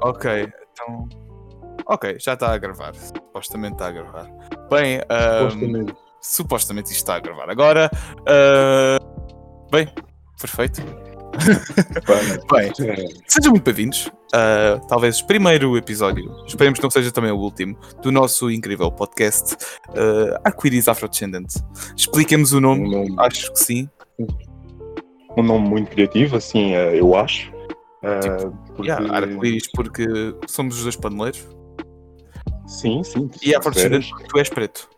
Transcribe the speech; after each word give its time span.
Ok, 0.00 0.48
então. 0.72 1.08
Ok, 1.86 2.16
já 2.18 2.34
está 2.34 2.52
a 2.52 2.58
gravar. 2.58 2.94
Supostamente 2.94 3.74
está 3.74 3.88
a 3.88 3.92
gravar. 3.92 4.30
Bem, 4.70 5.00
ahm, 5.08 5.50
Supostamente. 5.50 5.94
supostamente 6.20 6.86
isto 6.86 6.96
está 6.96 7.16
a 7.16 7.20
gravar. 7.20 7.50
Agora. 7.50 7.90
ah, 8.28 8.98
bem, 9.70 9.88
perfeito. 10.40 10.82
Bem, 12.52 12.70
sejam 13.26 13.52
muito 13.52 13.64
bem-vindos. 13.64 14.10
a 14.34 14.78
talvez 14.86 15.20
o 15.20 15.26
primeiro 15.26 15.76
episódio, 15.76 16.30
esperemos 16.46 16.78
que 16.78 16.84
não 16.84 16.90
seja 16.90 17.10
também 17.10 17.30
o 17.30 17.36
último, 17.38 17.76
do 18.02 18.12
nosso 18.12 18.50
incrível 18.50 18.90
podcast 18.92 19.54
uh, 19.90 20.38
Arco-Íris. 20.44 20.88
Expliquemos 21.96 22.52
o 22.52 22.60
nome, 22.60 22.86
Um 22.86 22.90
nome, 22.90 23.14
acho 23.18 23.50
que 23.52 23.58
sim. 23.58 23.88
um 25.36 25.42
nome 25.42 25.68
muito 25.68 25.90
criativo, 25.90 26.36
assim, 26.36 26.74
eh, 26.74 27.00
eu 27.00 27.16
acho. 27.16 27.50
Eh, 28.02 28.50
porque- 28.86 29.02
Yeah, 29.02 29.16
Arco-Íris 29.16 29.70
porque 29.72 30.06
somos 30.46 30.76
os 30.76 30.82
dois 30.82 30.96
paneleiros. 30.96 31.46
Sim, 32.66 33.02
sim. 33.02 33.30
E 33.42 33.58
quiseres. 33.58 34.08
porque 34.10 34.24
tu 34.28 34.38
és 34.38 34.48
preto. 34.48 34.88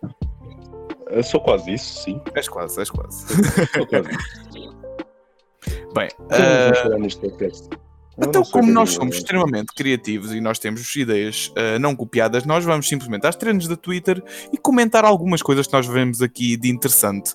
Eu 1.11 1.23
sou 1.23 1.41
quase 1.41 1.73
isso, 1.73 2.03
sim. 2.03 2.21
És 2.35 2.49
quase, 2.49 2.79
és 2.81 2.91
quase. 2.91 3.27
Sou 3.75 3.87
quase 3.87 4.09
isso. 4.11 4.75
Bem? 5.95 6.09
Eu 6.31 6.75
Então, 8.19 8.43
como 8.45 8.71
nós 8.71 8.91
somos 8.91 9.17
extremamente 9.17 9.73
criativos 9.75 10.33
e 10.33 10.41
nós 10.41 10.59
temos 10.59 10.95
ideias 10.95 11.53
ah, 11.57 11.79
não 11.79 11.97
copiadas, 11.97 12.45
nós 12.45 12.65
vamos 12.65 12.89
simplesmente 12.89 13.27
às 13.27 13.35
trends 13.37 13.67
da 13.67 13.77
Twitter 13.77 14.23
e 14.53 14.59
comentar 14.59 15.05
algumas 15.05 15.43
coisas 15.43 15.67
que 15.67 15.73
nós 15.73 15.87
vemos 15.87 16.23
aqui 16.23 16.57
de 16.57 16.69
interessante. 16.69 17.35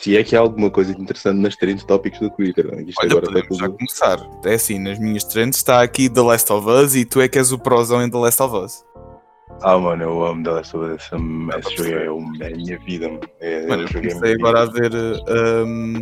Se 0.00 0.16
é 0.16 0.24
que 0.24 0.34
há 0.34 0.40
alguma 0.40 0.70
coisa 0.70 0.92
interessante 0.92 1.38
nas 1.40 1.56
trends 1.56 1.84
tópicos 1.84 2.20
do 2.20 2.30
Twitter. 2.30 2.68
é? 2.72 2.82
Isto 2.82 3.00
Olha, 3.02 3.10
agora 3.18 3.26
está 3.26 3.32
podemos 3.48 3.58
já 3.58 3.68
começar. 3.68 4.30
É 4.46 4.54
assim, 4.54 4.78
nas 4.78 4.98
minhas 4.98 5.24
trends 5.24 5.56
está 5.58 5.82
aqui 5.82 6.08
The 6.08 6.20
Last 6.22 6.50
of 6.52 6.68
Us 6.68 6.94
e 6.94 7.04
tu 7.04 7.20
é 7.20 7.28
que 7.28 7.38
és 7.38 7.52
o 7.52 7.58
prozão 7.58 8.02
em 8.02 8.10
The 8.10 8.16
Last 8.18 8.42
of 8.42 8.56
Us. 8.56 8.84
Ah, 9.62 9.76
mano, 9.76 10.02
eu 10.02 10.24
amo 10.24 10.42
The 10.42 10.50
Last 10.52 10.74
of 10.76 10.86
Us. 10.94 11.02
Esse, 11.58 11.76
jogo 11.76 11.90
é, 11.90 12.10
um- 12.10 12.32
é 12.40 12.46
a 12.46 12.56
minha 12.56 12.78
vida. 12.78 13.08
mano. 13.08 13.20
É, 13.40 13.66
Mano, 13.66 13.82
eu 13.82 13.86
um 13.86 13.90
a 13.90 13.92
comecei 13.92 14.32
agora 14.34 14.60
a 14.62 14.64
vida. 14.66 14.88
ver 14.88 15.22
ah, 15.28 15.64
um, 15.66 15.92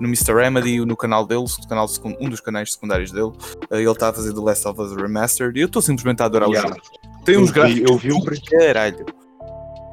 no 0.00 0.06
Mr. 0.06 0.34
Remedy, 0.34 0.84
no 0.84 0.96
canal 0.96 1.26
dele, 1.26 1.40
o 1.42 1.68
canal 1.68 1.86
um 2.20 2.28
dos 2.28 2.40
canais 2.40 2.72
secundários 2.72 3.10
dele, 3.10 3.32
ah, 3.70 3.76
ele 3.76 3.90
está 3.90 4.10
a 4.10 4.12
fazer 4.12 4.32
The 4.34 4.40
Last 4.40 4.68
of 4.68 4.80
Us 4.80 4.92
Remastered 4.94 5.58
e 5.58 5.62
eu 5.62 5.66
estou 5.66 5.82
simplesmente 5.82 6.22
a 6.22 6.26
adorar 6.26 6.48
Yeah. 6.48 6.70
o 6.70 6.74
jogo. 6.74 7.24
Tem 7.24 7.34
Eu 7.34 7.40
uns 7.40 7.48
vi- 7.48 7.54
gráficos 7.54 7.90
eu 7.90 7.96
vi 7.98 8.12
o 8.12 8.18
do 8.20 8.40
caralho. 8.42 9.06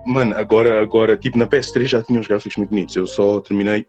Mano, 0.05 0.35
agora, 0.37 0.81
agora, 0.81 1.17
tipo, 1.17 1.37
na 1.37 1.47
PS3 1.47 1.85
já 1.85 2.03
tinha 2.03 2.19
uns 2.19 2.27
gráficos 2.27 2.57
muito 2.57 2.69
bonitos. 2.69 2.95
Eu 2.95 3.07
só 3.07 3.39
terminei. 3.41 3.85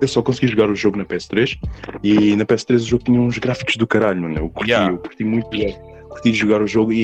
Eu 0.00 0.08
só 0.08 0.22
consegui 0.22 0.48
jogar 0.48 0.68
o 0.68 0.74
jogo 0.74 0.96
na 0.98 1.04
PS3 1.04 1.56
e 2.02 2.34
na 2.36 2.44
PS3 2.44 2.76
o 2.76 2.78
jogo 2.80 3.04
tinha 3.04 3.20
uns 3.20 3.38
gráficos 3.38 3.76
do 3.76 3.86
caralho, 3.86 4.22
mano. 4.22 4.36
Eu 4.38 4.48
curti, 4.48 4.70
Yeah. 4.70 4.92
eu 4.92 4.98
curti 4.98 5.22
muito 5.24 5.56
jogar- 5.56 5.78
curti 6.08 6.30
de 6.32 6.36
jogar 6.38 6.62
o 6.62 6.66
jogo 6.66 6.92
e, 6.92 6.96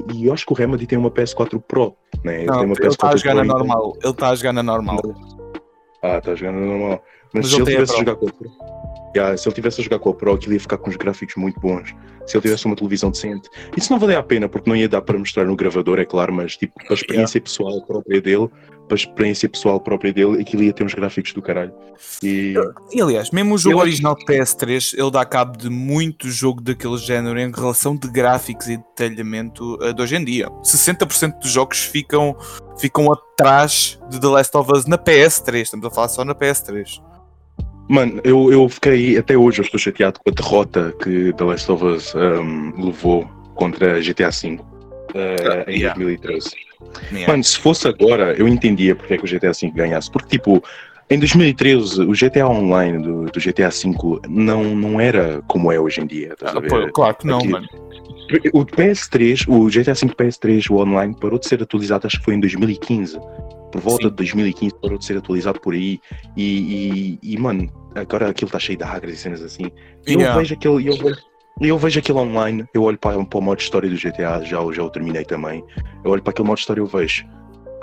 e, 0.00 0.04
e 0.14 0.26
eu 0.26 0.32
acho 0.32 0.44
que 0.44 0.52
o 0.52 0.56
Remedy 0.56 0.86
tem 0.86 0.98
uma 0.98 1.10
PS4 1.10 1.60
Pro, 1.60 1.94
né? 2.24 2.44
Não, 2.44 2.54
tem 2.58 2.64
uma 2.66 2.74
ele 2.78 2.88
está 2.88 3.10
a 3.10 3.16
jogar 3.16 3.34
na 3.34 3.44
normal. 3.44 3.96
Ele 4.02 4.10
está 4.10 4.28
a 4.30 4.34
jogar 4.34 4.52
na 4.54 4.62
normal. 4.62 5.00
Ah, 6.02 6.18
está 6.18 6.34
jogando 6.34 6.56
na 6.60 6.66
normal. 6.66 7.04
Mas, 7.36 7.44
Mas 7.44 7.54
se 7.54 7.60
a 7.62 7.64
tivesse 7.64 7.92
a 7.94 7.98
jogar 7.98 8.16
com 8.16 8.28
a 8.28 8.32
Pro. 8.32 8.50
Yeah, 9.16 9.36
se 9.36 9.48
ele 9.48 9.54
tivesse 9.54 9.80
a 9.80 9.84
jogar 9.84 9.98
com 9.98 10.10
a 10.10 10.14
Pro, 10.14 10.34
aquilo 10.34 10.52
ia 10.54 10.60
ficar 10.60 10.76
com 10.78 10.90
os 10.90 10.96
gráficos 10.96 11.36
muito 11.36 11.58
bons. 11.60 11.94
Se 12.26 12.36
ele 12.36 12.42
tivesse 12.42 12.66
uma 12.66 12.76
televisão 12.76 13.10
decente. 13.10 13.48
Isso 13.76 13.90
não 13.92 13.98
valia 13.98 14.18
a 14.18 14.22
pena, 14.22 14.48
porque 14.48 14.68
não 14.68 14.76
ia 14.76 14.88
dar 14.88 15.00
para 15.00 15.18
mostrar 15.18 15.44
no 15.44 15.54
gravador, 15.56 15.98
é 15.98 16.04
claro, 16.04 16.32
mas 16.34 16.56
tipo, 16.56 16.74
para 16.74 16.92
a 16.92 16.94
experiência 16.94 17.40
pessoal 17.40 17.80
própria 17.86 18.20
dele, 18.20 18.48
para 18.88 18.94
a 18.94 18.96
experiência 18.96 19.48
pessoal 19.48 19.80
própria 19.80 20.12
dele, 20.12 20.42
aquilo 20.42 20.62
ia 20.64 20.72
ter 20.72 20.84
uns 20.84 20.92
gráficos 20.92 21.32
do 21.32 21.40
caralho. 21.40 21.72
E 22.22 22.54
E 22.92 23.00
aliás, 23.00 23.30
mesmo 23.30 23.54
o 23.54 23.58
jogo 23.58 23.76
Eu- 23.76 23.78
original 23.78 24.14
de 24.16 24.24
PS3, 24.26 24.92
ele 24.98 25.10
dá 25.10 25.24
cabo 25.24 25.56
de 25.56 25.70
muito 25.70 26.28
jogo 26.28 26.60
daquele 26.60 26.98
género 26.98 27.38
em 27.40 27.50
relação 27.50 27.96
de 27.96 28.08
gráficos 28.08 28.68
e 28.68 28.76
detalhamento 28.76 29.78
eh, 29.82 29.92
de 29.94 30.02
hoje 30.02 30.16
em 30.16 30.24
dia. 30.24 30.48
60% 30.62 31.38
dos 31.38 31.50
jogos 31.50 31.78
ficam, 31.78 32.36
ficam 32.78 33.10
atrás 33.12 33.98
de 34.10 34.20
The 34.20 34.26
Last 34.26 34.54
of 34.56 34.70
Us 34.72 34.84
na 34.86 34.98
PS3. 34.98 35.62
Estamos 35.62 35.86
a 35.86 35.90
falar 35.90 36.08
só 36.08 36.24
na 36.24 36.34
PS3. 36.34 37.00
Mano, 37.88 38.20
eu, 38.24 38.52
eu 38.52 38.68
fiquei, 38.68 39.16
até 39.16 39.36
hoje 39.36 39.60
eu 39.60 39.64
estou 39.64 39.78
chateado 39.78 40.18
com 40.18 40.30
a 40.30 40.32
derrota 40.32 40.94
que 41.02 41.32
The 41.34 41.44
Last 41.44 41.70
of 41.70 41.84
Us 41.84 42.14
um, 42.14 42.84
levou 42.84 43.24
contra 43.54 44.00
GTA 44.00 44.30
V 44.30 44.58
uh, 45.14 45.70
em 45.70 45.80
yeah. 45.80 45.94
2013. 45.98 46.50
Yeah. 47.12 47.32
Mano, 47.32 47.44
se 47.44 47.58
fosse 47.58 47.86
agora, 47.88 48.34
eu 48.36 48.48
entendia 48.48 48.94
porque 48.94 49.14
é 49.14 49.18
que 49.18 49.24
o 49.24 49.28
GTA 49.28 49.52
V 49.52 49.70
ganhasse. 49.70 50.10
Porque, 50.10 50.30
tipo, 50.38 50.62
em 51.08 51.18
2013, 51.18 52.02
o 52.02 52.12
GTA 52.12 52.48
Online 52.48 52.98
do, 52.98 53.24
do 53.26 53.40
GTA 53.40 53.70
V 53.70 54.20
não, 54.28 54.64
não 54.74 55.00
era 55.00 55.40
como 55.46 55.70
é 55.70 55.78
hoje 55.78 56.00
em 56.00 56.06
dia. 56.06 56.34
A 56.42 56.50
Ah, 56.50 56.60
pô, 56.60 56.90
claro 56.92 57.14
que 57.16 57.26
não, 57.26 57.38
Aqui- 57.38 57.48
mano. 57.48 57.68
O 58.52 58.66
PS3, 58.66 59.44
o 59.46 59.68
GTA 59.68 59.94
V 59.94 60.12
PS3, 60.12 60.68
o 60.68 60.78
online, 60.78 61.14
parou 61.14 61.38
de 61.38 61.46
ser 61.46 61.62
atualizado, 61.62 62.08
acho 62.08 62.18
que 62.18 62.24
foi 62.24 62.34
em 62.34 62.40
2015. 62.40 63.20
Por 63.72 63.80
volta 63.80 64.04
Sim. 64.04 64.10
de 64.10 64.16
2015 64.16 64.74
parou 64.80 64.98
de 64.98 65.04
ser 65.04 65.18
atualizado 65.18 65.60
por 65.60 65.74
aí. 65.74 65.98
E, 66.36 67.18
e, 67.22 67.34
e, 67.34 67.38
mano, 67.38 67.68
agora 67.94 68.28
aquilo 68.30 68.48
está 68.48 68.58
cheio 68.58 68.78
de 68.78 68.84
hacks 68.84 69.12
e 69.12 69.16
cenas 69.16 69.42
assim. 69.42 69.64
E 70.06 70.12
eu 70.14 70.20
Yeah. 70.20 70.38
vejo 70.38 70.54
aquele. 70.54 70.88
Eu 70.88 70.96
vejo, 70.96 71.16
eu 71.60 71.78
vejo 71.78 71.98
aquilo 71.98 72.18
online, 72.20 72.64
eu 72.74 72.82
olho 72.82 72.98
para, 72.98 73.22
para 73.24 73.38
o 73.38 73.42
modo 73.42 73.60
história 73.60 73.88
do 73.88 73.96
GTA, 73.96 74.42
já, 74.44 74.60
o- 74.60 74.72
já 74.72 74.82
o 74.82 74.90
terminei 74.90 75.24
também. 75.24 75.64
Eu 76.04 76.10
olho 76.10 76.22
para 76.22 76.30
aquele 76.30 76.46
modo 76.48 76.58
história 76.58 76.80
e 76.80 76.82
eu 76.82 76.86
vejo. 76.86 77.24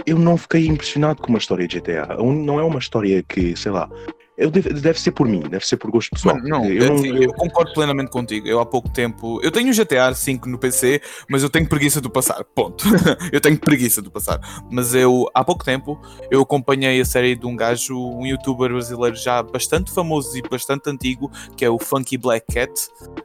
Eu 0.05 0.17
não 0.19 0.37
fiquei 0.37 0.67
impressionado 0.67 1.21
com 1.21 1.29
uma 1.29 1.37
história 1.37 1.67
de 1.67 1.77
GTA. 1.79 2.17
Não 2.17 2.59
é 2.59 2.63
uma 2.63 2.79
história 2.79 3.21
que, 3.23 3.55
sei 3.55 3.71
lá. 3.71 3.89
Eu 4.35 4.49
deve, 4.49 4.73
deve 4.73 4.99
ser 4.99 5.11
por 5.11 5.27
mim, 5.27 5.41
deve 5.41 5.65
ser 5.65 5.77
por 5.77 5.91
gosto 5.91 6.09
pessoal. 6.09 6.35
Mano, 6.37 6.47
não, 6.49 6.65
eu, 6.65 6.87
não 6.87 6.95
assim, 6.95 7.07
eu- 7.09 7.23
eu 7.23 7.33
concordo 7.33 7.71
plenamente 7.73 8.09
contigo. 8.09 8.47
Eu 8.47 8.59
há 8.59 8.65
pouco 8.65 8.89
tempo. 8.89 9.39
Eu 9.43 9.51
tenho 9.51 9.69
o 9.69 9.73
GTA 9.73 10.09
V 10.11 10.39
no 10.47 10.57
PC, 10.57 11.01
mas 11.29 11.43
eu 11.43 11.49
tenho 11.51 11.69
preguiça 11.69 12.01
de 12.01 12.09
passar. 12.09 12.43
Ponto. 12.43 12.83
eu 13.31 13.39
tenho 13.39 13.59
preguiça 13.59 14.01
de 14.01 14.09
passar. 14.09 14.39
Mas 14.71 14.95
eu, 14.95 15.29
há 15.35 15.43
pouco 15.43 15.63
tempo, 15.63 16.01
eu 16.31 16.41
acompanhei 16.41 16.99
a 16.99 17.05
série 17.05 17.35
de 17.35 17.45
um 17.45 17.55
gajo, 17.55 17.95
um 17.95 18.25
youtuber 18.25 18.71
brasileiro 18.71 19.15
já 19.15 19.43
bastante 19.43 19.91
famoso 19.93 20.35
e 20.35 20.41
bastante 20.41 20.89
antigo, 20.89 21.31
que 21.55 21.63
é 21.63 21.69
o 21.69 21.77
Funky 21.77 22.17
Black 22.17 22.51
Cat. 22.51 22.71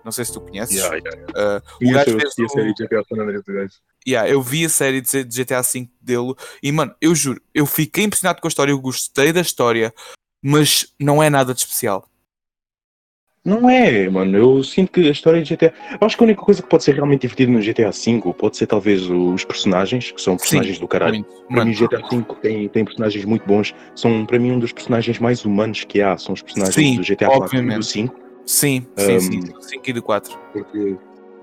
Não 0.05 0.13
sei 0.13 0.27
se 0.27 0.33
tu 0.35 0.43
conheces. 0.43 0.77
Yeah, 0.77 0.97
yeah. 0.97 1.23
Uh, 1.83 1.89
o 1.89 1.93
gajo 1.95 2.11
eu 2.11 2.19
fez 2.21 2.25
assisti 2.25 2.43
a 2.43 2.45
o- 2.45 2.49
série 2.51 2.75
de 2.75 2.83
GTA 2.85 3.03
San 3.09 3.23
Andreas 3.23 3.45
do 3.45 3.53
gajo. 3.55 3.73
Yeah, 4.07 4.31
eu 4.31 4.43
vi 4.43 4.65
a 4.65 4.69
série 4.69 5.01
de 5.01 5.25
de 5.25 5.37
GTA 5.45 5.63
V 5.63 5.89
dele 6.01 6.35
e, 6.63 6.71
mano, 6.71 6.95
eu 7.01 7.15
juro, 7.15 7.41
eu 7.55 7.65
fiquei 7.67 8.05
impressionado 8.05 8.41
com 8.41 8.47
a 8.47 8.51
história, 8.51 8.71
eu 8.73 8.79
gostei 8.81 9.33
da 9.33 9.41
história, 9.41 9.93
mas 10.43 10.93
não 10.99 11.22
é 11.22 11.28
nada 11.31 11.53
de 11.53 11.60
especial. 11.60 12.09
Não 13.44 13.71
é, 13.71 14.09
mano. 14.10 14.37
Eu 14.37 14.62
sinto 14.62 14.93
que 14.93 15.09
a 15.09 15.10
história 15.10 15.43
de 15.43 15.54
GTA. 15.56 15.72
Eu 15.99 16.06
acho 16.06 16.16
que 16.16 16.22
a 16.22 16.26
única 16.26 16.43
coisa 16.43 16.60
que 16.62 16.69
pode 16.69 16.84
ser 16.84 16.94
realmente 16.94 17.22
divertida 17.22 17.50
no 17.50 17.60
GTA 17.60 17.91
V 17.91 18.34
pode 18.37 18.56
ser 18.59 18.66
talvez 18.66 19.09
os 19.09 19.43
personagens, 19.44 20.10
que 20.10 20.21
são 20.21 20.37
personagens 20.37 20.78
do 20.78 20.87
caralho. 20.87 21.15
Muito. 21.15 21.44
Para 21.47 21.56
Mano, 21.56 21.71
mim, 21.71 21.75
GTA 21.77 21.98
V 21.98 22.25
tem, 22.43 22.69
tem 22.69 22.84
personagens 22.84 23.25
muito 23.25 23.47
bons. 23.47 23.75
São, 23.94 24.27
para 24.27 24.38
mim, 24.38 24.53
um 24.53 24.59
dos 24.59 24.72
personagens 24.72 25.19
mais 25.19 25.44
humanos 25.47 25.84
que 25.84 26.03
há. 26.03 26.19
São 26.19 26.34
os 26.34 26.43
personagens 26.43 26.75
Sim, 26.75 26.97
do 26.97 27.03
GTA 27.03 27.27
IV 27.37 27.72
e 27.72 27.75
do 27.75 27.82
5. 27.82 28.15
sim, 28.44 28.87
sim, 28.97 29.16
Um, 29.16 29.21
sim, 29.21 29.41
do 29.41 29.62
5 29.62 29.88
e 29.88 29.93
do 29.94 30.03
4. 30.03 30.38
Porque, 30.53 30.97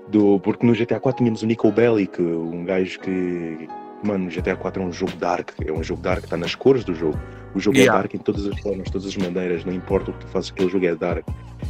do, 0.08 0.38
porque 0.40 0.64
no 0.66 0.74
GTA 0.74 1.00
IV 1.04 1.12
tínhamos 1.16 1.42
o 1.42 1.46
Nico 1.46 1.72
Bellic, 1.72 2.22
um 2.22 2.64
gajo 2.64 3.00
que. 3.00 3.68
Mano, 4.04 4.26
o 4.26 4.30
GTA 4.30 4.52
IV 4.52 4.76
é 4.76 4.80
um 4.80 4.92
jogo 4.92 5.12
dark. 5.16 5.50
É 5.66 5.72
um 5.72 5.82
jogo 5.82 6.02
dark, 6.02 6.22
está 6.22 6.36
nas 6.36 6.54
cores 6.54 6.84
do 6.84 6.94
jogo. 6.94 7.18
O 7.56 7.60
jogo 7.60 7.78
Yeah. 7.78 7.98
é 7.98 8.02
dark 8.02 8.14
em 8.14 8.18
todas 8.18 8.46
as 8.46 8.60
formas, 8.60 8.90
todas 8.90 9.06
as 9.06 9.16
maneiras. 9.16 9.64
Não 9.64 9.72
importa 9.72 10.10
o 10.10 10.14
que 10.14 10.26
tu 10.26 10.26
fazes, 10.28 10.50
aquele 10.50 10.68
jogo 10.68 10.84
é 10.84 10.94
dark. 10.94 11.26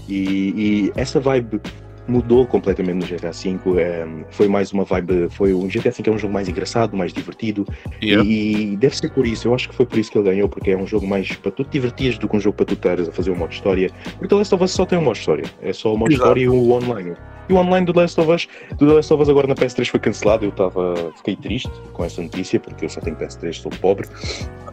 E, 0.08 0.90
e 0.90 0.92
essa 0.96 1.20
vibe 1.20 1.60
mudou 2.08 2.46
completamente 2.46 2.96
no 2.96 3.06
GTA 3.06 3.32
V. 3.32 3.80
é, 3.80 4.06
foi 4.30 4.48
mais 4.48 4.72
uma 4.72 4.84
vibe. 4.84 5.28
Foi 5.30 5.52
o 5.52 5.66
GTA 5.66 5.90
V 5.90 6.02
é 6.06 6.10
um 6.10 6.18
jogo 6.18 6.32
mais 6.32 6.48
engraçado, 6.48 6.96
mais 6.96 7.12
divertido. 7.12 7.66
E, 8.00 8.12
e 8.12 8.76
deve 8.76 8.96
ser 8.96 9.10
por 9.10 9.26
isso. 9.26 9.48
Eu 9.48 9.54
acho 9.54 9.68
que 9.68 9.74
foi 9.74 9.86
por 9.86 9.98
isso 9.98 10.10
que 10.10 10.18
ele 10.18 10.28
ganhou, 10.28 10.48
porque 10.48 10.70
é 10.70 10.76
um 10.76 10.86
jogo 10.86 11.06
mais 11.06 11.32
para 11.32 11.50
tu 11.50 11.64
te 11.64 11.70
divertires 11.70 12.18
do 12.18 12.28
que 12.28 12.36
um 12.36 12.40
jogo 12.40 12.56
para 12.56 12.66
tu 12.66 12.74
estares 12.74 13.08
a 13.08 13.12
fazer 13.12 13.30
um 13.30 13.36
modo 13.36 13.52
história. 13.52 13.90
Porque 14.12 14.28
The 14.28 14.34
Last 14.34 14.54
of 14.54 14.64
Us 14.64 14.70
só 14.70 14.86
tem 14.86 14.98
um 14.98 15.02
modo 15.02 15.16
história. 15.16 15.44
É 15.62 15.72
só 15.72 15.94
o 15.94 15.98
modo 15.98 16.12
história 16.12 16.42
e 16.42 16.48
o 16.48 16.70
online. 16.70 17.16
E 17.48 17.52
o 17.52 17.56
online 17.56 17.86
do 17.86 17.92
The 17.92 18.00
Last 18.00 18.20
of 18.20 18.30
Us, 18.30 18.48
do 18.76 18.86
The 18.86 18.92
Last 18.92 19.12
of 19.12 19.22
Us 19.22 19.28
agora 19.28 19.46
na 19.46 19.54
PS3 19.54 19.88
foi 19.88 20.00
cancelado. 20.00 20.44
Eu 20.44 20.50
estava. 20.50 21.12
Fiquei 21.16 21.36
triste 21.36 21.70
com 21.92 22.04
essa 22.04 22.20
notícia, 22.20 22.58
porque 22.58 22.84
eu 22.84 22.88
só 22.88 23.00
tenho 23.00 23.16
PS3, 23.16 23.52
sou 23.54 23.70
pobre. 23.70 24.08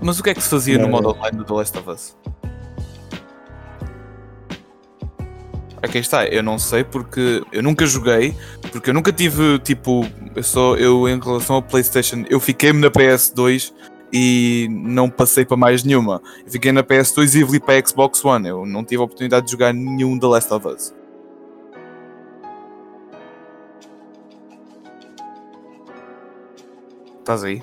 Mas 0.01 0.19
o 0.19 0.23
que 0.23 0.31
é 0.31 0.33
que 0.33 0.41
se 0.41 0.49
fazia 0.49 0.77
no 0.77 0.89
modo 0.89 1.09
online 1.09 1.37
do 1.37 1.43
The 1.43 1.53
Last 1.53 1.77
of 1.77 1.89
Us? 1.89 2.17
Aqui 5.83 5.97
está, 5.97 6.25
eu 6.25 6.41
não 6.41 6.57
sei 6.57 6.81
porque 6.81 7.43
eu 7.51 7.61
nunca 7.61 7.85
joguei, 7.85 8.33
porque 8.71 8.89
eu 8.89 8.93
nunca 8.93 9.11
tive 9.11 9.59
tipo, 9.59 10.07
eu 10.33 10.41
só 10.41 10.77
eu 10.77 11.09
em 11.09 11.19
relação 11.19 11.57
ao 11.57 11.61
PlayStation, 11.61 12.23
eu 12.29 12.39
fiquei-me 12.39 12.79
na 12.79 12.89
PS2 12.89 13.73
e 14.13 14.69
não 14.71 15.09
passei 15.09 15.43
para 15.43 15.57
mais 15.57 15.83
nenhuma. 15.83 16.21
Eu 16.45 16.51
fiquei 16.53 16.71
na 16.71 16.83
PS2 16.83 17.35
e 17.35 17.41
evolui 17.41 17.59
para 17.59 17.77
a 17.77 17.85
Xbox 17.85 18.23
One. 18.23 18.47
Eu 18.47 18.65
não 18.65 18.85
tive 18.85 19.01
a 19.01 19.03
oportunidade 19.03 19.45
de 19.45 19.51
jogar 19.51 19.73
nenhum 19.73 20.17
The 20.17 20.27
Last 20.27 20.53
of 20.53 20.67
Us. 20.69 20.93
Estás 27.19 27.43
aí? 27.43 27.61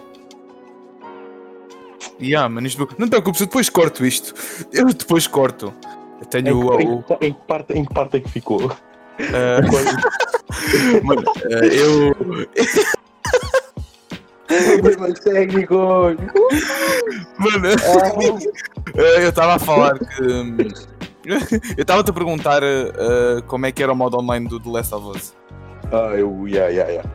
Yeah, 2.20 2.48
mano, 2.50 2.66
isto... 2.66 2.86
Não 2.98 3.06
te 3.06 3.10
preocupes, 3.10 3.40
eu 3.40 3.46
depois 3.46 3.70
corto 3.70 4.04
isto. 4.04 4.34
Eu 4.72 4.86
depois 4.92 5.26
corto. 5.26 5.72
Eu 6.20 6.26
tenho 6.26 6.48
Em, 6.48 6.52
o. 6.52 7.02
que- 7.02 7.26
em, 7.26 7.32
que- 7.32 7.40
parte, 7.46 7.72
em 7.72 7.84
que 7.84 7.94
parte 7.94 8.16
é 8.18 8.20
que 8.20 8.28
ficou? 8.30 8.66
Uh, 8.66 8.70
mano, 11.04 11.22
uh, 11.22 11.64
eu. 11.64 12.14
Problemas 14.80 15.20
técnicos! 15.20 16.16
Mano, 17.38 17.68
uh, 17.68 18.38
eu 19.20 19.28
estava 19.28 19.54
a 19.54 19.58
falar 19.58 19.98
que. 19.98 20.22
hum, 20.22 20.56
eu 21.24 21.38
estava-te 21.82 22.10
a 22.10 22.12
perguntar 22.12 22.62
como 23.46 23.66
é 23.66 23.72
que 23.72 23.82
era 23.82 23.92
o 23.92 23.96
modo 23.96 24.18
online 24.18 24.48
do 24.48 24.58
The 24.58 24.70
Last 24.70 24.94
of 24.94 25.16
Us. 25.16 25.34
Ah, 25.92 26.14
eu. 26.16 26.46
Yeah, 26.48 26.68
yeah, 26.70 26.90
yeah. 26.90 27.08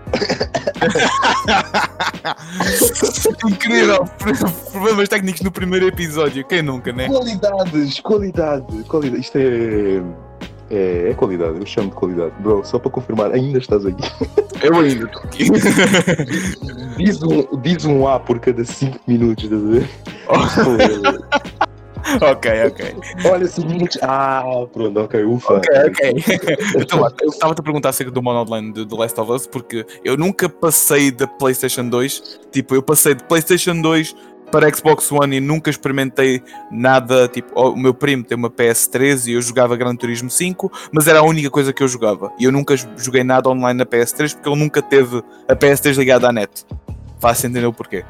Incrível! 3.46 4.06
Problemas 4.72 5.10
técnicos 5.10 5.42
no 5.42 5.52
primeiro 5.52 5.88
episódio, 5.88 6.46
quem 6.46 6.62
nunca, 6.62 6.92
né? 6.92 7.08
Qualidades, 7.08 8.00
qualidade, 8.00 8.84
qualidade. 8.84 9.22
Isto 9.22 9.38
é. 9.38 10.02
É, 10.72 11.12
é 11.12 11.14
qualidade, 11.14 11.60
eu 11.60 11.66
chamo 11.66 11.90
de 11.90 11.96
qualidade. 11.96 12.32
Bro, 12.40 12.66
só 12.66 12.80
para 12.80 12.90
confirmar, 12.90 13.32
ainda 13.32 13.60
estás 13.60 13.86
aqui. 13.86 14.02
Eu 14.64 14.80
ainda 14.80 15.06
estou 15.06 15.22
aqui. 15.22 15.46
Diz 16.98 17.22
um, 17.22 17.46
diz 17.62 17.86
um 17.86 18.08
A 18.08 18.20
por 18.20 18.40
cada 18.40 18.66
5 18.66 19.00
minutos, 19.06 19.44
estás 19.44 19.62
a 19.62 19.68
ver? 19.68 19.88
ok, 22.22 22.52
ok. 22.68 22.96
Olha, 23.32 23.48
5 23.48 23.68
minutos. 23.68 23.98
Ah, 24.02 24.44
pronto, 24.72 25.00
ok, 25.02 25.24
ufa. 25.24 25.56
Ok, 25.56 25.70
ok. 25.88 26.16
Então, 26.82 27.08
eu 27.22 27.30
estava-te 27.30 27.60
a 27.60 27.64
perguntar 27.64 27.90
acerca 27.90 28.12
do 28.12 28.22
mono 28.22 28.42
online 28.42 28.72
de 28.72 28.86
The 28.86 28.96
Last 28.96 29.20
of 29.20 29.32
Us 29.32 29.48
porque 29.48 29.86
eu 30.04 30.18
nunca 30.18 30.48
passei 30.48 31.12
da 31.12 31.28
PlayStation 31.28 31.88
2. 31.90 32.40
Tipo, 32.52 32.76
eu 32.76 32.84
passei 32.84 33.16
de 33.16 33.24
PlayStation 33.24 33.82
2 33.82 34.16
para 34.52 34.74
Xbox 34.74 35.12
One 35.12 35.38
e 35.38 35.40
nunca 35.40 35.70
experimentei 35.70 36.42
nada. 36.72 37.28
Tipo, 37.28 37.70
o 37.70 37.76
meu 37.76 37.94
primo 37.94 38.24
tem 38.24 38.38
uma 38.38 38.50
PS3 38.50 39.28
e 39.28 39.34
eu 39.34 39.42
jogava 39.42 39.76
Gran 39.76 39.96
Turismo 39.96 40.30
5, 40.30 40.72
mas 40.92 41.08
era 41.08 41.20
a 41.20 41.24
única 41.24 41.50
coisa 41.50 41.74
que 41.74 41.82
eu 41.82 41.88
jogava. 41.88 42.32
E 42.40 42.46
eu 42.46 42.52
nunca 42.52 42.76
joguei 42.98 43.24
nada 43.24 43.50
online 43.50 43.78
na 43.78 43.86
PS3 43.86 44.34
porque 44.34 44.50
ele 44.50 44.60
nunca 44.60 44.82
teve 44.82 45.24
a 45.48 45.56
PS3 45.56 45.98
ligada 45.98 46.30
à 46.30 46.32
net. 46.32 46.66
Fácil 47.20 47.50
entender 47.50 47.66
o 47.66 47.74
porquê. 47.74 48.04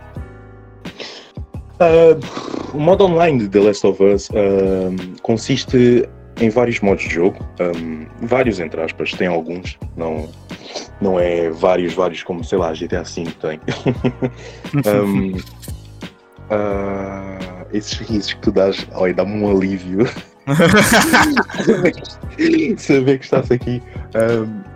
Ah, 1.80 2.18
o 2.74 2.80
modo 2.80 3.06
online 3.06 3.40
de 3.40 3.50
The 3.50 3.60
Last 3.60 3.88
of 3.88 4.04
Us 4.04 4.30
ah, 4.32 4.92
consiste 5.22 6.08
em 6.42 6.50
vários 6.50 6.82
modos 6.82 7.04
de 7.04 7.14
jogo, 7.14 7.38
um, 7.60 8.06
vários 8.26 8.60
entre 8.60 8.82
aspas, 8.82 9.12
tem 9.12 9.28
alguns, 9.28 9.78
não, 9.96 10.28
não 11.00 11.20
é 11.20 11.50
vários, 11.50 11.94
vários 11.94 12.24
como 12.24 12.44
sei 12.44 12.58
lá, 12.58 12.74
GTA 12.74 13.04
V 13.04 13.26
tem. 13.42 13.60
um, 14.86 15.38
ah, 16.50 17.66
esses 17.72 18.00
risos 18.00 18.34
que 18.34 18.42
tu 18.42 18.52
dás, 18.52 18.86
olha, 18.94 19.14
dá-me 19.14 19.42
um 19.42 19.56
alívio 19.56 20.06
saber 22.78 23.18
que 23.18 23.26
estás 23.26 23.50
aqui. 23.50 23.82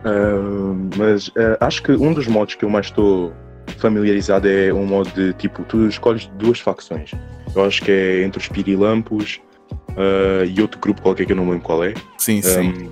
Um, 0.06 0.90
mas 0.98 1.30
ah, 1.38 1.57
acho 1.66 1.84
que 1.84 1.92
um 1.92 2.13
dos 2.13 2.28
modos 2.28 2.56
que 2.56 2.66
eu 2.66 2.69
mais 2.69 2.88
estou 2.88 3.31
familiarizado 3.77 4.50
é 4.50 4.74
um 4.74 4.86
modo 4.86 5.10
de 5.12 5.33
tipo, 5.33 5.63
tu 5.63 5.88
escolhes 5.88 6.25
duas 6.38 6.60
facções. 6.60 7.12
Eu 7.56 7.66
acho 7.66 7.81
que 7.81 7.92
é 7.92 8.24
entre 8.24 8.39
os 8.39 8.48
Pirilampos 8.48 9.39
uh, 9.89 10.45
e 10.45 10.62
outro 10.62 10.80
grupo 10.80 11.01
qualquer 11.01 11.25
que 11.25 11.31
eu 11.31 11.36
não 11.36 11.50
lembro 11.50 11.62
qual 11.62 11.83
é. 11.83 11.94
Sim, 12.18 12.42
sim. 12.42 12.69
Um, 12.69 12.92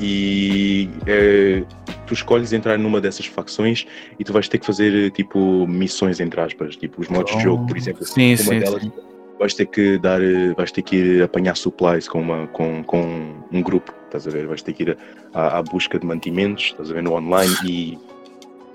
e 0.00 0.88
é, 1.06 1.62
tu 2.06 2.14
escolhes 2.14 2.52
entrar 2.52 2.78
numa 2.78 3.00
dessas 3.00 3.26
facções 3.26 3.86
e 4.18 4.24
tu 4.24 4.32
vais 4.32 4.48
ter 4.48 4.58
que 4.58 4.66
fazer 4.66 5.10
tipo 5.10 5.66
missões 5.66 6.20
entre 6.20 6.40
aspas, 6.40 6.76
tipo 6.76 7.00
os 7.00 7.08
modos 7.08 7.36
de 7.36 7.42
jogo, 7.42 7.66
por 7.66 7.76
exemplo. 7.76 8.04
Sim, 8.04 8.34
uma 8.34 8.36
sim, 8.36 8.58
delas 8.60 8.82
sim. 8.82 8.92
vais 9.38 9.54
ter 9.54 9.66
que 9.66 9.98
dar, 9.98 10.20
vais 10.56 10.70
ter 10.70 10.82
que 10.82 10.96
ir 10.96 11.22
apanhar 11.22 11.56
supplies 11.56 12.08
com, 12.08 12.20
uma, 12.20 12.46
com, 12.48 12.82
com 12.84 13.34
um 13.52 13.62
grupo, 13.62 13.92
estás 14.04 14.26
a 14.26 14.30
ver? 14.30 14.46
Vais 14.46 14.62
ter 14.62 14.72
que 14.72 14.84
ir 14.84 14.96
à, 15.34 15.58
à 15.58 15.62
busca 15.62 15.98
de 15.98 16.06
mantimentos, 16.06 16.66
estás 16.66 16.90
a 16.90 16.94
ver, 16.94 17.02
no 17.02 17.14
online 17.14 17.54
e 17.66 17.98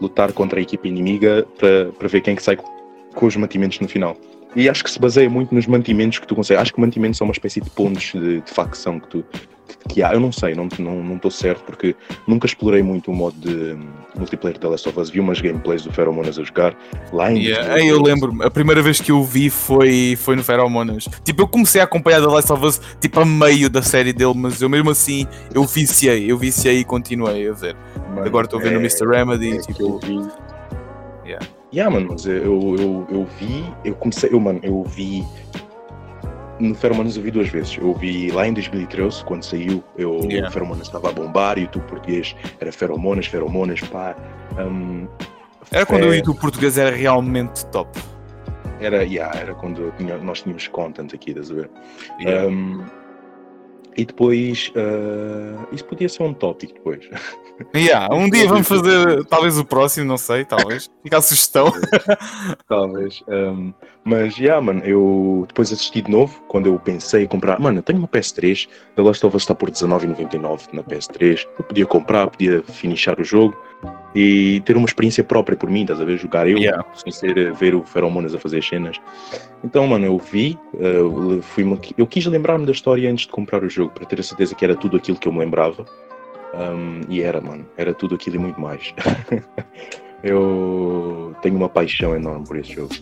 lutar 0.02 0.34
contra 0.34 0.60
a 0.60 0.62
equipe 0.62 0.88
inimiga 0.88 1.46
para, 1.58 1.92
para 1.98 2.08
ver 2.08 2.22
quem 2.22 2.34
é 2.34 2.36
que 2.36 2.44
sai 2.44 2.58
com 2.58 3.26
os 3.26 3.36
mantimentos 3.36 3.80
no 3.80 3.88
final. 3.88 4.18
E 4.56 4.70
acho 4.70 4.84
que 4.84 4.92
se 4.92 5.00
baseia 5.00 5.30
muito 5.30 5.54
nos 5.54 5.66
mantimentos 5.68 6.20
que 6.20 6.28
tu 6.28 6.36
consegues. 6.36 6.62
Acho 6.62 6.74
que 6.74 6.82
mantimentos 6.82 7.18
são 7.18 7.26
uma 7.26 7.34
espécie 7.34 7.60
de 7.60 7.70
pontos 7.70 8.12
de, 8.14 8.42
de 8.42 8.52
facção 8.52 9.00
que 9.00 9.08
tu 9.08 9.26
que, 9.90 10.02
há. 10.02 10.14
Eu 10.14 10.20
não 10.20 10.32
sei, 10.32 10.56
não 10.56 10.68
estou 10.68 10.86
não, 10.86 11.04
não 11.04 11.16
estou 11.16 11.32
certo 11.32 11.64
porque 11.64 11.96
nunca 12.28 12.46
explorei 12.46 12.82
muito 12.82 13.12
o 13.12 13.14
modo 13.14 13.36
de 13.38 13.74
hum, 13.74 13.88
multiplayer 14.16 14.56
de 14.56 14.62
The 14.62 14.68
Last 14.68 14.90
of 14.90 15.00
Us. 15.00 15.10
Vi 15.10 15.20
umas 15.20 15.42
gameplays 15.42 15.84
do 15.84 15.92
Feromonas 15.92 16.38
a 16.38 16.44
jogar 16.44 16.76
lá 17.12 17.32
em. 17.32 17.44
Yeah, 17.44 17.74
aí 17.74 17.88
eu 17.88 18.02
lembro-me, 18.02 18.44
a 18.46 18.50
primeira 18.52 18.82
vez 18.82 19.02
que 19.02 19.12
eu 19.12 19.24
vi 19.24 19.50
foi, 19.50 20.16
foi 20.18 20.36
no 20.36 20.44
Feromonas. 20.44 21.06
Tipo, 21.24 21.44
eu 21.44 21.48
comecei 21.48 21.82
a 21.82 21.84
acompanhar 21.84 22.22
The 22.22 22.28
Last 22.28 22.52
of 22.52 22.66
Us 22.66 22.82
tipo 23.00 23.20
a 23.20 23.26
meio 23.26 23.70
da 23.70 23.82
série 23.82 24.14
dele, 24.14 24.34
mas 24.36 24.62
eu 24.62 24.70
mesmo 24.70 24.90
assim 24.90 25.28
eu 25.54 25.64
viciei, 25.66 26.32
eu 26.32 26.38
viciei 26.38 26.80
e 26.80 26.84
continuei 26.84 27.48
a 27.48 27.54
ver. 27.54 27.76
Mano, 28.10 28.26
Agora 28.26 28.46
estou 28.46 28.60
vendo 28.60 28.74
o 28.74 28.78
é- 28.78 28.80
Mr. 28.80 29.08
Remedy, 29.08 29.58
é 29.58 29.62
tipo. 29.62 30.00
vi. 30.00 30.22
Yeah. 31.26 31.46
Yeah, 31.74 31.90
mano, 31.92 32.10
mas 32.12 32.26
eu, 32.26 32.76
eu, 32.78 33.08
eu 33.10 33.26
vi, 33.40 33.66
eu 33.84 33.96
comecei, 33.96 34.30
eu, 34.32 34.40
mano, 34.40 34.60
eu 34.62 34.84
vi. 34.84 35.24
No 36.60 36.76
Feromonas 36.76 37.18
eu 37.18 37.24
vi 37.24 37.32
duas 37.32 37.48
vezes. 37.50 37.78
Eu 37.78 37.94
vi 37.96 38.30
lá 38.32 38.48
em 38.48 38.54
2013, 38.54 39.26
quando 39.26 39.44
saiu, 39.44 39.84
eu, 39.98 40.20
Yeah. 40.26 40.48
o 40.50 40.52
Feromonas 40.52 40.86
estava 40.86 41.10
a 41.10 41.12
bombar, 41.12 41.58
YouTube 41.58 41.84
português 41.88 42.36
era 42.60 42.72
Feromonas, 42.72 43.26
Feromonas, 43.26 43.82
pá. 43.82 44.16
hum, 44.60 45.08
Era 45.72 45.86
quando 45.86 46.04
é, 46.06 46.10
o 46.10 46.14
YouTube 46.14 46.40
português 46.40 46.78
era 46.78 46.96
realmente 46.96 47.66
top. 47.68 48.00
Era, 48.80 49.02
yeah, 49.04 49.36
era 49.40 49.56
quando 49.56 49.92
tinha- 49.98 50.18
nós 50.20 50.42
tínhamos 50.44 50.68
content 50.68 51.12
aqui, 51.14 51.32
estás 51.32 51.50
a 51.50 51.56
ver? 51.56 51.70
Yeah. 52.20 52.48
Um, 52.50 52.84
e 53.98 54.06
depois, 54.06 54.72
uh, 54.76 55.68
isso 55.74 55.86
podia 55.86 56.08
ser 56.10 56.24
um 56.24 56.34
tópico 56.34 56.74
depois. 56.76 57.10
Yeah, 57.76 58.14
um 58.14 58.30
dia 58.30 58.48
vamos 58.48 58.68
fazer, 58.68 59.24
talvez 59.26 59.58
o 59.58 59.66
próximo, 59.66 60.06
não 60.08 60.18
sei, 60.18 60.44
talvez. 60.44 60.90
Fica 61.04 61.18
a 61.18 61.22
sugestão. 61.22 61.72
Talvez. 62.68 63.24
um, 63.28 63.74
mas, 64.04 64.38
yeah, 64.38 64.60
mano, 64.60 64.82
eu 64.84 65.46
depois 65.48 65.72
assisti 65.72 66.02
de 66.02 66.12
novo, 66.12 66.42
quando 66.48 66.68
eu 66.68 66.80
pensei 66.80 67.24
em 67.24 67.28
comprar. 67.28 67.60
Mano, 67.60 67.80
eu 67.80 67.84
tenho 67.84 68.00
uma 68.00 68.08
PS3, 68.08 68.68
The 68.96 69.02
Last 69.02 69.26
of 69.26 69.36
Us 69.36 69.44
está 69.44 69.56
por 69.56 69.70
R$19,99 69.70 70.74
na 70.74 70.84
PS3. 70.84 71.48
Eu 71.58 71.64
podia 71.64 71.86
comprar, 71.86 72.28
podia 72.28 72.64
finishar 72.64 73.20
o 73.20 73.24
jogo 73.24 73.56
e 74.16 74.62
ter 74.66 74.76
uma 74.76 74.86
experiência 74.86 75.24
própria 75.24 75.58
por 75.58 75.70
mim, 75.70 75.82
estás 75.82 76.02
a 76.02 76.06
ver? 76.06 76.18
Jogar 76.18 76.48
eu, 76.48 76.58
Yeah. 76.58 76.84
sem 76.96 77.12
ser 77.12 77.38
eh, 77.38 77.52
ver 77.52 77.76
o 77.76 77.84
Feromonas 77.84 78.34
a 78.34 78.40
fazer 78.40 78.60
as 78.60 78.68
cenas. 78.68 78.98
Então, 79.64 79.86
mano, 79.88 80.06
eu 80.06 80.18
vi, 80.18 80.58
uh, 80.74 81.42
fui 81.42 81.64
eu 81.98 82.08
quis 82.08 82.26
lembrar-me 82.26 82.66
da 82.66 82.72
história 82.72 83.10
antes 83.10 83.26
de 83.26 83.32
comprar 83.32 83.64
o 83.64 83.70
jogo, 83.70 83.92
para 83.92 84.06
ter 84.06 84.20
a 84.20 84.24
certeza 84.24 84.56
que 84.56 84.64
era 84.66 84.76
tudo 84.76 84.98
aquilo 84.98 85.18
que 85.18 85.28
eu 85.28 85.32
me 85.32 85.40
lembrava. 85.40 85.86
Um, 86.54 87.02
e 87.10 87.22
era, 87.22 87.42
mano, 87.42 87.66
era 87.78 87.94
tudo 87.94 88.16
aquilo 88.16 88.36
e 88.36 88.40
muito 88.40 88.62
mais. 88.62 88.94
eu 90.24 91.36
tenho 91.42 91.56
uma 91.56 91.70
paixão 91.70 92.16
enorme 92.16 92.46
por 92.46 92.58
esse 92.58 92.74
jogo. 92.74 92.94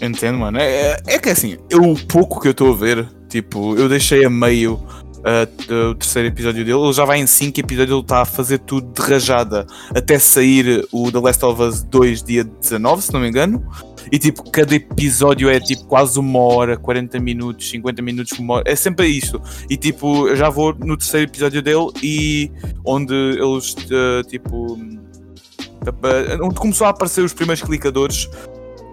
Entendo, 0.00 0.38
mano. 0.38 0.58
É, 0.58 0.96
é- 1.06 1.18
que 1.18 1.30
assim, 1.30 1.56
eu, 1.70 1.82
o 1.82 2.06
pouco 2.06 2.40
que 2.40 2.48
eu 2.48 2.52
estou 2.52 2.72
a 2.72 2.76
ver, 2.76 3.06
tipo, 3.28 3.76
eu 3.76 3.88
deixei 3.88 4.24
a 4.24 4.30
meio 4.30 4.74
uh, 4.74 5.90
o 5.90 5.94
terceiro 5.94 6.28
episódio 6.28 6.64
dele, 6.64 6.78
ele 6.78 6.92
já 6.92 7.04
vai 7.04 7.18
em 7.18 7.26
5 7.26 7.58
episódios, 7.60 7.92
ele 7.92 8.00
está 8.00 8.22
a 8.22 8.24
fazer 8.24 8.58
tudo 8.58 8.92
de 8.92 9.08
rajada 9.08 9.66
até 9.94 10.18
sair 10.18 10.86
o 10.92 11.10
The 11.10 11.18
Last 11.18 11.44
of 11.44 11.62
Us 11.62 11.82
2 11.82 12.22
dia 12.22 12.44
19, 12.44 13.02
se 13.02 13.12
não 13.12 13.20
me 13.20 13.28
engano. 13.28 13.64
E 14.10 14.18
tipo, 14.18 14.50
cada 14.50 14.74
episódio 14.74 15.48
é 15.48 15.60
tipo 15.60 15.84
quase 15.86 16.18
uma 16.18 16.38
hora, 16.38 16.76
40 16.76 17.18
minutos, 17.20 17.70
50 17.70 18.02
minutos, 18.02 18.38
uma 18.38 18.54
hora. 18.54 18.64
É 18.66 18.76
sempre 18.76 19.06
isto. 19.06 19.40
E 19.68 19.76
tipo, 19.76 20.28
eu 20.28 20.36
já 20.36 20.48
vou 20.48 20.74
no 20.74 20.96
terceiro 20.96 21.30
episódio 21.30 21.62
dele 21.62 21.90
e 22.02 22.50
onde 22.84 23.14
eles 23.14 23.72
uh, 23.74 24.22
tipo. 24.28 24.74
uh, 24.74 26.44
Onde 26.44 26.54
começou 26.54 26.86
a 26.86 26.90
aparecer 26.90 27.22
os 27.22 27.32
primeiros 27.32 27.62
clicadores 27.62 28.28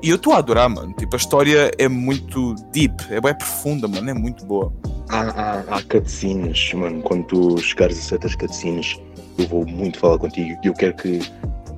e 0.04 0.10
eu 0.10 0.16
estou 0.16 0.34
a 0.34 0.38
adorar, 0.38 0.68
mano. 0.68 0.94
Tipo, 0.98 1.16
a 1.16 1.18
história 1.18 1.72
é 1.78 1.88
muito 1.88 2.56
deep, 2.72 3.04
é 3.12 3.22
bem 3.22 3.36
profunda, 3.36 3.88
mano, 3.88 4.10
é 4.10 4.14
muito 4.14 4.44
boa. 4.46 4.74
Há, 5.10 5.22
há, 5.22 5.60
há 5.78 5.82
cutscenes, 5.84 6.74
mano. 6.74 7.02
Quando 7.04 7.26
tu 7.26 7.58
chegares 7.60 8.00
a 8.00 8.02
certas 8.02 8.34
cutscenes, 8.34 9.00
eu 9.38 9.48
vou 9.48 9.66
muito 9.66 10.00
falar 10.00 10.18
contigo. 10.18 10.60
Eu 10.64 10.74
quero 10.74 10.96
que, 10.96 11.20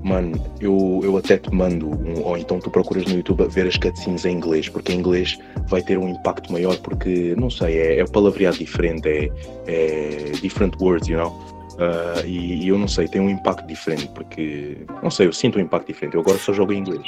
mano, 0.03 0.39
eu, 0.59 1.01
eu 1.03 1.17
até 1.17 1.37
te 1.37 1.53
mando, 1.53 1.87
um- 1.89 2.23
ou 2.23 2.37
então 2.37 2.59
tu 2.59 2.69
procuras 2.69 3.05
no 3.05 3.15
YouTube 3.15 3.47
ver 3.47 3.67
as 3.67 3.77
cutscenes 3.77 4.25
em 4.25 4.35
inglês, 4.35 4.69
porque 4.69 4.93
em 4.93 4.97
inglês 4.99 5.39
vai 5.67 5.81
ter 5.81 5.97
um 5.97 6.09
impacto 6.09 6.51
maior, 6.51 6.77
porque, 6.77 7.33
não 7.37 7.49
sei, 7.49 7.77
é, 7.77 7.99
é 7.99 8.05
palavreado 8.05 8.57
diferente, 8.57 9.07
é, 9.07 9.29
é 9.67 10.31
different 10.41 10.75
words, 10.79 11.07
you 11.07 11.17
know? 11.17 11.53
Ah, 11.79 12.21
e, 12.25 12.63
e 12.63 12.67
eu 12.67 12.77
não 12.77 12.87
sei, 12.87 13.07
tem 13.07 13.19
um 13.19 13.29
impacto 13.29 13.65
diferente, 13.65 14.07
porque, 14.13 14.77
não 15.01 15.09
sei, 15.09 15.27
eu 15.27 15.33
sinto 15.33 15.57
um 15.57 15.61
impacto 15.61 15.87
diferente. 15.87 16.13
Eu 16.15 16.21
agora 16.21 16.37
só 16.37 16.53
jogo 16.53 16.71
em 16.71 16.77
inglês. 16.79 17.03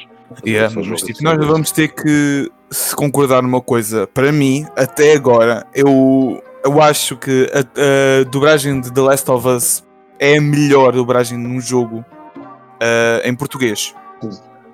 Yeah, 0.46 0.74
mas 0.76 0.86
tipo, 0.86 0.96
assim 0.96 1.24
nós 1.24 1.34
inglês. 1.36 1.52
vamos 1.52 1.72
ter 1.72 1.90
que 1.90 2.52
se 2.72 2.96
concordar 2.96 3.44
numa 3.44 3.62
coisa. 3.62 4.08
Para 4.08 4.32
mim, 4.32 4.66
até 4.76 5.14
agora, 5.14 5.68
eu, 5.74 6.42
eu 6.64 6.82
acho 6.82 7.16
que 7.16 7.48
a, 7.54 7.60
a 7.60 8.24
dobragem 8.24 8.82
de 8.82 8.92
The 8.92 9.02
Last 9.02 9.30
of 9.30 9.48
Us 9.48 9.84
é 10.18 10.38
a 10.38 10.42
melhor 10.42 10.94
dobragem 10.94 11.38
num 11.38 11.62
jogo 11.62 12.04
ah, 12.86 13.22
em 13.28 13.36
português. 13.36 13.94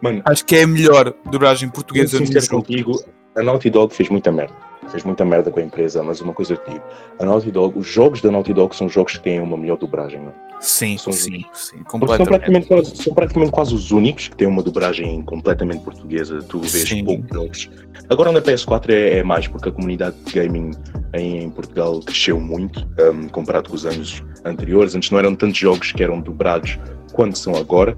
Mano, 0.01 0.22
Acho 0.25 0.46
que 0.46 0.56
é 0.56 0.63
a 0.63 0.68
melhor 0.68 1.13
dobragem 1.30 1.68
eu 1.70 1.74
portuguesa 1.74 2.18
sincero 2.18 2.46
jogo. 2.46 2.63
contigo, 2.63 3.03
a 3.38 3.44
Naughty 3.44 3.70
Dog 3.70 3.94
fez 3.94 4.10
muita 4.10 4.32
merda. 4.32 4.53
fez 4.89 5.03
muita 5.03 5.24
merda 5.24 5.50
com 5.51 5.60
a 5.60 5.63
empresa, 5.63 6.01
mas 6.03 6.20
uma 6.22 6.34
coisa 6.34 6.58
que 6.58 6.72
digo, 6.72 6.84
a 7.20 7.24
Naughty 7.25 7.51
Dog, 7.51 7.77
os 7.77 7.88
jogos 7.88 8.20
da 8.22 8.32
Naughty 8.32 8.51
Dog 8.53 8.75
são 8.75 8.89
jogos 8.89 9.13
que 9.18 9.24
têm 9.24 9.39
uma 9.39 9.56
melhor 9.56 9.77
dobragem, 9.77 10.20
não? 10.20 10.34
Sim, 10.60 10.96
São- 10.98 11.12
sim, 11.13 11.44
sim, 11.53 11.77
Porque 11.77 11.89
são 11.89 12.00
completamente. 12.00 12.27
praticamente, 12.30 12.68
quase, 12.68 12.96
são 12.98 13.13
praticamente 13.15 13.51
quase 13.51 13.74
os 13.74 13.89
únicos 13.91 14.27
que 14.27 14.36
têm 14.36 14.48
uma 14.48 14.62
dobragem 14.62 15.22
completamente 15.24 15.84
portuguesa. 15.84 16.39
Tu 16.48 16.60
vês 16.60 16.72
Sim. 16.89 17.03
poucos 17.03 17.27
jogos. 17.34 17.70
Agora 18.10 18.32
na 18.32 18.41
PS4 18.41 18.89
é, 18.91 19.20
é 19.20 19.24
mais, 19.24 19.48
porque 19.48 19.70
a 19.70 19.72
comunidade 19.72 20.18
de 20.24 20.34
gaming 20.34 20.72
em, 21.15 21.50
Portugal 21.50 22.00
cresceu 22.01 22.39
muito 22.39 22.88
um, 23.00 23.27
comparado 23.30 23.70
com 23.70 23.75
os 23.75 23.86
anos 23.88 24.22
anteriores. 24.46 24.94
Antes 24.94 25.10
não 25.10 25.18
eram 25.20 25.36
tantos 25.36 25.58
jogos 25.58 25.91
que 25.94 26.03
eram 26.03 26.20
dobrados 26.20 26.77
quanto 27.12 27.38
são 27.38 27.56
agora. 27.56 27.96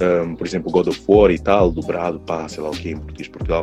Um, 0.00 0.34
por 0.36 0.46
exemplo, 0.46 0.70
God 0.70 0.88
of 0.88 1.00
War 1.08 1.30
e 1.30 1.38
tal, 1.38 1.70
dobrado, 1.70 2.20
pá, 2.20 2.46
sei 2.48 2.62
lá 2.62 2.68
o 2.68 2.72
que, 2.72 2.90
em 2.90 2.96
português 2.98 3.28
Portugal. 3.28 3.62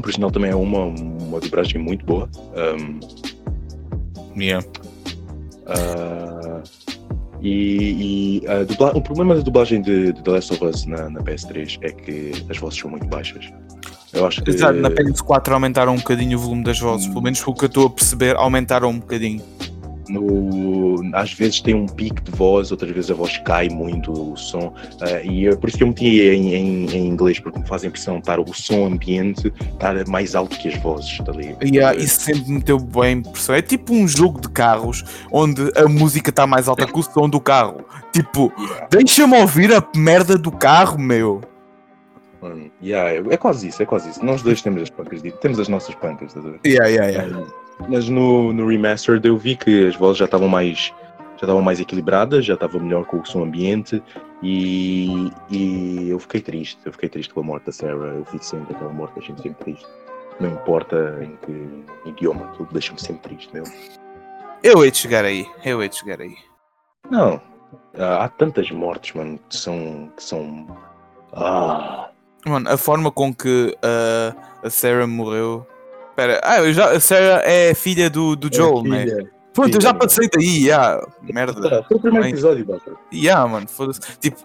Por 0.00 0.12
sinal 0.12 0.30
também 0.30 0.50
é 0.50 0.54
uma, 0.54 0.84
uma 0.84 1.40
dobragem 1.40 1.80
muito 1.80 2.04
boa. 2.06 2.28
Um, 2.56 3.00
Yeah. 4.40 4.66
Ah, 5.66 6.62
e 7.42 8.40
e, 8.42 8.46
a 8.48 8.64
dubla- 8.64 8.96
o 8.96 9.00
problema 9.02 9.34
da 9.34 9.40
dublagem 9.42 9.82
de, 9.82 10.12
de 10.12 10.22
The 10.22 10.30
Last 10.30 10.52
of 10.54 10.64
Us 10.64 10.86
na, 10.86 11.10
na 11.10 11.20
PS3 11.20 11.78
é 11.82 11.90
que 11.90 12.32
as 12.48 12.56
vozes 12.58 12.78
são 12.78 12.90
muito 12.90 13.06
baixas. 13.08 13.44
Eu 14.12 14.26
acho 14.26 14.42
que 14.42 14.50
Exato, 14.50 14.78
na 14.78 14.90
PS4 14.90 15.52
aumentaram 15.52 15.94
um 15.94 15.96
bocadinho 15.96 16.38
o 16.38 16.40
volume 16.40 16.62
das 16.64 16.78
vozes, 16.78 17.06
pelo 17.08 17.22
menos 17.22 17.40
pelo 17.42 17.56
que 17.56 17.64
eu 17.64 17.68
estou 17.68 17.86
a 17.86 17.90
perceber, 17.90 18.36
aumentaram 18.36 18.90
um 18.90 18.98
bocadinho. 18.98 19.42
No, 20.08 21.00
às 21.14 21.32
vezes 21.32 21.60
tem 21.60 21.74
um 21.74 21.86
pico 21.86 22.20
de 22.22 22.30
voz, 22.32 22.70
outras 22.70 22.90
vezes 22.90 23.10
a 23.10 23.14
voz 23.14 23.36
cai 23.38 23.68
muito 23.68 24.12
o 24.12 24.36
som. 24.36 24.74
ah, 25.00 25.22
e 25.22 25.46
é 25.46 25.56
por 25.56 25.68
isso 25.68 25.78
que 25.78 25.84
eu 25.84 25.88
meti 25.88 26.20
em, 26.20 26.54
em, 26.54 26.90
em 26.90 27.06
inglês, 27.06 27.38
porque 27.38 27.58
me 27.58 27.66
faz 27.66 27.84
a 27.84 27.86
impressão 27.86 28.18
estar 28.18 28.38
o 28.40 28.54
som 28.54 28.86
ambiente 28.86 29.52
estar 29.72 29.94
mais 30.08 30.34
alto 30.34 30.58
que 30.58 30.68
as 30.68 30.76
vozes. 30.78 31.20
Ali. 31.28 31.56
Yeah, 31.62 31.96
isso 31.96 32.20
sempre 32.20 32.44
me 32.48 32.54
meteu 32.54 32.78
bem 32.78 33.18
impressão. 33.18 33.54
É 33.54 33.62
tipo 33.62 33.94
um 33.94 34.06
jogo 34.08 34.40
de 34.40 34.48
carros 34.48 35.04
onde 35.30 35.62
a 35.76 35.88
música 35.88 36.30
está 36.30 36.46
mais 36.46 36.68
alta 36.68 36.86
que 36.86 36.98
o 36.98 37.02
som 37.02 37.28
do 37.28 37.40
carro. 37.40 37.84
Tipo, 38.12 38.52
Yeah, 38.58 38.86
deixa-me 38.90 39.38
ouvir 39.40 39.72
a 39.74 39.82
merda 39.96 40.36
do 40.36 40.50
carro, 40.52 40.98
meu. 40.98 41.40
mano, 42.40 42.70
yeah, 42.82 43.10
é, 43.32 43.36
quase 43.36 43.68
isso, 43.68 43.82
é 43.82 43.86
quase 43.86 44.10
isso. 44.10 44.24
Nós 44.24 44.42
dois 44.42 44.60
temos 44.60 44.82
as 44.82 44.90
pancas, 44.90 45.22
temos 45.40 45.58
as 45.58 45.68
nossas 45.68 45.94
pancas, 45.94 46.28
estás 46.28 46.44
a 46.44 46.50
ver? 46.50 46.60
Yeah, 46.66 46.86
yeah, 46.88 47.08
yeah. 47.26 47.46
Mas 47.88 48.08
no, 48.08 48.52
no 48.52 48.66
Remastered 48.66 49.26
eu 49.26 49.36
vi 49.36 49.56
que 49.56 49.86
as 49.86 49.96
vozes 49.96 50.18
já 50.18 50.24
estavam 50.24 50.48
mais 50.48 50.92
já 51.36 51.46
estavam 51.46 51.62
mais 51.62 51.80
equilibradas, 51.80 52.44
já 52.44 52.54
estava 52.54 52.78
melhor 52.78 53.04
com 53.04 53.18
o 53.18 53.26
som 53.26 53.42
ambiente 53.42 54.00
e, 54.42 55.28
e 55.50 56.08
eu 56.08 56.18
fiquei 56.20 56.40
triste, 56.40 56.78
eu 56.84 56.92
fiquei 56.92 57.08
triste 57.08 57.34
com 57.34 57.40
a 57.40 57.42
morte 57.42 57.66
da 57.66 57.72
Sarah, 57.72 58.14
eu 58.14 58.24
fico 58.24 58.44
sempre 58.44 58.74
aquela 58.74 58.92
morte, 58.92 59.14
deixa-me 59.14 59.42
sempre 59.42 59.64
triste. 59.64 59.86
Não 60.38 60.50
importa 60.50 61.18
em 61.20 61.36
que 61.44 62.08
idioma, 62.08 62.46
aquilo 62.46 62.68
deixa-me 62.70 63.00
sempre 63.00 63.30
triste, 63.30 63.52
meu. 63.52 63.64
Eu 64.62 64.84
hei 64.84 64.90
de 64.92 64.98
chegar 64.98 65.24
aí, 65.24 65.44
eu 65.64 65.82
hei 65.82 65.88
de 65.88 65.96
chegar 65.96 66.20
aí. 66.20 66.36
Não, 67.10 67.40
há 67.98 68.24
há 68.24 68.28
tantas 68.28 68.70
mortes, 68.70 69.14
mano, 69.14 69.38
que 69.48 69.56
são. 69.56 70.12
Que 70.16 70.22
são... 70.22 70.66
Ah, 71.32 72.08
Mano, 72.44 72.68
a 72.68 72.76
forma 72.76 73.10
com 73.10 73.32
que 73.32 73.76
uh, 73.76 74.40
a 74.64 74.70
Sarah 74.70 75.06
morreu. 75.06 75.66
Espera, 76.12 76.40
ah, 76.44 76.58
eu 76.58 76.72
já, 76.74 76.90
a 76.92 77.00
Sarah 77.00 77.42
é 77.44 77.72
filha 77.72 78.10
do, 78.10 78.36
do 78.36 78.54
Joel, 78.54 78.82
né? 78.82 79.06
Pronto, 79.54 79.74
eu 79.74 79.80
já 79.80 79.94
passei 79.94 80.28
daí, 80.28 80.64
yeah. 80.66 81.02
merda. 81.22 81.68
Tá, 81.70 81.82
Foi 81.84 81.96
o 81.96 82.00
primeiro 82.00 82.24
Bem. 82.24 82.32
episódio, 82.32 82.64
Bata. 82.66 82.92
Yeah, 83.12 83.46
mano, 83.46 83.66
foda-se. 83.66 84.00
Tipo, 84.18 84.38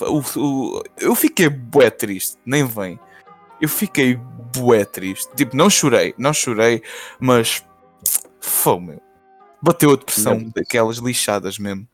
o, 0.00 0.22
o- 0.40 0.82
eu 0.98 1.14
fiquei 1.14 1.48
bué 1.50 1.90
triste, 1.90 2.36
nem 2.46 2.64
vem. 2.66 2.98
Eu 3.60 3.68
fiquei 3.68 4.18
bué 4.56 4.84
triste. 4.86 5.28
Tipo, 5.36 5.54
não 5.56 5.68
chorei, 5.70 6.14
não 6.18 6.32
chorei, 6.32 6.82
mas. 7.20 7.62
Fô, 8.40 8.80
meu. 8.80 9.00
Bateu 9.60 9.90
a 9.92 9.96
depressão 9.96 10.44
daquelas 10.54 10.96
lixadas 10.98 11.58
mesmo. 11.58 11.86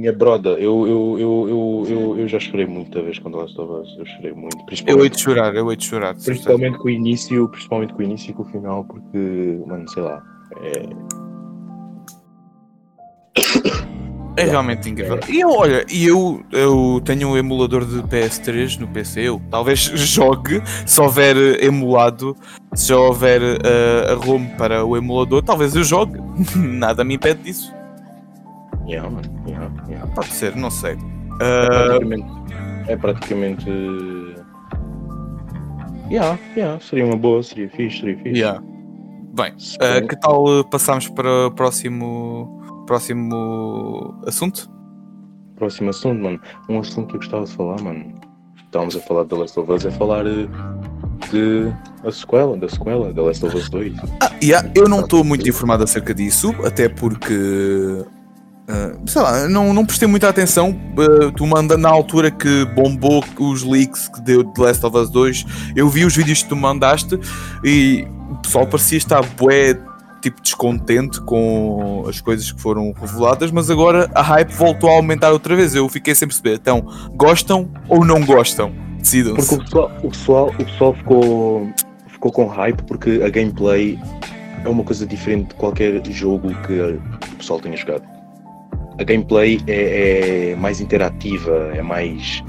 Minha 0.00 0.14
broda, 0.14 0.50
eu, 0.52 0.86
eu, 0.86 1.18
eu, 1.18 1.86
eu, 1.86 2.18
eu, 2.20 2.26
já 2.26 2.40
chorei 2.40 2.64
muita 2.64 3.02
vez 3.02 3.18
quando 3.18 3.36
of 3.38 3.50
Us, 3.52 3.98
eu 3.98 4.06
chorei 4.06 4.32
muito. 4.32 4.56
Eu 4.86 5.04
hei 5.04 5.10
de 5.10 5.20
chorar, 5.20 5.54
eu 5.54 5.70
hei 5.70 5.76
de 5.76 5.84
chorar. 5.84 6.14
principalmente 6.14 6.78
com 6.78 6.88
o 6.88 6.90
início, 6.90 7.46
principalmente 7.50 7.92
com 7.92 7.98
o 7.98 8.02
início 8.02 8.30
e 8.30 8.32
com 8.32 8.42
o 8.42 8.46
final, 8.46 8.82
porque, 8.84 9.60
mano, 9.66 9.86
sei 9.90 10.02
lá, 10.02 10.22
é, 10.62 10.88
É 14.38 14.44
realmente 14.44 14.88
incrível. 14.88 15.20
E 15.28 15.40
eu, 15.40 15.50
olha, 15.50 15.84
e 15.90 16.06
eu, 16.06 16.42
eu 16.50 17.02
tenho 17.04 17.28
um 17.28 17.36
emulador 17.36 17.84
de 17.84 18.02
PS3 18.04 18.78
no 18.78 18.88
PC. 18.88 19.20
Eu 19.20 19.42
talvez 19.50 19.80
jogue 19.94 20.62
se 20.86 20.98
houver 20.98 21.36
eh, 21.36 21.66
emulado, 21.66 22.34
se 22.74 22.90
houver 22.90 23.42
eh, 23.42 24.12
a 24.12 24.14
ROM 24.14 24.46
para 24.56 24.82
o 24.82 24.96
emulador, 24.96 25.42
talvez 25.42 25.76
eu 25.76 25.84
jogue. 25.84 26.18
Nada 26.56 27.04
me 27.04 27.16
impede 27.16 27.42
disso. 27.42 27.70
yeah, 28.86 29.08
mano, 29.10 29.39
yeah. 29.88 30.06
Pode 30.14 30.28
ser, 30.28 30.54
não 30.56 30.70
sei. 30.70 30.92
É 31.40 31.66
Ah, 31.66 31.68
praticamente, 31.98 32.26
é 32.88 32.96
praticamente, 32.96 33.70
yeah, 36.10 36.38
yeah, 36.56 36.80
seria 36.80 37.04
uma 37.06 37.16
boa, 37.16 37.42
seria 37.42 37.68
fixe, 37.70 38.00
seria 38.00 38.16
fixe. 38.18 38.38
yeah. 38.40 38.60
Bem, 39.32 39.54
bem- 39.78 40.06
que 40.08 40.16
tal 40.20 40.44
passarmos 40.70 41.08
para 41.08 41.46
o 41.46 41.50
próximo, 41.52 42.60
próximo 42.86 44.20
assunto? 44.26 44.68
Próximo 45.56 45.90
assunto, 45.90 46.20
mano. 46.22 46.40
Um 46.68 46.80
assunto 46.80 47.08
que 47.08 47.14
eu 47.16 47.20
gostava 47.20 47.44
de 47.44 47.52
falar, 47.54 47.80
mano. 47.80 48.18
Estávamos 48.64 48.96
a 48.96 49.00
falar 49.00 49.22
de 49.24 49.28
The 49.30 49.36
Last 49.36 49.60
of 49.60 49.72
Us, 49.72 49.84
é 49.84 49.90
falar 49.90 50.26
eh, 50.26 50.46
de 51.30 51.72
a 52.04 52.10
sequela, 52.10 52.56
da 52.56 52.68
sequela, 52.68 53.12
The 53.12 53.20
Last 53.20 53.44
of 53.46 53.56
Us 53.56 53.68
2. 53.68 53.94
Ah, 54.22 54.30
yeah, 54.42 54.68
eu 54.74 54.88
não 54.88 55.00
estou 55.00 55.22
muito 55.24 55.48
informado 55.48 55.84
acerca 55.84 56.14
disso, 56.14 56.54
até 56.64 56.88
porque. 56.88 57.34
Ah, 58.70 58.92
sei 59.06 59.20
lá, 59.22 59.48
não, 59.48 59.74
não 59.74 59.84
prestei 59.84 60.06
muita 60.06 60.28
atenção. 60.28 60.78
ah, 60.96 61.32
tu 61.34 61.46
manda 61.46 61.76
na 61.76 61.88
altura 61.88 62.30
que 62.30 62.64
bombou 62.66 63.24
os 63.38 63.62
leaks 63.62 64.08
que 64.08 64.20
deu 64.20 64.44
de 64.44 64.60
Last 64.60 64.84
of 64.86 64.96
Us 64.96 65.10
2. 65.10 65.44
Eu 65.74 65.88
vi 65.88 66.04
os 66.04 66.14
vídeos 66.16 66.42
que 66.42 66.48
tu 66.48 66.56
mandaste 66.56 67.18
e 67.64 68.06
o 68.30 68.36
pessoal 68.36 68.66
parecia 68.66 68.98
estar 68.98 69.22
bué, 69.36 69.76
tipo, 70.22 70.40
descontente 70.40 71.20
com 71.22 72.04
as 72.08 72.20
coisas 72.20 72.52
que 72.52 72.60
foram 72.60 72.92
reveladas, 72.92 73.50
mas 73.50 73.70
agora 73.70 74.08
a 74.14 74.22
hype 74.22 74.52
voltou 74.52 74.88
a 74.88 74.92
aumentar 74.94 75.30
outra 75.32 75.56
vez. 75.56 75.74
Eu 75.74 75.88
fiquei 75.88 76.14
sem 76.14 76.28
perceber. 76.28 76.54
Então, 76.54 76.84
gostam 77.14 77.68
ou 77.88 78.04
não 78.04 78.24
gostam? 78.24 78.70
Porque 78.70 79.02
Decidam-se. 79.02 79.54
o 79.54 79.58
pessoal, 79.64 79.90
o 80.02 80.10
pessoal, 80.10 80.48
o 80.48 80.64
pessoal 80.64 80.94
ficou, 80.94 81.72
ficou 82.08 82.32
com 82.32 82.46
hype 82.46 82.82
porque 82.82 83.22
a 83.24 83.30
gameplay 83.30 83.98
é 84.64 84.68
uma 84.68 84.84
coisa 84.84 85.06
diferente 85.06 85.48
de 85.48 85.54
qualquer 85.54 86.04
jogo 86.10 86.54
que 86.66 86.78
o 86.80 87.36
pessoal 87.38 87.58
tenha 87.60 87.76
jogado. 87.76 88.19
A 89.00 89.02
gameplay 89.02 89.58
é, 89.66 90.50
é 90.50 90.56
mais 90.56 90.78
interativa, 90.78 91.72
é 91.74 91.80
mais. 91.80 92.44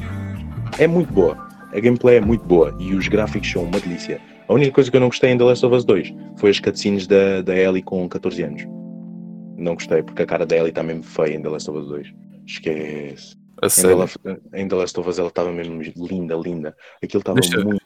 é 0.78 0.86
muito 0.86 1.14
boa. 1.14 1.38
A 1.72 1.80
gameplay 1.80 2.18
é 2.18 2.20
muito 2.20 2.44
boa 2.44 2.76
e 2.78 2.94
os 2.94 3.08
gráficos 3.08 3.50
são 3.50 3.64
uma 3.64 3.80
delícia. 3.80 4.20
A 4.50 4.54
única 4.54 4.74
coisa 4.74 4.92
que 4.92 4.98
eu 4.98 5.00
não 5.00 5.08
gostei 5.08 5.32
em 5.32 5.38
The 5.38 5.46
Last 5.46 5.66
of 5.66 5.74
Us 5.74 5.86
2 5.86 6.14
foi 6.36 6.50
as 6.50 6.60
cutscenes 6.60 7.08
da, 7.08 7.42
da 7.42 7.56
Ellie 7.56 7.82
com 7.82 8.06
14 8.10 8.44
anos. 8.44 8.64
Não 9.56 9.76
gostei, 9.76 10.04
porque 10.04 10.24
a 10.24 10.26
cara 10.26 10.46
da 10.46 10.58
Ellie 10.58 10.72
está 10.72 10.84
mesmo 10.84 11.04
feia 11.04 11.36
em 11.36 11.42
The 11.42 11.48
Last 11.48 11.70
of 11.70 11.80
Us 11.80 11.88
2. 11.88 12.14
Esquece. 12.46 13.38
A 13.62 13.68
Em 13.68 13.70
The, 13.70 13.70
sério. 13.70 13.98
Last, 13.98 14.18
em 14.54 14.68
The 14.68 14.76
Last 14.76 15.00
of 15.00 15.10
Us 15.10 15.20
ela 15.20 15.30
estava 15.30 15.54
mesmo 15.54 15.82
linda, 15.82 16.36
linda. 16.36 16.76
Aquilo 17.02 17.22
estava 17.22 17.40
muito, 17.64 17.82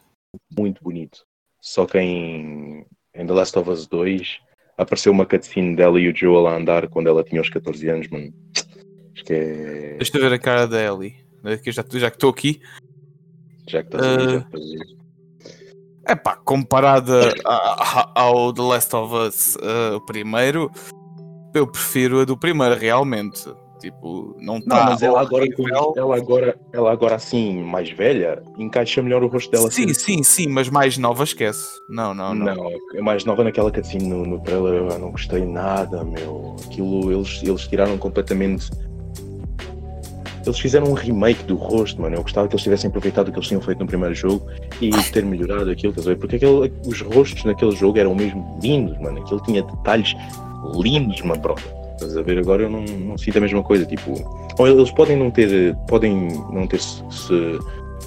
muito 0.57 0.84
bonito. 0.84 1.19
Só 1.62 1.86
que 1.86 2.00
em, 2.00 2.84
em 3.13 3.27
The 3.27 3.31
Last 3.34 3.60
of 3.60 3.69
Us 3.69 3.86
2 3.86 4.39
apareceu 4.77 5.12
uma 5.12 5.25
cutscene 5.25 5.75
dela 5.75 6.00
e 6.00 6.10
o 6.10 6.15
Joel 6.15 6.48
a 6.48 6.55
andar 6.55 6.88
quando 6.89 7.08
ela 7.08 7.24
tinha 7.24 7.41
os 7.41 7.50
14 7.50 7.88
anos, 7.89 8.08
mano. 8.10 8.34
Acho 9.13 9.24
que 9.24 9.34
é. 9.34 9.96
Deixa 9.98 10.17
eu 10.17 10.22
ver 10.22 10.34
a 10.34 10.39
cara 10.39 10.67
da 10.67 10.82
Ellie. 10.82 11.15
É 11.44 11.72
Já, 11.72 11.84
já 11.94 12.10
que 12.10 12.17
estou 12.17 12.29
aqui. 12.29 12.60
Já 13.67 13.84
que 13.84 13.96
estás 13.96 14.05
já 14.05 14.38
Ah. 14.38 14.38
estás 14.38 14.63
aí. 14.63 14.96
É 16.08 16.15
pá, 16.15 16.36
comparada 16.36 17.34
ao 18.13 18.53
The 18.53 18.62
Last 18.62 18.96
of 18.96 19.12
Us, 19.13 19.55
uh, 19.55 19.96
o 19.96 20.01
primeiro, 20.05 20.70
eu 21.53 21.65
prefiro 21.65 22.20
a 22.20 22.25
do 22.25 22.38
primeiro, 22.38 22.75
realmente. 22.75 23.44
Tipo, 23.86 24.36
não 24.39 24.56
Não, 24.56 24.58
está. 24.58 24.86
mas 24.86 25.04
ela 25.04 25.22
agora, 25.22 25.46
ela 25.96 26.18
agora, 26.18 26.58
ela 26.74 26.92
agora 26.92 27.15
assim, 27.18 27.62
mais 27.62 27.88
velha, 27.88 28.42
encaixa 28.58 29.00
melhor 29.00 29.24
o 29.24 29.27
rosto 29.27 29.51
dela. 29.51 29.70
Sim, 29.70 29.92
assim. 29.92 29.94
sim, 29.94 30.24
sim, 30.24 30.48
mas 30.48 30.70
mais 30.70 30.98
nova 30.98 31.24
esquece. 31.24 31.80
Não, 31.88 32.12
não, 32.12 32.34
não. 32.34 32.56
Não, 32.56 33.04
mais 33.04 33.25
nova 33.25 33.44
naquela 33.44 33.72
cutscene 33.72 34.08
no, 34.08 34.25
no 34.25 34.39
trailer, 34.39 34.92
eu 34.92 34.98
não 34.98 35.12
gostei 35.12 35.46
nada, 35.46 36.04
meu. 36.04 36.56
Aquilo, 36.65 37.12
eles, 37.12 37.44
eles 37.44 37.68
tiraram 37.68 37.96
completamente. 38.00 38.72
Eles 40.44 40.58
fizeram 40.58 40.88
um 40.88 40.94
remake 40.94 41.44
do 41.44 41.56
rosto, 41.56 42.01
mano. 42.01 42.15
Eu 42.15 42.24
gostava 42.24 42.48
que 42.48 42.56
eles 42.56 42.63
tivessem 42.63 42.88
aproveitado 42.88 43.27
o 43.27 43.32
que 43.32 43.38
eles 43.38 43.48
tinham 43.48 43.62
feito 43.62 43.77
no 43.77 43.86
primeiro 43.86 44.15
jogo 44.15 44.48
e 44.82 44.89
ter 45.12 45.24
melhorado 45.24 45.70
aquilo, 45.70 45.92
estás 45.92 46.08
a 46.08 46.10
ver? 46.10 46.15
Porque 46.15 46.38
aquele, 46.38 46.74
os 46.88 47.01
rostos 47.01 47.44
naquele 47.44 47.75
jogo 47.75 48.00
eram 48.00 48.15
mesmo 48.15 48.60
lindos, 48.63 48.98
mano. 49.00 49.22
Aquilo 49.22 49.44
tinha 49.44 49.62
detalhes 49.62 50.15
lindos, 50.74 51.22
mano, 51.22 51.39
bro. 51.39 51.56
Estás 51.96 52.18
a 52.18 52.22
ver? 52.22 52.38
Agora 52.40 52.64
eu 52.64 52.70
não, 52.70 52.84
não 52.84 53.18
sinto 53.18 53.38
a 53.38 53.42
mesma 53.42 53.64
coisa, 53.64 53.86
tipo. 53.86 54.14
Ou 54.58 54.68
eles 54.68 54.92
podem 54.92 55.18
não 55.18 55.32
ter, 55.32 55.75
podem 55.88 56.30
não 56.52 56.68
ter 56.68 56.80
se, 56.80 57.02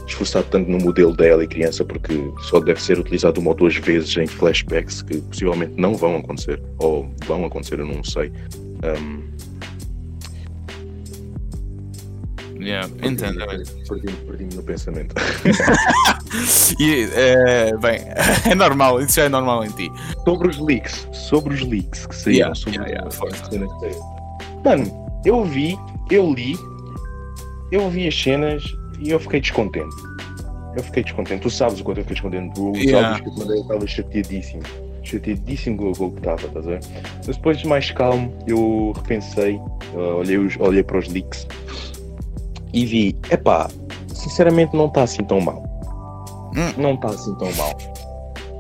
esforçado 0.06 0.46
tanto 0.50 0.70
no 0.70 0.78
modelo 0.78 1.14
dela 1.14 1.44
e 1.44 1.46
criança 1.46 1.84
porque 1.84 2.14
só 2.42 2.60
deve 2.60 2.82
ser 2.82 2.98
utilizado 2.98 3.40
uma 3.40 3.50
ou 3.50 3.56
duas 3.56 3.76
vezes 3.76 4.16
em 4.16 4.26
flashbacks 4.26 5.02
que 5.02 5.18
possivelmente 5.18 5.74
não 5.76 5.94
vão 5.94 6.16
acontecer 6.16 6.60
ou 6.78 7.08
vão 7.26 7.44
acontecer, 7.44 7.78
eu 7.78 7.86
não 7.86 8.02
sei. 8.02 8.32
Um, 8.82 9.22
Yeah, 12.60 12.88
entendo. 13.02 13.38
Perdi-me 13.88 14.12
perdi 14.26 14.56
no 14.56 14.62
pensamento. 14.62 15.14
e, 16.80 17.08
é, 17.14 17.76
bem, 17.76 18.00
é 18.50 18.54
normal, 18.54 19.00
isso 19.00 19.16
já 19.16 19.24
é 19.24 19.28
normal 19.28 19.64
em 19.64 19.70
ti. 19.70 19.90
Sobre 20.24 20.48
os 20.48 20.58
leaks, 20.58 21.06
sobre 21.12 21.54
os 21.54 21.62
leaks 21.62 22.06
que 22.06 22.14
saíram, 22.14 22.38
Yeah, 22.38 22.54
sobre 22.54 22.78
yeah, 22.78 23.10
yeah. 23.52 23.98
Mano, 24.64 25.08
eu 25.24 25.44
vi, 25.44 25.78
eu 26.10 26.32
li, 26.32 26.56
eu 27.70 27.88
vi 27.90 28.08
as 28.08 28.20
cenas 28.20 28.62
e 29.00 29.10
eu 29.10 29.20
fiquei 29.20 29.40
descontente. 29.40 29.94
Eu 30.76 30.82
fiquei 30.82 31.02
descontente. 31.02 31.42
Tu 31.42 31.50
sabes 31.50 31.80
o 31.80 31.84
quanto 31.84 31.98
eu 31.98 32.04
fiquei 32.04 32.14
descontente. 32.14 32.54
Tu 32.54 32.72
Yeah. 32.76 33.16
sabes 33.16 33.32
que 33.32 33.38
mandei, 33.38 33.58
eu 33.58 33.62
estava 33.62 33.86
chateadíssimo. 33.86 34.62
Chateadíssimo 35.04 35.76
com 35.78 35.90
o 35.90 35.92
gol 35.92 36.10
que 36.12 36.18
estava, 36.18 36.46
estás 36.46 36.66
a 36.66 36.70
ver? 36.70 36.80
Mas 37.26 37.36
depois, 37.36 37.62
mais 37.62 37.90
calmo, 37.92 38.36
eu 38.46 38.92
repensei, 38.96 39.54
uh, 39.94 40.16
olhei, 40.18 40.36
os, 40.36 40.56
olhei 40.58 40.82
para 40.82 40.98
os 40.98 41.08
leaks 41.08 41.46
e 42.72 42.86
vi, 42.86 43.16
epá, 43.30 43.68
sinceramente 44.12 44.76
não 44.76 44.86
está 44.86 45.02
assim 45.02 45.24
tão 45.24 45.40
mal. 45.40 45.62
Hum. 46.56 46.72
Não 46.76 46.94
está 46.94 47.08
assim 47.08 47.34
tão 47.36 47.52
mal. 47.54 47.76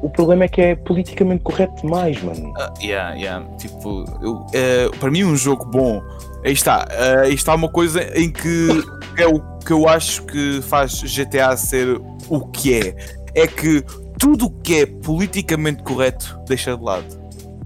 O 0.02 0.08
problema 0.08 0.44
é 0.44 0.48
que 0.48 0.60
é 0.60 0.76
politicamente 0.76 1.42
correto 1.42 1.82
demais, 1.82 2.22
mano. 2.22 2.52
Ah, 2.56 2.72
yeah, 2.80 3.14
yeah. 3.14 3.44
Tipo, 3.56 4.04
eu, 4.22 4.46
eh, 4.54 4.88
para 5.00 5.10
mim, 5.10 5.24
um 5.24 5.36
jogo 5.36 5.64
bom. 5.64 6.00
Aí 6.44 6.52
está. 6.52 6.86
eh, 6.90 7.22
aí 7.24 7.34
está 7.34 7.54
uma 7.54 7.68
coisa 7.68 8.02
em 8.16 8.30
que 8.30 8.68
é 9.16 9.26
o 9.26 9.40
que 9.58 9.72
eu 9.72 9.88
acho 9.88 10.22
que 10.22 10.62
faz 10.62 11.02
GTA 11.02 11.56
ser 11.56 12.00
o 12.28 12.40
que 12.46 12.74
é. 12.74 12.94
É 13.34 13.46
que 13.46 13.82
tudo 14.18 14.46
o 14.46 14.50
que 14.50 14.82
é 14.82 14.86
politicamente 14.86 15.82
correto 15.82 16.38
deixa 16.46 16.76
de 16.76 16.82
lado. 16.82 17.17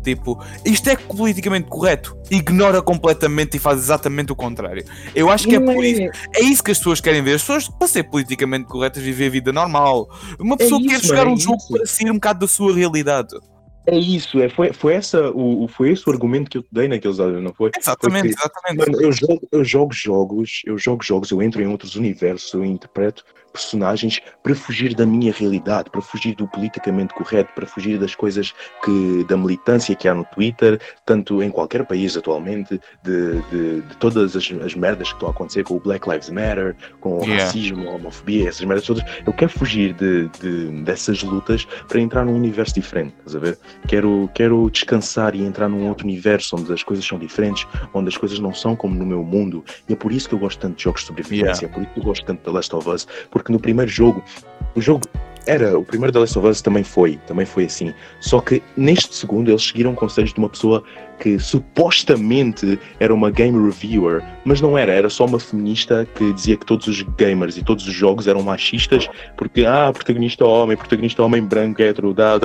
Tipo, 0.02 0.42
isto 0.64 0.88
é 0.88 0.96
politicamente 0.96 1.68
correto. 1.68 2.16
Ignora 2.30 2.82
completamente 2.82 3.56
e 3.56 3.60
faz 3.60 3.78
exatamente 3.78 4.32
o 4.32 4.36
contrário. 4.36 4.84
Eu 5.14 5.30
acho 5.30 5.46
que 5.46 5.56
é 5.56 5.60
por 5.60 5.84
isso. 5.84 6.02
É 6.34 6.42
isso 6.42 6.62
que 6.62 6.70
as 6.70 6.78
pessoas 6.78 7.00
querem 7.00 7.22
ver. 7.22 7.34
As 7.34 7.42
pessoas, 7.42 7.68
para 7.68 7.86
ser 7.86 8.04
politicamente 8.04 8.66
corretas, 8.66 9.02
viver 9.02 9.26
a 9.26 9.30
vida 9.30 9.52
normal. 9.52 10.08
Uma 10.38 10.56
pessoa 10.56 10.80
isso, 10.80 10.90
quer 10.90 11.06
jogar 11.06 11.26
é 11.26 11.30
um 11.30 11.36
jogo 11.36 11.56
isso. 11.58 11.68
para 11.68 11.86
sair 11.86 12.10
um 12.10 12.14
bocado 12.14 12.40
da 12.40 12.48
sua 12.48 12.74
realidade. 12.74 13.36
É 13.84 13.98
isso, 13.98 14.40
é, 14.40 14.48
foi, 14.48 14.72
foi, 14.72 14.94
essa, 14.94 15.30
o, 15.30 15.66
foi 15.66 15.90
esse 15.90 16.08
o 16.08 16.12
argumento 16.12 16.48
que 16.48 16.56
eu 16.56 16.62
te 16.62 16.68
dei 16.70 16.86
naqueles 16.86 17.18
áudios, 17.18 17.42
não 17.42 17.52
foi? 17.52 17.72
Exatamente, 17.76 18.28
Porque, 18.28 18.40
exatamente. 18.40 18.78
Mano, 18.78 19.02
eu 19.02 19.12
jogo, 19.12 19.48
eu 19.50 19.64
jogo 19.64 19.92
jogos, 19.92 20.62
eu 20.64 20.78
jogo 20.78 21.02
jogos, 21.02 21.30
eu 21.32 21.42
entro 21.42 21.60
em 21.60 21.66
outros 21.66 21.96
universos, 21.96 22.52
eu 22.54 22.64
interpreto 22.64 23.24
personagens 23.52 24.20
para 24.42 24.54
fugir 24.54 24.94
da 24.94 25.04
minha 25.06 25.32
realidade, 25.32 25.90
para 25.90 26.00
fugir 26.00 26.34
do 26.34 26.48
politicamente 26.48 27.14
correto, 27.14 27.52
para 27.54 27.66
fugir 27.66 27.98
das 27.98 28.14
coisas 28.14 28.52
que 28.84 29.24
da 29.28 29.36
militância 29.36 29.94
que 29.94 30.08
há 30.08 30.14
no 30.14 30.24
Twitter, 30.24 30.80
tanto 31.04 31.42
em 31.42 31.50
qualquer 31.50 31.84
país 31.86 32.16
atualmente, 32.16 32.80
de, 33.02 33.40
de, 33.50 33.80
de 33.82 33.96
todas 33.98 34.34
as, 34.36 34.50
as 34.64 34.74
merdas 34.74 35.08
que 35.08 35.14
estão 35.14 35.28
a 35.28 35.32
acontecer 35.32 35.64
com 35.64 35.76
o 35.76 35.80
Black 35.80 36.08
Lives 36.08 36.30
Matter, 36.30 36.76
com 37.00 37.18
o 37.18 37.22
Yeah. 37.22 37.44
racismo, 37.44 37.88
a 37.88 37.92
homofobia, 37.92 38.48
essas 38.48 38.64
merdas 38.64 38.86
todas. 38.86 39.04
Eu 39.26 39.32
quero 39.32 39.50
fugir 39.50 39.94
de, 39.94 40.28
de- 40.40 40.82
dessas 40.82 41.22
lutas 41.22 41.66
para 41.88 42.00
entrar 42.00 42.24
num 42.24 42.34
universo 42.34 42.74
diferente, 42.74 43.14
estás 43.18 43.36
a 43.36 43.38
ver? 43.38 43.58
Quero, 43.88 44.28
quero 44.34 44.68
descansar 44.70 45.34
e 45.34 45.42
entrar 45.42 45.68
num 45.68 45.88
outro 45.88 46.04
universo 46.06 46.56
onde 46.56 46.72
as 46.72 46.82
coisas 46.82 47.04
são 47.04 47.18
diferentes, 47.18 47.66
onde 47.94 48.08
as 48.08 48.16
coisas 48.16 48.38
não 48.38 48.52
são 48.54 48.74
como 48.76 48.94
no 48.94 49.06
meu 49.06 49.22
mundo. 49.22 49.64
E 49.88 49.92
é 49.92 49.96
por 49.96 50.12
isso 50.12 50.28
que 50.28 50.34
eu 50.34 50.38
gosto 50.38 50.58
tanto 50.60 50.76
de 50.76 50.82
jogos 50.84 51.00
de 51.02 51.06
sobrevivência, 51.06 51.66
é 51.66 51.68
por 51.68 51.82
isso 51.82 51.92
que 51.92 52.00
eu 52.00 52.04
gosto 52.04 52.24
tanto 52.24 52.38
de 52.38 52.44
The 52.44 52.50
Last 52.50 52.74
of 52.76 52.88
Us, 52.88 53.06
porque 53.30 53.41
no 53.50 53.58
primeiro 53.58 53.90
jogo, 53.90 54.22
o 54.74 54.80
jogo 54.80 55.02
era, 55.46 55.76
o 55.76 55.84
primeiro 55.84 56.12
The 56.12 56.20
Last 56.20 56.38
of 56.38 56.46
Us 56.46 56.60
também 56.60 56.84
foi, 56.84 57.18
também 57.26 57.44
foi 57.44 57.64
assim. 57.64 57.92
Só 58.20 58.40
que 58.40 58.62
neste 58.76 59.14
segundo 59.14 59.50
eles 59.50 59.62
seguiram 59.66 59.94
conselhos 59.94 60.32
de 60.32 60.38
uma 60.38 60.48
pessoa 60.48 60.82
que 61.18 61.38
supostamente 61.38 62.78
era 62.98 63.14
uma 63.14 63.30
game 63.30 63.56
reviewer, 63.64 64.22
mas 64.44 64.60
não 64.60 64.76
era, 64.76 64.92
era 64.92 65.08
só 65.08 65.24
uma 65.24 65.38
feminista 65.38 66.06
que 66.16 66.32
dizia 66.32 66.56
que 66.56 66.66
todos 66.66 66.86
os 66.88 67.02
gamers 67.16 67.56
e 67.56 67.64
todos 67.64 67.86
os 67.86 67.94
jogos 67.94 68.26
eram 68.26 68.42
machistas, 68.42 69.08
porque, 69.36 69.64
ah, 69.64 69.92
protagonista 69.92 70.44
homem, 70.44 70.76
protagonista 70.76 71.22
homem 71.22 71.42
branco, 71.42 71.80
hétero, 71.80 72.12
dá. 72.12 72.38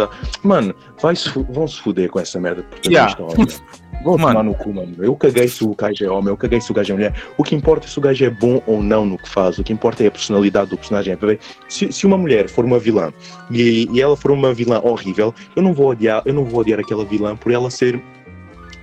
Mano, 0.43 0.75
vai 1.01 1.15
-se, 1.15 1.29
vão 1.49 1.67
se 1.67 1.81
foder 1.81 2.09
com 2.09 2.19
essa 2.19 2.39
merda 2.39 2.61
de 2.61 2.67
protagonista 2.67 3.23
homem. 3.23 3.47
Vão 4.03 4.17
Mano. 4.17 4.27
tomar 4.27 4.43
no 4.43 4.53
cu, 4.53 4.73
mano. 4.73 4.95
Eu 4.99 5.15
caguei 5.15 5.47
se 5.47 5.63
o 5.63 5.73
gajo 5.75 6.05
é 6.05 6.09
homem, 6.09 6.29
eu 6.29 6.37
caguei 6.37 6.61
se 6.61 6.71
o 6.71 6.73
gajo 6.73 6.93
é 6.93 6.95
mulher. 6.95 7.13
O 7.37 7.43
que 7.43 7.55
importa 7.55 7.87
é 7.87 7.89
se 7.89 7.97
o 7.97 8.01
gajo 8.01 8.23
é 8.23 8.29
bom 8.29 8.61
ou 8.65 8.81
não 8.81 9.05
no 9.05 9.17
que 9.17 9.27
faz. 9.27 9.57
O 9.57 9.63
que 9.63 9.73
importa 9.73 10.03
é 10.03 10.07
a 10.07 10.11
personalidade 10.11 10.69
do 10.69 10.77
personagem. 10.77 11.13
É 11.13 11.15
ver. 11.15 11.39
Se, 11.67 11.91
se 11.91 12.05
uma 12.05 12.17
mulher 12.17 12.47
for 12.47 12.63
uma 12.63 12.79
vilã 12.79 13.11
e, 13.51 13.87
e 13.91 14.01
ela 14.01 14.15
for 14.15 14.31
uma 14.31 14.53
vilã 14.53 14.79
horrível, 14.83 15.33
eu 15.55 15.61
não 15.63 15.73
vou 15.73 15.89
odiar, 15.89 16.21
eu 16.25 16.33
não 16.33 16.45
vou 16.45 16.61
odiar 16.61 16.79
aquela 16.79 17.03
vilã 17.03 17.35
por 17.35 17.51
ela 17.51 17.69
ser 17.69 18.01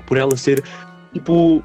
por 0.06 0.16
ela 0.18 0.36
ser 0.36 0.62
tipo 1.12 1.62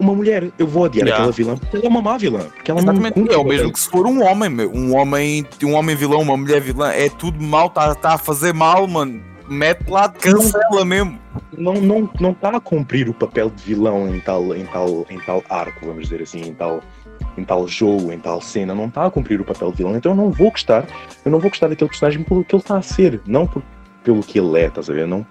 uma 0.00 0.14
mulher. 0.14 0.50
Eu 0.58 0.66
vou 0.66 0.84
odiar 0.84 1.06
Yeah. 1.06 1.16
aquela 1.24 1.32
vilã 1.36 1.56
porque 1.58 1.76
ela 1.76 1.84
é 1.84 1.88
uma 1.88 2.00
má 2.00 2.16
vilã. 2.16 2.40
Porque 2.54 2.70
ela 2.70 2.80
não 2.80 2.92
Exatamente, 2.92 3.14
cumpre 3.14 3.34
é 3.34 3.36
o 3.36 3.42
papel. 3.42 3.56
mesmo 3.56 3.72
que 3.72 3.80
se 3.80 3.90
for 3.90 4.06
um 4.06 4.22
homem, 4.24 4.48
meu. 4.48 4.70
Um 4.72 4.94
homem, 4.96 5.44
um 5.64 5.74
homem 5.74 5.96
vilão, 5.96 6.22
uma 6.22 6.36
mulher 6.36 6.60
vilã, 6.60 6.90
é 6.92 7.08
tudo 7.08 7.42
mal, 7.42 7.66
está 7.66 7.94
tá 7.94 8.14
a 8.14 8.18
fazer 8.18 8.54
mal, 8.54 8.86
mano. 8.86 9.20
Mete 9.48 9.88
lá, 9.88 10.08
cancela 10.10 10.84
mesmo. 10.84 11.18
Não 11.56 11.74
não 11.74 12.10
não 12.20 12.32
está 12.32 12.50
a 12.50 12.60
cumprir 12.60 13.08
o 13.08 13.14
papel 13.14 13.50
de 13.50 13.62
vilão 13.62 14.14
em 14.14 14.20
tal 14.20 14.54
em 14.54 14.66
tal 14.66 15.06
em 15.08 15.18
tal 15.20 15.42
arco 15.48 15.86
vamos 15.86 16.04
dizer 16.04 16.22
assim 16.22 16.40
em 16.40 16.54
tal 16.54 16.82
em 17.36 17.44
tal 17.44 17.66
jogo 17.66 18.12
em 18.12 18.18
tal 18.18 18.40
cena. 18.40 18.74
Não 18.74 18.86
está 18.86 19.06
a 19.06 19.10
cumprir 19.10 19.40
o 19.40 19.44
papel 19.44 19.70
de 19.70 19.78
vilão. 19.78 19.96
Então 19.96 20.12
eu 20.12 20.16
não 20.16 20.30
vou 20.30 20.50
gostar 20.50 20.86
eu 21.24 21.30
não 21.30 21.38
vou 21.38 21.50
gostar 21.50 21.68
daquele 21.68 21.88
personagem 21.88 22.22
pelo 22.22 22.44
que 22.44 22.54
ele 22.54 22.62
está 22.62 22.76
a 22.76 22.82
ser. 22.82 23.20
Não 23.26 23.46
por, 23.46 23.62
pelo 24.04 24.22
que 24.22 24.38
ele 24.38 24.60
é 24.60 24.66
estás 24.66 24.90
a 24.90 24.92
ver? 24.92 25.06
Não 25.06 25.26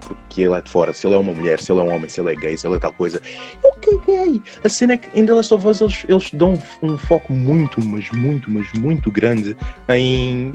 porque 0.00 0.42
ele 0.42 0.54
é 0.54 0.60
de 0.60 0.68
fora. 0.68 0.92
Se 0.92 1.06
ele 1.06 1.14
é 1.14 1.18
uma 1.18 1.32
mulher 1.32 1.60
se 1.60 1.72
ele 1.72 1.80
é 1.80 1.82
um 1.84 1.94
homem 1.94 2.08
se 2.08 2.20
ele 2.20 2.32
é 2.32 2.36
gay 2.36 2.56
se 2.56 2.66
ele 2.66 2.76
é 2.76 2.78
tal 2.78 2.92
coisa. 2.92 3.20
Eu 3.62 3.72
caguei 3.80 4.42
a 4.62 4.68
cena 4.68 4.94
é 4.94 4.96
que 4.96 5.18
em 5.18 5.24
The 5.24 5.32
Last 5.32 5.54
of 5.54 5.66
Us 5.66 5.80
eles, 5.80 6.04
eles 6.08 6.30
dão 6.32 6.60
um 6.82 6.98
foco 6.98 7.32
muito 7.32 7.82
mas 7.84 8.10
muito 8.10 8.50
mas 8.50 8.70
muito 8.74 9.10
grande 9.10 9.56
em 9.88 10.52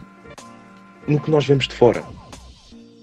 no 1.08 1.19
que 1.19 1.32
nós 1.32 1.45
vemos 1.45 1.67
de 1.67 1.73
fora. 1.73 2.03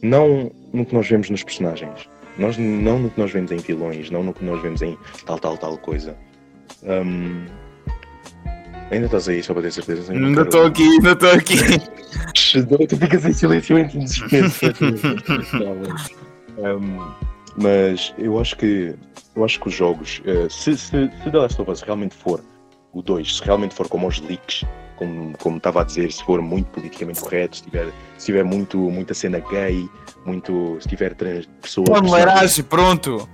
Não 0.03 0.51
no 0.75 0.85
que 0.85 0.95
nós 0.95 1.09
vemos 1.09 1.31
nos 1.31 1.43
personagens. 1.43 2.09
Nós, 2.37 2.59
não 2.59 2.99
no 2.99 3.11
que 3.11 3.19
nós 3.19 3.31
vemos 3.31 3.53
em 3.53 3.57
vilões, 3.59 4.11
não 4.11 4.23
no 4.23 4.35
que 4.35 4.45
nós 4.45 4.61
vemos 4.61 4.83
em 4.83 4.99
tal, 5.25 5.39
tal, 5.39 5.57
tal 5.57 5.79
coisa. 5.79 6.17
Hum, 6.83 7.47
ainda 8.91 9.07
estás 9.07 9.29
aí, 9.29 9.43
só 9.43 9.55
para 9.55 9.63
ter 9.63 9.73
certeza? 9.73 10.13
Ainda 10.13 10.43
estou 10.43 10.67
aqui, 10.67 10.83
ainda 10.83 11.13
estou 11.13 11.31
aqui. 11.31 11.57
tu 12.89 12.97
ficas 12.97 13.25
em 13.25 13.33
silêncio 13.33 13.79
entre 13.79 13.99
desespero. 14.01 14.49
Hum, 16.57 17.01
mas 17.57 18.15
eu 18.17 18.39
acho 18.39 18.57
que 18.57 18.95
eu 19.35 19.45
acho 19.45 19.59
que 19.59 19.67
os 19.67 19.75
jogos, 19.75 20.23
eh, 20.25 20.47
se, 20.49 20.77
se, 20.77 21.11
se 21.11 21.31
The 21.31 21.37
Last 21.37 21.61
of 21.61 21.69
Us 21.69 21.83
realmente 21.83 22.15
for 22.15 22.41
o 22.93 23.03
2, 23.03 23.39
se 23.39 23.45
realmente 23.45 23.75
for 23.75 23.89
como 23.89 24.07
os 24.07 24.21
leaks, 24.21 24.65
como, 24.97 25.37
como 25.39 25.57
estava 25.57 25.81
a 25.81 25.85
dizer, 25.85 26.11
se 26.13 26.23
for 26.25 26.41
muito 26.43 26.67
politicamente 26.71 27.21
correto, 27.21 27.57
se 27.57 27.63
tiver, 27.65 27.89
se 28.19 28.27
tiver 28.27 28.45
muito, 28.45 28.79
muita 28.79 29.15
cena 29.15 29.39
gay, 29.41 29.89
muito, 30.25 30.79
se 30.81 30.89
tiver 30.89 31.15
trans, 31.15 31.47
pessoas, 31.61 32.01
mulheragem, 32.01 32.65
pronto. 32.65 33.29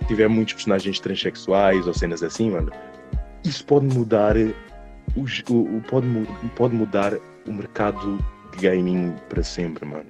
se 0.00 0.06
tiver 0.06 0.28
muitos 0.28 0.54
personagens 0.54 0.98
transexuais 1.00 1.86
ou 1.86 1.94
cenas 1.94 2.22
assim, 2.22 2.50
mano, 2.50 2.70
isso 3.44 3.64
pode 3.64 3.86
mudar 3.86 4.34
os- 5.16 5.42
o, 5.48 5.54
o- 5.76 5.82
pode, 5.88 6.06
pode 6.56 6.74
mudar 6.74 7.14
o 7.46 7.52
mercado 7.52 8.18
de 8.52 8.58
gaming 8.68 9.14
para 9.28 9.42
sempre, 9.42 9.84
mano. 9.86 10.04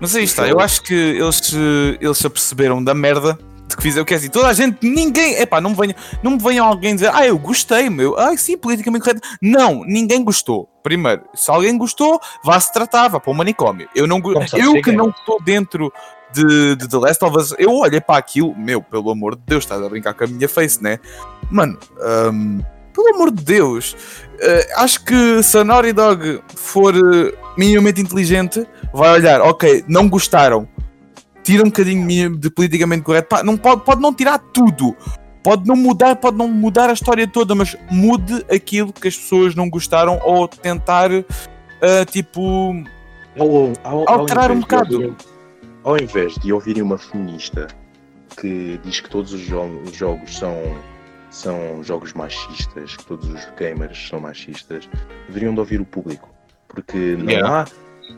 Mas 0.00 0.14
aí 0.16 0.24
está, 0.24 0.46
eu 0.48 0.58
acho 0.60 0.82
que 0.82 0.92
eles, 0.94 1.52
eles 2.00 2.18
se 2.18 2.26
aperceberam 2.26 2.82
da 2.82 2.92
merda 2.94 3.38
de 3.68 3.76
que 3.76 3.82
fizeram. 3.82 4.04
Que 4.04 4.14
é 4.14 4.16
assim, 4.16 4.28
toda 4.28 4.48
a 4.48 4.52
gente, 4.52 4.78
ninguém. 4.86 5.34
Epá, 5.34 5.60
não 5.60 5.70
me 5.70 5.76
venham, 5.76 5.94
não 6.22 6.30
me 6.32 6.38
venham 6.38 6.66
alguém 6.66 6.94
dizer, 6.94 7.10
ah, 7.12 7.26
eu 7.26 7.38
gostei, 7.38 7.88
meu. 7.90 8.18
Ah, 8.18 8.36
sim, 8.36 8.56
politicamente 8.56 9.04
correto. 9.04 9.26
Não, 9.40 9.84
ninguém 9.84 10.22
gostou. 10.22 10.68
Primeiro, 10.82 11.22
se 11.34 11.50
alguém 11.50 11.76
gostou, 11.78 12.20
vá-se 12.44 12.72
tratar, 12.72 13.08
vá 13.08 13.18
para 13.18 13.30
o 13.30 13.34
manicômio. 13.34 13.88
Eu, 13.94 14.06
não, 14.06 14.20
Como 14.20 14.38
eu 14.54 14.82
que 14.82 14.90
é. 14.90 14.92
não 14.92 15.08
estou 15.08 15.42
dentro 15.42 15.92
de, 16.34 16.76
de 16.76 16.88
The 16.88 16.96
Last 16.96 17.24
of 17.24 17.36
Us, 17.38 17.54
eu 17.58 17.72
olhei 17.72 18.00
para 18.00 18.18
aquilo, 18.18 18.54
meu, 18.56 18.82
pelo 18.82 19.10
amor 19.10 19.36
de 19.36 19.42
Deus, 19.46 19.64
estás 19.64 19.80
a 19.80 19.88
brincar 19.88 20.14
com 20.14 20.24
a 20.24 20.26
minha 20.26 20.48
face, 20.48 20.82
né? 20.82 20.98
Mano, 21.50 21.78
hum, 22.32 22.60
pelo 22.92 23.14
amor 23.14 23.30
de 23.30 23.42
Deus, 23.42 23.96
eh, 24.40 24.68
acho 24.76 25.04
que 25.04 25.42
se 25.42 25.56
a 25.56 25.64
Naughty 25.64 25.92
Dog 25.92 26.42
for 26.56 26.94
eh, 26.94 27.34
minimamente 27.56 28.00
inteligente, 28.00 28.66
vai 28.92 29.12
olhar, 29.12 29.40
ok, 29.42 29.84
não 29.88 30.08
gostaram, 30.08 30.68
tira 31.44 31.62
um 31.62 31.66
bocadinho 31.66 32.36
de 32.36 32.50
politicamente 32.50 33.02
correto, 33.02 33.28
pá, 33.28 33.42
não 33.44 33.56
pode, 33.56 33.82
pode 33.84 34.00
não 34.00 34.12
tirar 34.12 34.38
tudo, 34.38 34.96
pode 35.42 35.66
não 35.68 35.76
mudar, 35.76 36.16
pode 36.16 36.36
não 36.36 36.48
mudar 36.48 36.90
a 36.90 36.92
história 36.94 37.28
toda, 37.28 37.54
mas 37.54 37.76
mude 37.90 38.44
aquilo 38.52 38.92
que 38.92 39.06
as 39.06 39.16
pessoas 39.16 39.54
não 39.54 39.68
gostaram 39.70 40.18
ou 40.24 40.48
tentar, 40.48 41.10
eh, 41.12 42.04
tipo, 42.10 42.74
Ao, 43.38 43.46
ao- 43.84 44.08
ao 44.10 44.20
Alterar 44.20 44.50
um 44.50 44.54
invés 44.56 44.58
de 44.58 44.60
bocado. 44.60 44.94
ouvirem- 44.94 45.16
ao 45.84 45.96
invés 45.98 46.34
de 46.36 46.52
ouvirem 46.52 46.82
uma 46.82 46.96
feminista 46.98 47.68
que 48.40 48.80
diz 48.82 49.00
que 49.00 49.10
todos 49.10 49.32
os, 49.32 49.40
jo- 49.42 49.80
os 49.84 49.94
jogos 49.94 50.36
são, 50.38 50.56
são 51.30 51.82
jogos 51.84 52.12
machistas, 52.14 52.96
que 52.96 53.04
todos 53.04 53.28
os 53.28 53.46
gamers 53.58 54.08
são 54.08 54.18
machistas, 54.20 54.88
deveriam 55.28 55.52
de 55.52 55.60
ouvir 55.60 55.80
o 55.80 55.84
público. 55.84 56.28
Porque 56.68 57.16
não 57.16 57.30
Yeah. 57.30 57.60
há, 57.60 57.66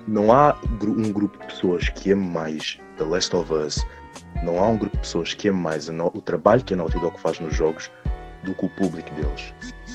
não 0.07 0.33
há 0.33 0.57
um 0.83 1.13
grupo 1.13 1.39
de 1.39 1.47
pessoas 1.47 1.89
que 1.89 2.13
ame 2.13 2.27
mais 2.29 2.79
The 2.97 3.05
Last 3.05 3.35
of 3.37 3.53
Us, 3.53 3.85
não 4.43 4.59
há 4.59 4.69
um 4.69 4.77
grupo 4.77 4.97
de 4.97 5.01
pessoas 5.03 5.35
que 5.35 5.49
ame 5.49 5.61
mais 5.61 5.89
a 5.89 5.93
no- 5.93 6.11
o 6.15 6.21
trabalho 6.21 6.65
que 6.65 6.75
a 6.75 6.77
Naughty 6.77 6.99
Dog 7.01 7.19
faz 7.21 7.39
nos 7.41 7.55
jogos 7.55 7.91
do 8.45 8.55
que 8.55 8.67
o 8.67 8.71
público 8.71 9.13
deles. 9.15 9.53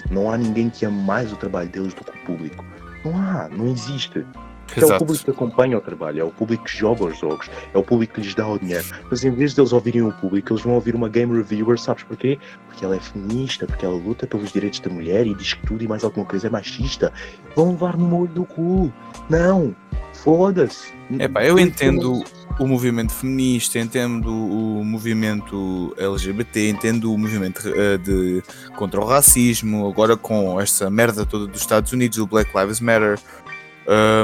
Não 0.10 0.32
há 0.32 0.38
ninguém 0.38 0.70
que 0.70 0.86
ame 0.86 1.02
mais 1.04 1.32
o 1.32 1.36
trabalho 1.36 1.70
deles 1.70 1.94
do 1.94 2.04
que 2.04 2.12
o 2.12 2.26
público. 2.26 2.64
Não 3.06 3.16
há, 3.18 3.48
não 3.50 3.68
existe. 3.68 4.26
Porque 4.74 4.92
é 4.92 4.96
o 4.96 4.98
público 4.98 5.26
que 5.26 5.32
acompanha 5.32 5.78
o 5.78 5.82
trabalho, 5.82 6.22
é 6.22 6.24
o 6.24 6.32
público 6.32 6.64
que 6.64 6.78
joga 6.78 7.06
os 7.06 7.20
jogos, 7.20 7.50
é 7.74 7.78
o 7.78 7.84
público 7.84 8.14
que 8.14 8.22
lhes 8.22 8.34
dá 8.34 8.48
o 8.48 8.58
dinheiro. 8.58 8.86
Mas 9.10 9.24
em 9.24 9.32
vez 9.32 9.54
deles 9.54 9.74
ouvirem 9.74 10.02
o 10.02 10.12
público, 10.14 10.54
eles 10.54 10.64
vão 10.64 10.74
ouvir 10.74 10.96
uma 10.96 11.10
game 11.10 11.36
reviewer, 11.36 11.78
sabes 11.78 12.04
porquê? 12.04 12.40
Porque 12.68 12.86
ela 12.86 12.96
é 12.96 13.00
feminista, 13.00 13.68
porque 13.68 13.86
ela 13.86 13.96
luta 13.96 14.26
pelos 14.26 14.52
direitos 14.52 14.80
da 14.80 14.90
mulher 14.90 15.28
e 15.28 15.34
diz 15.34 15.54
que 15.54 15.68
tudo 15.68 15.84
e 15.84 15.88
mais 15.88 16.04
alguma 16.04 16.26
coisa 16.26 16.48
é 16.48 16.50
machista. 16.50 17.12
Vão 17.56 17.72
levar 17.72 17.98
no 17.98 18.06
molho 18.06 18.32
do 18.32 18.46
cu. 18.46 18.92
Não, 19.30 19.76
foda-se. 20.14 20.94
Epá, 21.20 21.44
eu 21.44 21.60
entendo 21.60 22.24
o 22.60 22.68
movimento 22.68 23.12
feminista, 23.12 23.80
entendo 23.80 24.30
o 24.30 24.84
movimento 24.84 25.94
LGBT, 25.98 26.70
entendo 26.70 27.14
o 27.14 27.18
movimento 27.18 27.62
eh, 27.68 27.98
de, 27.98 28.44
contra 28.76 29.00
o 29.00 29.06
racismo, 29.06 29.88
agora 29.88 30.16
com 30.16 30.60
esta 30.60 30.90
merda 30.90 31.26
toda 31.26 31.48
dos 31.48 31.62
Estados 31.62 31.92
Unidos, 31.92 32.18
o 32.18 32.28
Black 32.28 32.56
Lives 32.58 32.80
Matter. 32.80 33.20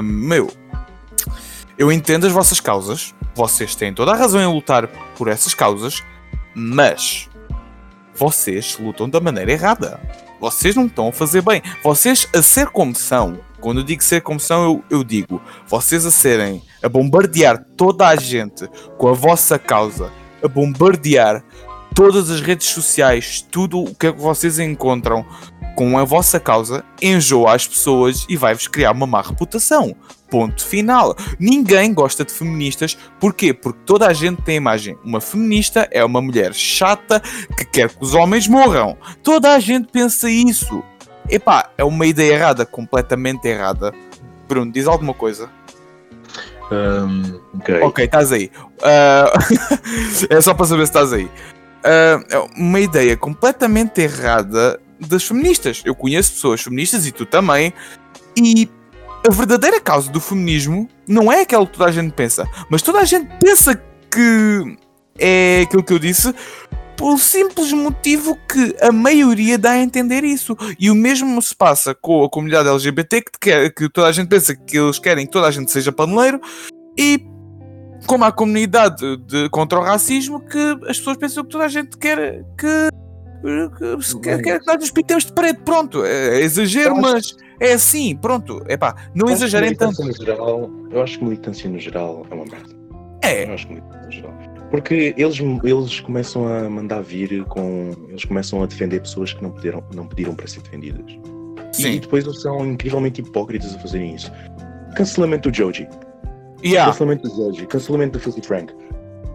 Meu, 0.03 0.49
eu 1.77 1.91
entendo 1.91 2.25
as 2.25 2.33
vossas 2.33 2.59
causas, 2.59 3.13
vocês 3.35 3.75
têm 3.75 3.93
toda 3.93 4.11
a 4.11 4.15
razão 4.15 4.41
em 4.41 4.53
lutar 4.53 4.87
por 5.15 5.27
essas 5.27 5.53
causas, 5.53 6.03
mas 6.55 7.29
vocês 8.15 8.77
lutam 8.79 9.07
da 9.07 9.19
maneira 9.19 9.51
errada. 9.51 9.99
Vocês 10.39 10.75
não 10.75 10.85
estão 10.85 11.07
a 11.09 11.11
fazer 11.11 11.41
bem. 11.41 11.61
Vocês, 11.83 12.27
a 12.33 12.41
ser 12.41 12.67
como 12.67 12.95
são, 12.95 13.39
quando 13.59 13.79
eu 13.79 13.83
digo 13.83 14.03
ser 14.03 14.21
como 14.21 14.39
são, 14.39 14.63
eu, 14.63 14.83
eu 14.89 15.03
digo, 15.03 15.41
vocês 15.67 16.05
a 16.05 16.11
serem, 16.11 16.63
a 16.81 16.89
bombardear 16.89 17.63
toda 17.75 18.07
a 18.07 18.15
gente 18.15 18.67
com 18.97 19.09
a 19.09 19.13
vossa 19.13 19.57
causa, 19.57 20.11
a 20.43 20.47
bombardear 20.47 21.43
todas 21.95 22.29
as 22.29 22.41
redes 22.41 22.67
sociais, 22.67 23.45
tudo 23.51 23.79
o 23.83 23.95
que 23.95 24.07
é 24.07 24.13
que 24.13 24.19
vocês 24.19 24.59
encontram 24.59 25.25
com 25.77 25.95
a 25.95 26.03
vossa 26.03 26.39
causa, 26.39 26.83
enjoa 26.99 27.53
as 27.53 27.67
pessoas 27.67 28.25
e 28.27 28.35
vai-vos 28.35 28.67
criar 28.67 28.93
uma 28.93 29.05
má 29.05 29.21
reputação. 29.21 29.95
Ponto 30.27 30.65
final. 30.65 31.15
Ninguém 31.39 31.93
gosta 31.93 32.25
de 32.25 32.33
feministas. 32.33 32.97
Porquê? 33.19 33.53
Porque 33.53 33.81
toda 33.85 34.07
a 34.07 34.11
gente 34.11 34.41
tem 34.41 34.55
a 34.55 34.57
imagem. 34.57 34.97
Uma 35.05 35.21
feminista 35.21 35.87
é 35.91 36.03
uma 36.03 36.19
mulher 36.19 36.51
chata 36.51 37.21
que 37.55 37.63
quer 37.63 37.89
que 37.89 38.03
os 38.03 38.15
homens 38.15 38.47
morram. 38.47 38.97
Toda 39.21 39.53
a 39.53 39.59
gente 39.59 39.89
pensa 39.91 40.27
isso. 40.27 40.83
Epá, 41.29 41.69
é 41.77 41.83
uma 41.83 42.07
ideia 42.07 42.33
errada, 42.33 42.65
completamente 42.65 43.47
errada. 43.47 43.93
Bruno, 44.47 44.71
diz 44.71 44.87
alguma 44.87 45.13
coisa? 45.13 45.47
Um, 46.71 47.39
ok. 47.59 47.81
Ok, 47.83 48.05
estás 48.05 48.31
aí. 48.31 48.49
Ah, 48.81 49.31
é 50.27 50.41
só 50.41 50.55
para 50.55 50.65
saber 50.65 50.87
se 50.87 50.89
estás 50.89 51.13
aí. 51.13 51.29
É 51.83 52.17
uma 52.57 52.79
ideia 52.79 53.15
completamente 53.15 54.01
errada 54.01 54.79
das 54.99 55.23
feministas. 55.23 55.81
Eu 55.85 55.95
conheço 55.95 56.33
pessoas 56.33 56.61
feministas 56.61 57.05
e 57.05 57.11
tu 57.11 57.25
também. 57.25 57.73
E 58.35 58.69
a 59.27 59.31
verdadeira 59.31 59.79
causa 59.79 60.11
do 60.11 60.21
feminismo 60.21 60.87
não 61.07 61.31
é 61.31 61.41
aquela 61.41 61.65
que 61.65 61.73
toda 61.73 61.89
a 61.89 61.91
gente 61.91 62.11
pensa, 62.13 62.47
mas 62.69 62.81
toda 62.81 62.99
a 62.99 63.05
gente 63.05 63.27
pensa 63.39 63.75
que 64.09 64.77
é 65.19 65.61
aquilo 65.61 65.83
que 65.83 65.93
eu 65.93 65.99
disse 65.99 66.33
pelo 66.97 67.17
simples 67.17 67.71
motivo 67.71 68.35
que 68.51 68.75
a 68.81 68.91
maioria 68.91 69.57
dá 69.57 69.71
a 69.71 69.79
entender 69.79 70.23
isso. 70.23 70.57
E 70.79 70.89
o 70.89 70.95
mesmo 70.95 71.39
se 71.41 71.55
passa 71.55 71.93
com 71.93 72.23
a 72.23 72.29
comunidade 72.29 72.67
LGBT, 72.67 73.21
que, 73.21 73.31
quer, 73.39 73.73
que 73.73 73.87
toda 73.87 74.07
a 74.07 74.11
gente 74.11 74.27
pensa 74.27 74.55
que 74.55 74.77
eles 74.77 74.97
querem 74.97 75.25
que 75.25 75.31
toda 75.31 75.47
a 75.47 75.51
gente 75.51 75.71
seja 75.71 75.91
paneleiro, 75.91 76.41
e 76.97 77.23
como 78.07 78.25
a 78.25 78.31
comunidade 78.31 79.17
de, 79.17 79.49
contra 79.49 79.79
o 79.79 79.83
racismo, 79.83 80.39
que 80.39 80.77
as 80.87 80.97
pessoas 80.97 81.17
pensam 81.17 81.43
que 81.43 81.51
toda 81.51 81.65
a 81.65 81.69
gente 81.69 81.97
quer 81.97 82.43
que. 82.57 82.89
Quer, 84.21 84.41
quer 84.41 84.59
que 84.59 84.65
nós 84.67 84.77
nos 84.77 84.91
pintemos 84.91 85.25
de 85.25 85.33
preto, 85.33 85.61
pronto, 85.63 86.03
é, 86.03 86.39
é 86.39 86.41
exagero, 86.41 86.89
Eu 86.89 86.93
acho- 86.95 87.01
mas 87.01 87.35
é 87.59 87.73
assim, 87.73 88.15
pronto, 88.15 88.63
não 89.15 89.27
Eu 89.27 89.33
acho 89.33 89.37
que 89.39 89.45
exagerem 89.45 89.75
tanto. 89.75 90.03
No 90.03 90.13
geral, 90.13 90.69
eu 90.91 91.01
acho 91.01 91.17
que 91.19 91.23
militância 91.23 91.69
no 91.69 91.79
geral 91.79 92.25
é 92.29 92.33
uma 92.33 92.45
merda. 92.45 92.75
É, 93.23 93.45
Eu 93.49 93.53
acho 93.53 93.67
que 93.67 93.73
militância 93.73 94.05
no 94.05 94.11
geral. 94.11 94.33
Porque 94.69 95.13
eles, 95.17 95.39
eles 95.63 95.99
começam 96.01 96.45
a 96.47 96.69
mandar 96.69 97.01
vir 97.01 97.43
com. 97.45 97.93
Eles 98.09 98.25
começam 98.25 98.61
a 98.61 98.65
defender 98.65 98.99
pessoas 98.99 99.31
que 99.33 99.41
não 99.41 99.51
pediram, 99.51 99.81
não 99.95 100.05
pediram 100.05 100.35
para 100.35 100.45
ser 100.45 100.61
defendidas. 100.61 101.05
E 101.73 101.81
sim, 101.81 101.99
depois 101.99 102.25
eles 102.25 102.41
são 102.41 102.65
incrivelmente 102.65 103.21
hipócritas 103.21 103.73
a 103.75 103.79
fazerem 103.79 104.13
isso. 104.15 104.29
Cancelamento 104.95 105.49
do 105.49 105.55
Joji. 105.55 105.87
yeah. 106.65 106.91
Cancelamento 106.91 107.29
do 107.29 107.35
Joji. 107.35 107.65
Cancelamento 107.67 108.17
do 108.17 108.19
Filthy 108.19 108.41
Frank. 108.45 108.73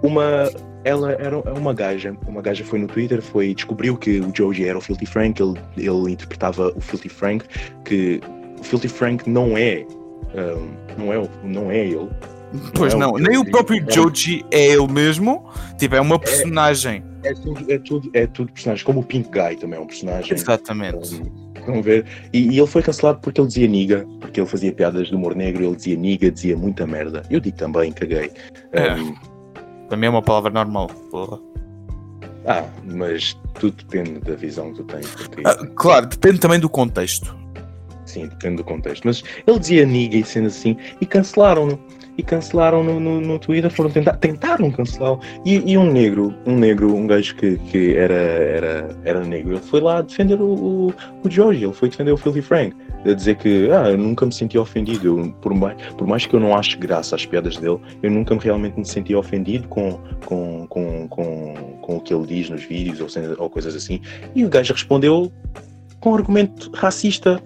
Uma. 0.02 0.50
Ela 0.84 1.12
era 1.12 1.38
uma 1.38 1.72
gaja. 1.72 2.16
Uma 2.26 2.42
gaja 2.42 2.64
foi 2.64 2.80
no 2.80 2.88
Twitter, 2.88 3.22
foi, 3.22 3.54
descobriu 3.54 3.96
que 3.96 4.18
o 4.20 4.32
Joji 4.34 4.66
era 4.66 4.76
o 4.76 4.80
Filthy 4.80 5.06
Frank, 5.06 5.40
ele, 5.40 5.54
ele 5.76 6.12
interpretava 6.12 6.72
o 6.74 6.80
Filthy 6.80 7.08
Frank, 7.08 7.44
que 7.84 8.20
o 8.58 8.64
Filthy 8.64 8.88
Frank 8.88 9.30
não 9.30 9.56
é. 9.56 9.86
um, 10.34 10.98
não, 10.98 11.12
é 11.12 11.28
não 11.44 11.70
é 11.70 11.86
ele. 11.86 12.08
Pois 12.74 12.92
não 12.94 13.00
é 13.00 13.06
não, 13.06 13.12
o 13.12 13.18
nem 13.18 13.38
o 13.38 13.50
próprio 13.50 13.78
é 13.78 13.84
um- 13.84 13.90
Joji 13.90 14.44
é 14.50 14.72
ele 14.72 14.88
mesmo, 14.88 15.44
tipo, 15.78 15.94
é 15.94 16.00
uma 16.00 16.18
personagem. 16.18 17.02
É 17.22 17.32
tudo, 17.32 17.72
é 17.72 17.78
tudo, 17.78 18.10
é 18.12 18.26
tudo 18.26 18.52
personagem. 18.52 18.84
Como 18.84 19.00
o 19.00 19.04
Pink 19.04 19.30
Guy 19.30 19.56
também 19.56 19.78
é 19.78 19.82
um 19.82 19.86
personagem. 19.86 20.34
Exatamente. 20.34 21.22
Um, 21.68 21.80
ver? 21.80 22.04
E, 22.32 22.48
e 22.50 22.58
ele 22.58 22.66
foi 22.66 22.82
cancelado 22.82 23.20
porque 23.20 23.40
ele 23.40 23.46
dizia 23.46 23.68
niga, 23.68 24.04
porque 24.20 24.40
ele 24.40 24.48
fazia 24.48 24.72
piadas 24.72 25.06
de 25.06 25.14
humor 25.14 25.36
negro, 25.36 25.64
ele 25.64 25.76
dizia 25.76 25.96
niga, 25.96 26.30
dizia 26.30 26.56
muita 26.56 26.84
merda. 26.86 27.22
Eu 27.30 27.38
digo 27.38 27.56
também, 27.56 27.92
caguei. 27.92 28.32
É. 28.72 28.96
Um, 29.92 29.94
Também 29.94 30.06
é 30.06 30.10
uma 30.10 30.22
palavra 30.22 30.50
normal, 30.50 30.86
porra. 31.10 31.38
ah, 32.46 32.64
mas 32.84 33.38
tudo 33.54 33.76
depende 33.76 34.20
da 34.20 34.34
visão 34.34 34.72
que 34.72 34.82
tu 34.82 34.84
tens. 34.84 35.06
Ah, 35.44 35.66
claro, 35.76 36.06
depende 36.06 36.40
também 36.40 36.58
do 36.58 36.68
contexto. 36.68 37.41
Sim, 38.12 38.26
depende 38.26 38.56
do 38.56 38.64
contexto. 38.64 39.04
Mas 39.04 39.24
ele 39.46 39.58
dizia 39.58 39.86
niga 39.86 40.16
e 40.18 40.24
sendo 40.24 40.48
assim, 40.48 40.76
e 41.00 41.06
cancelaram-no. 41.06 41.78
E 42.18 42.22
cancelaram 42.22 42.84
no, 42.84 43.00
no, 43.00 43.38
Twitter, 43.38 43.70
foram 43.70 43.88
tentar, 43.88 44.18
tentaram 44.18 44.70
cancelá-lo. 44.70 45.18
E, 45.46 45.72
e 45.72 45.78
um 45.78 45.90
negro, 45.90 46.34
um 46.44 46.54
negro, 46.54 46.94
um 46.94 47.06
gajo 47.06 47.34
que, 47.36 47.56
que 47.56 47.96
era, 47.96 48.12
era, 48.12 48.96
era 49.02 49.24
negro, 49.24 49.52
ele 49.52 49.60
foi 49.62 49.80
lá 49.80 50.02
defender 50.02 50.38
o, 50.38 50.44
o, 50.44 50.94
o 51.24 51.30
George, 51.30 51.64
ele 51.64 51.72
foi 51.72 51.88
defender 51.88 52.12
o 52.12 52.18
Filthy 52.18 52.42
Frank. 52.42 52.76
A 53.06 53.14
dizer 53.14 53.36
que 53.36 53.70
ah, 53.70 53.90
eu 53.90 53.96
nunca 53.96 54.26
me 54.26 54.32
senti 54.32 54.58
ofendido. 54.58 55.06
Eu, 55.06 55.32
por, 55.40 55.54
mais, 55.54 55.74
por 55.96 56.06
mais 56.06 56.26
que 56.26 56.36
eu 56.36 56.38
não 56.38 56.54
ache 56.54 56.76
graça 56.76 57.16
às 57.16 57.24
piadas 57.24 57.56
dele, 57.56 57.80
eu 58.02 58.10
nunca 58.10 58.36
realmente 58.38 58.78
me 58.78 58.84
senti 58.84 59.14
ofendido 59.14 59.66
com, 59.68 59.98
com, 60.26 60.66
com, 60.68 61.08
com, 61.08 61.54
com 61.80 61.96
o 61.96 62.00
que 62.00 62.12
ele 62.12 62.26
diz 62.26 62.50
nos 62.50 62.62
vídeos 62.62 63.00
ou, 63.00 63.08
ou 63.38 63.48
coisas 63.48 63.74
assim. 63.74 64.02
E 64.34 64.44
o 64.44 64.50
gajo 64.50 64.74
respondeu 64.74 65.32
com 66.02 66.10
um 66.10 66.14
argumento 66.16 66.70
racista. 66.74 67.42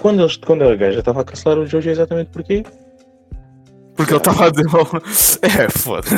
Quando, 0.00 0.22
eles, 0.22 0.36
quando 0.36 0.62
a 0.62 0.76
gaja 0.76 1.00
estava 1.00 1.22
a 1.22 1.24
cancelar 1.24 1.58
o 1.58 1.66
Jojo, 1.66 1.88
é 1.88 1.92
exatamente 1.92 2.30
porquê? 2.30 2.62
Porque 3.96 4.12
ele 4.12 4.18
estava 4.18 4.46
a 4.46 4.50
dizer. 4.50 4.66
É, 5.42 5.68
foda. 5.70 6.08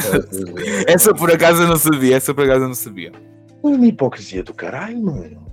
Essa 0.87 1.14
por 1.14 1.31
acaso 1.31 1.62
eu 1.62 1.69
não 1.69 1.77
sabia, 1.77 2.16
essa 2.16 2.35
por 2.35 2.45
acaso 2.45 2.64
eu 2.64 2.69
não 2.69 2.75
sabia. 2.75 3.12
Uma 3.62 3.87
hipocrisia 3.87 4.43
do 4.43 4.53
caralho, 4.55 5.01
mano. 5.01 5.51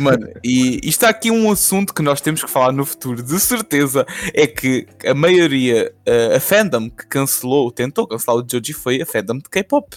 Mano, 0.00 0.28
e 0.42 0.76
isto 0.76 0.86
está 0.86 1.08
aqui 1.08 1.30
um 1.30 1.50
assunto 1.50 1.92
que 1.92 2.02
nós 2.02 2.20
temos 2.20 2.44
que 2.44 2.50
falar 2.50 2.72
no 2.72 2.84
futuro, 2.84 3.22
de 3.22 3.40
certeza. 3.40 4.06
É 4.32 4.46
que 4.46 4.86
a 5.04 5.14
maioria, 5.14 5.92
eh, 6.06 6.36
a 6.36 6.40
fandom 6.40 6.88
que 6.88 7.06
cancelou, 7.06 7.70
tentou 7.72 8.06
cancelar 8.06 8.40
o 8.40 8.46
Joji 8.48 8.72
foi 8.72 9.02
a 9.02 9.06
fandom 9.06 9.38
de 9.38 9.48
K-pop. 9.48 9.96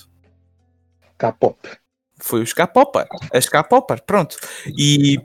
K-pop. 1.17 1.58
Foi 2.20 2.41
os 2.41 2.54
K-popper, 2.54 3.08
as 3.32 3.48
K-popper, 3.48 4.02
pronto. 4.04 4.38
E 4.76 5.20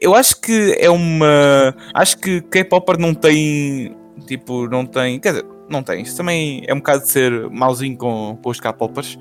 eu 0.00 0.14
acho 0.14 0.40
que 0.40 0.76
é 0.78 0.88
uma. 0.90 1.74
Acho 1.94 2.16
que 2.18 2.40
K-popper 2.42 2.98
não 2.98 3.14
tem. 3.14 3.96
Tipo, 4.26 4.68
não 4.68 4.84
tem. 4.86 5.18
Quer 5.20 5.30
dizer, 5.32 5.46
não 5.68 5.82
tem. 5.82 6.02
Isso 6.02 6.16
também 6.16 6.62
é 6.66 6.74
um 6.74 6.78
bocado 6.78 7.02
de 7.02 7.08
ser 7.08 7.50
mauzinho 7.50 7.96
com, 7.96 8.38
com 8.42 8.50
os 8.50 8.60
K-poppers. 8.60 9.18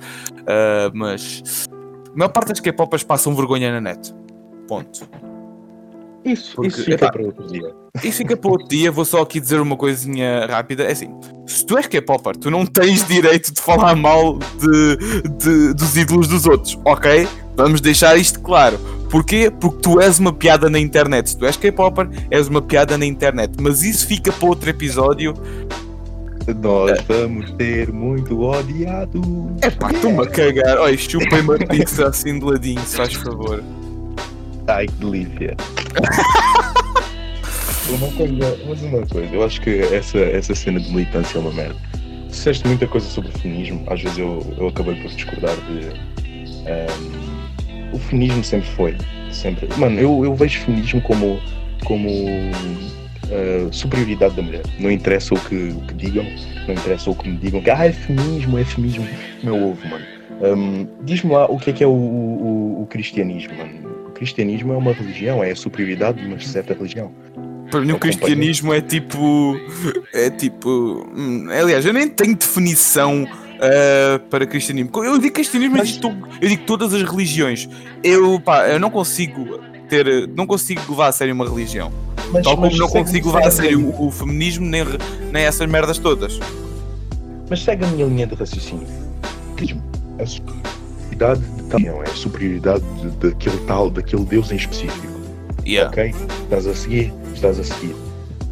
ah, 0.47 0.91
mas. 0.93 1.65
A 2.13 2.17
maior 2.17 2.29
parte 2.29 2.49
das 2.49 2.59
K-poppers 2.59 3.03
passam 3.03 3.35
vergonha 3.35 3.71
na 3.71 3.79
net. 3.81 4.13
Ponto. 4.67 5.07
Isso, 6.25 6.55
Porque, 6.55 6.67
isso 6.67 6.83
fica 6.83 6.95
epá, 7.05 7.11
para 7.13 7.23
outro 7.23 7.47
dia. 7.47 7.73
E 8.03 8.11
fica 8.11 8.35
para 8.35 8.51
outro 8.51 8.67
dia, 8.67 8.91
vou 8.91 9.05
só 9.05 9.21
aqui 9.21 9.39
dizer 9.39 9.59
uma 9.61 9.77
coisinha 9.77 10.45
rápida. 10.47 10.83
É 10.83 10.91
assim, 10.91 11.09
se 11.47 11.65
tu 11.65 11.77
és 11.77 11.87
K-Popper, 11.87 12.35
tu 12.35 12.51
não 12.51 12.65
tens 12.65 13.07
direito 13.07 13.53
de 13.53 13.61
falar 13.61 13.95
mal 13.95 14.37
de, 14.37 14.97
de- 15.37 15.73
dos 15.73 15.95
ídolos 15.95 16.27
dos 16.27 16.45
outros, 16.45 16.77
ok? 16.83 17.25
Vamos 17.59 17.81
deixar 17.81 18.17
isto 18.17 18.39
claro. 18.39 18.79
Porquê? 19.11 19.51
Porque 19.51 19.79
tu 19.81 19.99
és 19.99 20.17
uma 20.17 20.31
piada 20.31 20.69
na 20.69 20.79
internet. 20.79 21.31
Se 21.31 21.37
tu 21.37 21.45
és 21.45 21.57
K-Popper, 21.57 22.07
és 22.31 22.47
uma 22.47 22.61
piada 22.61 22.97
na 22.97 23.05
internet. 23.05 23.51
Mas 23.59 23.83
isso 23.83 24.07
fica 24.07 24.31
para 24.31 24.47
outro 24.47 24.69
episódio. 24.69 25.33
Nós 26.63 27.01
vamos 27.05 27.51
ter 27.57 27.91
muito 27.91 28.39
odiado. 28.43 29.21
É 29.61 29.69
pá, 29.69 29.91
estou-me 29.91 30.23
a 30.23 30.25
cagar. 30.25 30.77
Olha, 30.77 30.97
chupem-me 30.97 31.55
a 31.55 31.67
pizza 31.67 32.07
assim 32.07 32.39
de 32.39 32.45
ladinho, 32.45 32.79
se 32.85 32.95
faz 32.95 33.13
favor. 33.13 33.61
Ai, 34.65 34.87
que 34.87 34.93
delícia. 34.93 35.57
uma 37.91 38.09
coisa, 38.13 38.57
mas 38.69 38.81
uma 38.83 39.05
coisa, 39.05 39.35
eu 39.35 39.43
acho 39.43 39.59
que 39.59 39.81
essa, 39.81 40.17
essa 40.17 40.55
cena 40.55 40.79
de 40.79 40.89
militância 40.89 41.37
é 41.37 41.41
uma 41.41 41.51
merda. 41.51 41.75
Disseste 42.29 42.65
muita 42.65 42.87
coisa 42.87 43.05
sobre 43.09 43.31
o 43.31 43.37
feminismo, 43.37 43.83
às 43.87 44.01
vezes 44.01 44.17
eu, 44.17 44.47
eu 44.57 44.69
acabei 44.69 44.95
por 44.95 45.11
discordar 45.11 45.57
de. 45.57 45.89
Um, 46.61 47.38
o 47.93 47.99
feminismo 47.99 48.43
sempre 48.43 48.69
foi. 48.69 48.95
Sempre. 49.31 49.67
Mano, 49.77 49.99
eu, 49.99 50.23
eu 50.23 50.35
vejo 50.35 50.59
feminismo 50.59 51.01
como. 51.01 51.39
como 51.85 52.09
uh, 52.09 53.71
superioridade 53.71 54.35
da 54.35 54.41
mulher. 54.41 54.63
Não 54.79 54.91
interessa 54.91 55.33
o 55.33 55.39
que, 55.39 55.55
o 55.55 55.81
que 55.81 55.93
digam, 55.93 56.25
não 56.67 56.73
interessa 56.73 57.09
o 57.09 57.15
que 57.15 57.29
me 57.29 57.37
digam, 57.37 57.61
que 57.61 57.69
ah, 57.69 57.85
é 57.85 57.91
feminismo, 57.91 58.57
é 58.57 58.63
feminismo. 58.63 59.07
Meu 59.43 59.55
ovo, 59.55 59.87
mano. 59.87 60.05
Um, 60.41 60.87
Diz-me 61.03 61.31
lá 61.31 61.45
o 61.45 61.57
que 61.57 61.69
é 61.69 61.73
que 61.73 61.83
é 61.83 61.87
o, 61.87 61.91
o, 61.91 62.81
o 62.83 62.87
cristianismo, 62.87 63.55
mano. 63.57 64.07
O 64.07 64.11
cristianismo 64.11 64.73
é 64.73 64.77
uma 64.77 64.93
religião, 64.93 65.43
é 65.43 65.51
a 65.51 65.55
superioridade 65.55 66.21
de 66.21 66.27
uma 66.27 66.39
certa 66.39 66.73
religião. 66.73 67.11
Para 67.69 67.81
mim, 67.81 67.91
o 67.91 67.99
cristianismo 67.99 68.73
é 68.73 68.81
tipo. 68.81 69.55
É 70.13 70.29
tipo. 70.29 71.07
Hum, 71.15 71.47
aliás, 71.51 71.85
eu 71.85 71.93
nem 71.93 72.07
tenho 72.07 72.35
definição 72.35 73.27
uh, 73.59 74.19
para 74.29 74.45
cristianismo. 74.45 74.91
Eu 75.03 75.19
digo 75.19 75.33
cristianismo, 75.33 75.77
mas 75.77 75.99
eu 76.01 76.09
digo, 76.09 76.27
eu 76.41 76.49
digo 76.49 76.63
todas 76.65 76.93
as 76.93 77.03
religiões. 77.03 77.69
Eu, 78.03 78.39
pá, 78.39 78.67
eu 78.67 78.79
não 78.79 78.89
consigo 78.89 79.59
ter. 79.87 80.27
Não 80.29 80.47
consigo 80.47 80.81
levar 80.89 81.07
a 81.07 81.11
sério 81.11 81.33
uma 81.33 81.47
religião. 81.47 81.91
Mas, 82.31 82.43
Tal 82.43 82.55
como 82.55 82.75
não 82.75 82.87
consigo 82.87 83.27
levar 83.27 83.47
a 83.47 83.51
sério 83.51 83.87
o, 83.87 84.07
o, 84.07 84.11
feminismo 84.11 84.65
nem, 84.65 84.83
nem 85.31 85.43
essas 85.43 85.67
merdas 85.67 85.97
todas. 85.97 86.39
Mas 87.49 87.63
segue 87.63 87.83
a 87.83 87.87
minha 87.87 88.05
linha 88.05 88.27
de 88.27 88.35
raciocínio. 88.35 88.87
A 90.19 90.25
superioridade 90.25 91.41
de 91.41 91.63
tal 91.63 92.03
é 92.03 92.09
a 92.09 92.15
superioridade 92.15 92.83
daquele 93.19 93.57
tal, 93.65 93.89
daquele 93.89 94.25
Deus 94.25 94.51
em 94.51 94.57
específico. 94.57 95.07
Yeah. 95.65 95.89
Ok? 95.89 96.13
Estás 96.43 96.67
a 96.67 96.75
seguir? 96.75 97.13
Estás 97.33 97.59
a 97.59 97.63
seguir. 97.63 97.95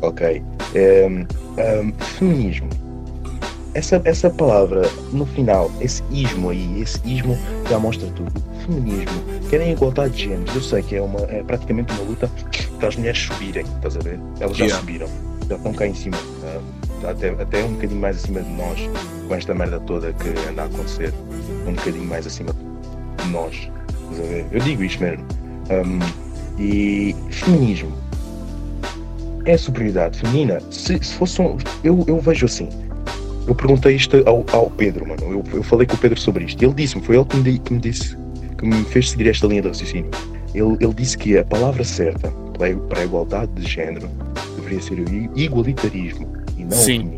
Ok. 0.01 0.41
Um, 0.75 1.25
um, 1.61 1.93
feminismo. 2.17 2.69
Essa, 3.77 4.01
essa 4.05 4.27
palavra, 4.27 4.89
no 5.13 5.23
final, 5.23 5.71
esse 5.79 6.01
ismo 6.09 6.49
aí, 6.49 6.81
esse 6.81 6.99
ismo 7.05 7.37
já 7.69 7.77
mostra 7.77 8.07
tudo. 8.15 8.33
Feminismo, 8.65 9.21
querem 9.51 9.71
igualdade 9.71 10.15
de 10.15 10.23
géneros. 10.23 10.55
Eu 10.55 10.61
sei 10.63 10.81
que 10.81 10.95
é, 10.95 11.01
uma, 11.01 11.19
é 11.29 11.43
praticamente 11.43 11.93
uma 11.93 12.01
luta 12.01 12.27
para 12.79 12.87
as 12.87 12.95
mulheres 12.95 13.19
subirem, 13.19 13.63
estás 13.75 13.95
a 13.95 13.99
ver? 13.99 14.19
Elas 14.39 14.57
já 14.57 14.65
yeah. 14.65 14.79
subiram, 14.79 15.07
já 15.47 15.57
estão 15.57 15.71
cá 15.73 15.85
em 15.85 15.93
cima, 15.93 16.17
uh, 16.17 17.07
até, 17.07 17.29
até 17.29 17.63
um 17.63 17.73
bocadinho 17.73 18.01
mais 18.01 18.17
acima 18.17 18.41
de 18.41 18.49
nós, 18.49 18.79
com 19.27 19.35
esta 19.35 19.53
merda 19.53 19.79
toda 19.81 20.11
que 20.11 20.29
anda 20.49 20.63
a 20.63 20.65
acontecer, 20.65 21.13
um 21.67 21.73
bocadinho 21.73 22.05
mais 22.05 22.25
acima 22.25 22.51
de 22.53 23.29
nós, 23.29 23.69
estás 24.09 24.19
a 24.19 24.23
ver? 24.23 24.45
Eu 24.53 24.59
digo 24.59 24.83
isto 24.83 25.03
mesmo. 25.03 25.23
Um, 25.69 25.99
e 26.59 27.15
feminismo 27.29 27.95
é 29.45 29.53
a 29.53 29.57
superioridade 29.59 30.17
feminina. 30.17 30.59
Se, 30.71 30.97
se 30.97 31.13
fosse 31.13 31.39
um, 31.39 31.57
eu, 31.83 32.03
eu 32.07 32.19
vejo 32.19 32.47
assim. 32.47 32.69
Eu 33.47 33.55
perguntei 33.55 33.95
isto 33.95 34.17
ao, 34.27 34.45
ao 34.51 34.69
Pedro, 34.69 35.07
mano. 35.07 35.21
Eu, 35.23 35.43
eu 35.53 35.63
falei 35.63 35.87
com 35.87 35.95
o 35.95 35.97
Pedro 35.97 36.19
sobre 36.19 36.43
isto. 36.43 36.61
Ele 36.61 36.73
disse-me, 36.73 37.01
foi 37.03 37.15
ele 37.15 37.25
que 37.25 37.37
me, 37.37 37.59
que 37.59 37.73
me 37.73 37.79
disse, 37.79 38.17
que 38.57 38.65
me 38.65 38.83
fez 38.85 39.11
seguir 39.11 39.29
esta 39.29 39.47
linha 39.47 39.61
de 39.61 39.69
raciocínio. 39.69 40.11
Ele, 40.53 40.77
ele 40.81 40.93
disse 40.93 41.17
que 41.17 41.37
a 41.37 41.45
palavra 41.45 41.83
certa 41.83 42.31
para 42.89 43.01
a 43.01 43.05
igualdade 43.05 43.51
de 43.53 43.67
género 43.67 44.09
deveria 44.55 44.81
ser 44.81 44.99
o 44.99 45.39
igualitarismo 45.39 46.27
e 46.57 46.63
não 46.63 46.71
Sim. 46.71 47.15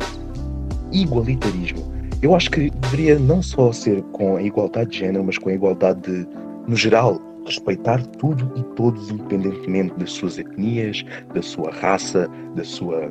o. 0.91 0.95
Igualitarismo. 0.95 1.89
Eu 2.21 2.35
acho 2.35 2.51
que 2.51 2.69
deveria 2.69 3.17
não 3.17 3.41
só 3.41 3.71
ser 3.71 4.01
com 4.11 4.35
a 4.35 4.41
igualdade 4.43 4.91
de 4.91 4.99
género, 4.99 5.23
mas 5.23 5.37
com 5.37 5.49
a 5.49 5.53
igualdade 5.53 6.01
de, 6.01 6.27
no 6.67 6.75
geral, 6.75 7.19
respeitar 7.45 8.05
tudo 8.17 8.51
e 8.57 8.63
todos, 8.75 9.09
independentemente 9.09 9.93
das 9.97 10.11
suas 10.11 10.37
etnias, 10.37 11.05
da 11.33 11.41
sua 11.41 11.71
raça, 11.71 12.29
da 12.55 12.63
sua, 12.63 13.09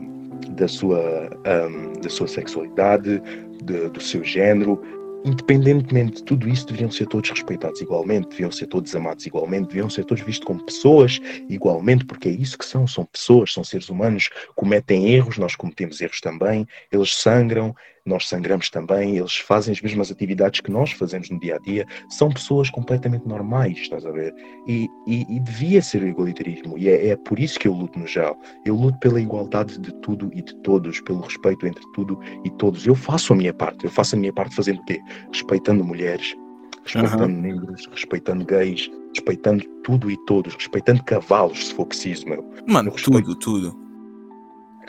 da 0.50 0.68
sua, 0.68 1.30
um, 1.46 2.00
da 2.00 2.08
sua 2.08 2.28
sexualidade, 2.28 3.20
de, 3.62 3.88
do 3.88 4.00
seu 4.00 4.22
género. 4.24 4.80
Independentemente 5.24 6.16
de 6.16 6.24
tudo 6.24 6.48
isso, 6.48 6.66
deveriam 6.66 6.90
ser 6.90 7.06
todos 7.06 7.28
respeitados 7.28 7.80
igualmente, 7.80 8.28
deviam 8.28 8.52
ser 8.52 8.66
todos 8.68 8.94
amados 8.94 9.26
igualmente, 9.26 9.68
deviam 9.68 9.90
ser 9.90 10.04
todos 10.04 10.22
vistos 10.22 10.46
como 10.46 10.64
pessoas 10.64 11.18
igualmente, 11.48 12.04
porque 12.04 12.28
é 12.28 12.32
isso 12.32 12.56
que 12.56 12.64
são, 12.64 12.86
são 12.86 13.04
pessoas, 13.04 13.52
são 13.52 13.64
seres 13.64 13.88
humanos, 13.88 14.30
cometem 14.54 15.08
erros, 15.12 15.36
nós 15.36 15.56
cometemos 15.56 16.00
erros 16.00 16.20
também, 16.20 16.66
eles 16.92 17.12
sangram, 17.12 17.74
nós 18.08 18.26
sangramos 18.26 18.70
também, 18.70 19.18
eles 19.18 19.36
fazem 19.36 19.72
as 19.72 19.80
mesmas 19.80 20.10
atividades 20.10 20.60
que 20.60 20.70
nós 20.70 20.90
fazemos 20.92 21.30
no 21.30 21.38
dia 21.38 21.56
a 21.56 21.58
dia, 21.58 21.86
são 22.08 22.30
pessoas 22.30 22.70
completamente 22.70 23.26
normais, 23.26 23.76
estás 23.78 24.04
a 24.04 24.10
ver? 24.10 24.34
E, 24.66 24.88
e, 25.06 25.26
e 25.28 25.40
devia 25.40 25.82
ser 25.82 26.02
o 26.02 26.08
igualitarismo, 26.08 26.76
e 26.78 26.88
é, 26.88 27.08
é, 27.08 27.16
por 27.16 27.38
isso 27.38 27.58
que 27.58 27.68
eu 27.68 27.72
luto 27.72 27.98
no 27.98 28.06
geral. 28.06 28.40
Eu 28.64 28.74
luto 28.74 28.98
pela 28.98 29.20
igualdade 29.20 29.78
de 29.78 29.92
tudo 30.00 30.30
e 30.32 30.42
de 30.42 30.54
todos, 30.62 31.00
pelo 31.02 31.20
respeito 31.20 31.66
entre 31.66 31.84
tudo 31.92 32.18
e 32.44 32.50
todos. 32.52 32.86
Eu 32.86 32.94
faço 32.94 33.32
a 33.32 33.36
minha 33.36 33.52
parte, 33.52 33.84
eu 33.84 33.90
faço 33.90 34.16
a 34.16 34.18
minha 34.18 34.32
parte 34.32 34.54
fazendo 34.54 34.80
o 34.80 34.84
quê? 34.84 34.98
Respeitando 35.32 35.84
mulheres, 35.84 36.34
respeitando 36.84 37.34
uhum. 37.34 37.40
negros, 37.40 37.86
respeitando 37.92 38.44
gays, 38.44 38.90
respeitando 39.14 39.64
tudo 39.84 40.10
e 40.10 40.16
todos, 40.24 40.54
respeitando 40.54 41.02
cavalos, 41.04 41.68
se 41.68 41.74
for 41.74 41.86
preciso, 41.86 42.26
meu. 42.26 42.44
Mano, 42.66 42.90
respeito... 42.90 43.22
tudo, 43.22 43.38
tudo 43.38 43.87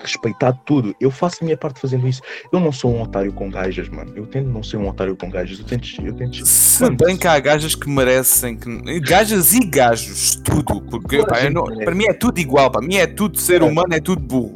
respeitar 0.01 0.53
tudo. 0.65 0.95
Eu 0.99 1.11
faço 1.11 1.37
a 1.41 1.45
minha 1.45 1.57
parte 1.57 1.79
fazendo 1.79 2.07
isso. 2.07 2.21
Eu 2.51 2.59
não 2.59 2.71
sou 2.71 2.93
um 2.93 3.01
otário 3.01 3.31
com 3.33 3.49
gajas, 3.49 3.89
mano. 3.89 4.11
Eu 4.15 4.25
tento 4.25 4.47
não 4.47 4.63
ser 4.63 4.77
um 4.77 4.87
otário 4.87 5.15
com 5.15 5.29
gajas. 5.29 5.59
Eu 5.59 5.65
tento. 5.65 5.87
Eu 6.03 6.13
tento 6.13 6.45
Se 6.45 6.83
mano, 6.83 6.97
bem 6.97 7.17
que 7.17 7.27
há 7.27 7.39
gajas 7.39 7.75
que 7.75 7.89
merecem. 7.89 8.55
Que... 8.57 8.99
Gajas 8.99 9.53
e 9.53 9.59
gajos, 9.59 10.35
tudo. 10.43 10.81
Porque 10.81 11.25
pá, 11.25 11.49
não... 11.49 11.63
para 11.63 11.95
mim 11.95 12.05
é 12.05 12.13
tudo 12.13 12.39
igual. 12.39 12.71
Para 12.71 12.85
mim 12.85 12.95
é 12.95 13.07
tudo 13.07 13.37
ser 13.37 13.61
é. 13.61 13.65
humano, 13.65 13.93
é 13.93 13.99
tudo 13.99 14.21
burro. 14.21 14.53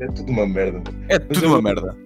É 0.00 0.06
tudo 0.06 0.30
uma 0.30 0.46
merda. 0.46 0.82
É 1.08 1.18
tudo 1.18 1.46
uma 1.46 1.62
merda. 1.62 1.96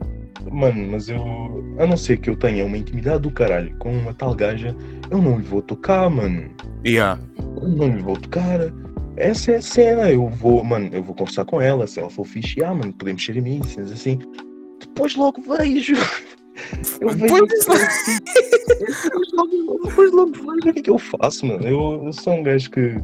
Mano, 0.50 0.88
mas 0.92 1.08
eu. 1.08 1.74
A 1.78 1.86
não 1.86 1.96
ser 1.96 2.18
que 2.18 2.30
eu 2.30 2.36
tenha 2.36 2.64
uma 2.64 2.76
intimidade 2.76 3.22
do 3.22 3.30
caralho 3.30 3.74
com 3.78 3.92
uma 3.92 4.14
tal 4.14 4.34
gaja, 4.34 4.74
eu 5.10 5.20
não 5.20 5.38
lhe 5.38 5.44
vou 5.44 5.62
tocar, 5.62 6.08
mano. 6.08 6.50
Yeah. 6.86 7.20
Eu 7.60 7.68
não 7.68 7.88
lhe 7.88 8.02
vou 8.02 8.16
tocar 8.16 8.60
essa 9.18 9.52
é 9.52 9.56
a 9.56 9.62
cena. 9.62 10.10
Eu 10.10 10.28
vou, 10.28 10.62
mano, 10.64 10.88
eu 10.92 11.02
vou 11.02 11.14
conversar 11.14 11.44
com 11.44 11.60
ela. 11.60 11.86
Se 11.86 12.00
ela 12.00 12.10
for 12.10 12.24
fixe, 12.24 12.62
ah, 12.62 12.72
mano, 12.72 12.92
podemos 12.92 13.24
ser 13.24 13.38
amigos, 13.38 13.76
assim. 13.78 14.18
Depois 14.80 15.14
logo 15.16 15.40
vejo. 15.42 15.94
Eu 17.00 17.10
vejo. 17.10 17.46
Depois, 17.46 19.32
logo, 19.32 19.80
depois 19.84 20.12
logo 20.12 20.32
vejo 20.32 20.50
o 20.50 20.60
que 20.60 20.68
é 20.70 20.82
que 20.82 20.90
eu 20.90 20.98
faço, 20.98 21.46
mano. 21.46 21.64
Eu, 21.64 22.02
eu 22.04 22.12
sou 22.12 22.32
um 22.32 22.42
gajo 22.42 22.68
que 22.70 22.96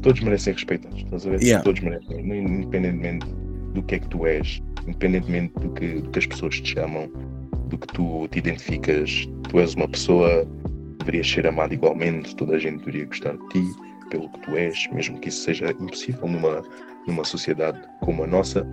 todos 0.00 0.20
merecem 0.20 0.52
respeitados, 0.52 1.02
estás 1.02 1.26
a 1.26 1.30
ver? 1.30 1.42
Yeah. 1.42 1.64
Todos 1.64 1.80
merecem, 1.80 2.20
independentemente 2.20 3.26
do 3.72 3.82
que 3.82 3.96
é 3.96 3.98
que 3.98 4.08
tu 4.08 4.24
és, 4.26 4.62
independentemente 4.86 5.52
do 5.58 5.70
que, 5.70 5.94
do 6.02 6.10
que 6.10 6.18
as 6.20 6.26
pessoas 6.26 6.60
te 6.60 6.72
chamam, 6.72 7.10
do 7.68 7.76
que 7.76 7.86
tu 7.88 8.28
te 8.28 8.38
identificas. 8.38 9.28
Tu 9.50 9.58
és 9.58 9.74
uma 9.74 9.88
pessoa, 9.88 10.46
deverias 11.00 11.28
ser 11.28 11.48
amado 11.48 11.74
igualmente, 11.74 12.36
toda 12.36 12.54
a 12.54 12.58
gente 12.60 12.78
deveria 12.78 13.06
gostar 13.06 13.36
de 13.36 13.48
ti 13.48 13.93
pelo 14.10 14.28
que 14.28 14.40
tu 14.40 14.56
és, 14.56 14.88
mesmo 14.92 15.18
que 15.18 15.28
isso 15.28 15.42
seja 15.42 15.70
impossível 15.70 16.28
numa, 16.28 16.62
numa 17.06 17.24
sociedade 17.24 17.80
como 18.00 18.24
a 18.24 18.26
nossa. 18.26 18.66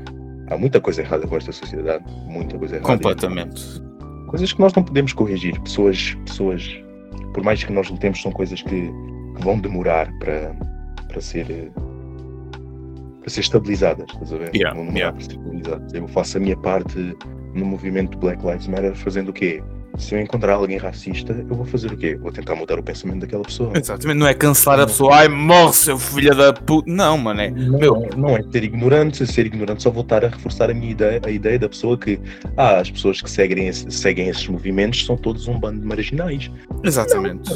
Há 0.50 0.58
muita 0.58 0.82
coisa 0.82 1.02
errada 1.02 1.26
com 1.28 1.38
esta 1.38 1.52
sociedade, 1.52 2.04
muita 2.28 2.58
coisa 2.58 2.76
errada. 2.76 2.94
Completamente. 2.94 3.82
Coisas 4.28 4.52
que 4.52 4.60
nós 4.60 4.74
não 4.74 4.84
podemos 4.84 5.13
corrigir. 5.13 5.60
Pessoas, 5.62 6.15
pessoas 6.26 6.82
por 7.34 7.44
mais 7.44 7.63
que 7.63 7.72
nós 7.72 7.89
lutemos, 7.89 8.22
são 8.22 8.32
coisas 8.32 8.62
que, 8.62 8.70
que 8.70 9.44
vão 9.44 9.60
demorar 9.60 10.12
para, 10.20 10.56
para 11.08 11.22
ser 11.22 11.72
para 13.20 13.30
ser 13.30 13.41
estabilizadas, 13.41 14.08
estás 14.10 14.34
a 14.34 14.38
ver? 14.38 14.56
Yeah, 14.56 14.80
yeah. 14.94 15.12
Para 15.12 15.22
ser 15.22 15.32
estabilizadas. 15.34 15.94
Eu 15.94 16.08
faço 16.08 16.38
a 16.38 16.39
minha 16.39 16.58
parte 16.58 17.15
no 17.54 17.65
movimento 17.65 18.17
Black 18.17 18.44
Lives 18.44 18.67
Matter 18.67 18.96
fazendo 18.96 19.30
o 19.30 19.34
quê? 19.34 19.62
Se 20.02 20.16
eu 20.16 20.20
encontrar 20.20 20.54
alguém 20.56 20.78
racista, 20.78 21.34
eu 21.34 21.56
vou 21.56 21.66
fazer 21.66 21.92
o 21.92 21.98
quê? 21.98 22.16
Vou 22.16 22.32
tentar 22.32 22.56
mudar 22.56 22.80
o 22.80 22.84
pensamento 22.84 23.22
daquela 23.22 23.44
pessoa. 23.44 23.72
Exatamente, 23.78 24.18
não 24.18 24.28
é 24.28 24.34
cancelar 24.34 24.80
a 24.80 24.88
pessoa, 24.88 25.16
ai 25.16 25.28
morre 25.28 25.74
seu 25.74 25.98
filho 25.98 26.36
da 26.36 26.52
puta. 26.52 26.92
Não, 26.92 27.18
mano, 27.18 27.42
é. 27.42 27.52
Não, 27.52 27.80
meu... 27.80 28.10
não 28.18 28.36
é 28.36 28.44
ser 28.52 28.64
ignorante, 28.64 29.26
ser 29.28 29.46
ignorante 29.46 29.84
só 29.84 29.92
voltar 29.92 30.26
a 30.26 30.30
reforçar 30.30 30.70
a 30.72 30.74
minha 30.74 30.92
ideia, 30.92 31.22
a 31.24 31.30
ideia 31.30 31.60
da 31.60 31.70
pessoa 31.70 31.98
que 31.98 32.20
ah, 32.58 32.80
as 32.80 32.90
pessoas 32.90 33.22
que 33.22 33.30
seguem, 33.30 33.72
seguem 33.72 34.28
esses 34.28 34.48
movimentos 34.48 35.06
são 35.06 35.16
todos 35.16 35.48
um 35.48 35.60
bando 35.60 35.80
de 35.80 35.86
marginais. 35.86 36.52
Exatamente. 36.84 37.54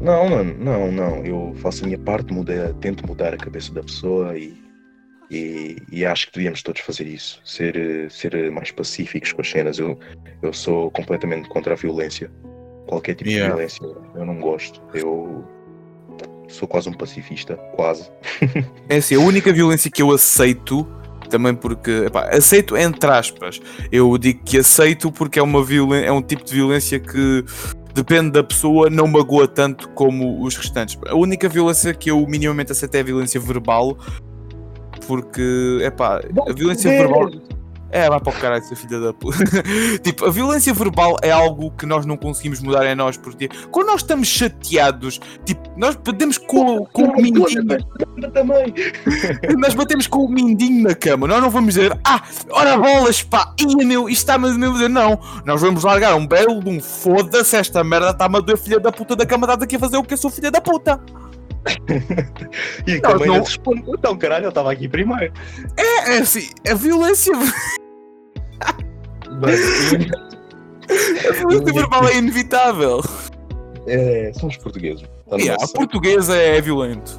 Não, 0.00 0.28
mano, 0.28 0.54
não, 0.58 0.92
não. 0.92 1.24
Eu 1.24 1.54
faço 1.56 1.82
a 1.82 1.86
minha 1.86 1.98
parte, 1.98 2.32
muda, 2.32 2.74
tento 2.80 3.06
mudar 3.06 3.34
a 3.34 3.36
cabeça 3.36 3.72
da 3.72 3.82
pessoa 3.82 4.38
e 4.38 4.54
e, 5.30 5.76
e, 5.90 6.04
acho 6.04 6.28
que 6.28 6.34
devíamos 6.34 6.62
todos 6.62 6.80
fazer 6.80 7.06
isso, 7.06 7.40
ser, 7.44 8.10
ser 8.10 8.50
mais 8.52 8.70
pacíficos 8.70 9.32
com 9.32 9.40
as 9.40 9.50
cenas. 9.50 9.78
Eu, 9.78 9.98
eu 10.42 10.52
sou 10.52 10.90
completamente 10.90 11.48
contra 11.48 11.74
a 11.74 11.76
violência, 11.76 12.30
qualquer 12.86 13.14
tipo 13.14 13.30
yeah. 13.30 13.48
de 13.48 13.56
violência, 13.56 13.84
eu 14.14 14.24
não 14.24 14.38
gosto. 14.38 14.80
Eu 14.94 15.44
sou 16.48 16.68
quase 16.68 16.88
um 16.88 16.92
pacifista, 16.92 17.56
quase. 17.74 18.10
É 18.88 18.98
assim, 18.98 19.16
a 19.16 19.20
única 19.20 19.52
violência 19.52 19.90
que 19.90 20.00
eu 20.00 20.12
aceito 20.12 20.86
Também 21.28 21.54
porque, 21.54 21.90
epá, 22.06 22.28
aceito 22.28 22.76
entre 22.76 23.10
aspas. 23.10 23.60
Eu 23.90 24.16
digo 24.16 24.44
que 24.44 24.58
aceito 24.58 25.10
porque 25.10 25.40
é, 25.40 25.42
uma 25.42 25.58
é 25.96 26.12
um 26.12 26.22
tipo 26.22 26.44
de 26.44 26.54
violência 26.54 27.00
que 27.00 27.44
depende 27.92 28.30
da 28.30 28.44
pessoa, 28.44 28.90
não 28.90 29.08
magoa 29.08 29.48
tanto 29.48 29.88
como 29.88 30.42
os 30.42 30.54
restantes. 30.54 30.98
A 31.06 31.16
única 31.16 31.48
violência 31.48 31.94
que 31.94 32.10
eu 32.10 32.24
minimamente 32.28 32.70
aceito 32.70 32.94
é 32.94 33.00
a 33.00 33.02
violência 33.02 33.40
verbal, 33.40 33.98
porque, 35.06 35.80
epá, 35.82 36.20
a 36.48 36.52
violência 36.52 36.90
verbal. 36.90 37.30
É, 37.90 38.08
vai 38.10 38.20
para 38.20 38.36
o 38.36 38.40
caralho, 38.40 38.64
seu 38.64 38.76
filho 38.76 39.00
da 39.00 39.12
puta. 39.12 39.38
tipo, 40.02 40.26
a 40.26 40.30
violência 40.30 40.74
verbal 40.74 41.16
é 41.22 41.30
algo 41.30 41.70
que 41.70 41.86
nós 41.86 42.04
não 42.04 42.16
conseguimos 42.16 42.60
mudar 42.60 42.84
em 42.84 42.94
nós, 42.96 43.16
porque 43.16 43.48
quando 43.70 43.86
nós 43.86 44.02
estamos 44.02 44.26
chateados, 44.26 45.20
tipo, 45.44 45.62
nós 45.76 45.94
batemos 45.94 46.36
com, 46.36 46.84
com 46.86 47.04
o 47.04 47.16
mindinho. 47.16 47.46
Também. 48.32 48.74
nós 49.56 49.74
batemos 49.74 50.08
com 50.08 50.24
o 50.24 50.28
mindinho 50.28 50.82
na 50.82 50.94
cama, 50.94 51.28
nós 51.28 51.40
não 51.40 51.48
vamos 51.48 51.74
dizer, 51.74 51.96
ah, 52.04 52.22
ora 52.50 52.76
bolas, 52.76 53.22
pá, 53.22 53.54
ia 53.58 53.86
meu, 53.86 54.08
isto 54.08 54.22
está-me 54.22 54.48
a 54.48 54.52
meu 54.52 54.88
Não, 54.88 55.18
nós 55.44 55.60
vamos 55.60 55.84
largar 55.84 56.16
um 56.16 56.26
belo 56.26 56.60
de 56.62 56.68
um 56.68 56.80
foda-se, 56.80 57.56
esta 57.56 57.84
merda 57.84 58.10
está-me 58.10 58.36
a 58.36 58.40
doer, 58.40 58.58
filha 58.58 58.80
da 58.80 58.90
puta 58.90 59.14
da 59.14 59.24
cama, 59.24 59.46
dá 59.46 59.54
aqui 59.54 59.76
a 59.76 59.78
fazer 59.78 59.96
o 59.96 60.02
que 60.02 60.14
eu 60.14 60.18
sou 60.18 60.30
filha 60.30 60.50
da 60.50 60.60
puta. 60.60 61.00
E 62.86 62.94
não, 62.94 63.00
também 63.00 63.28
não... 63.28 63.40
responde, 63.40 63.84
então 63.88 64.16
caralho, 64.16 64.46
eu 64.46 64.50
estava 64.50 64.72
aqui 64.72 64.88
primeiro. 64.88 65.32
É, 65.76 66.16
é 66.16 66.18
assim, 66.18 66.48
a 66.68 66.74
violência. 66.74 67.32
a 71.28 71.32
violência 71.32 71.72
verbal 71.72 72.08
é 72.08 72.16
inevitável. 72.16 73.02
É, 73.86 74.32
são 74.34 74.48
os 74.48 74.56
portugueses. 74.56 75.04
Yeah, 75.32 75.62
a 75.62 75.68
portuguesa 75.68 76.36
é 76.36 76.60
violento. 76.60 77.18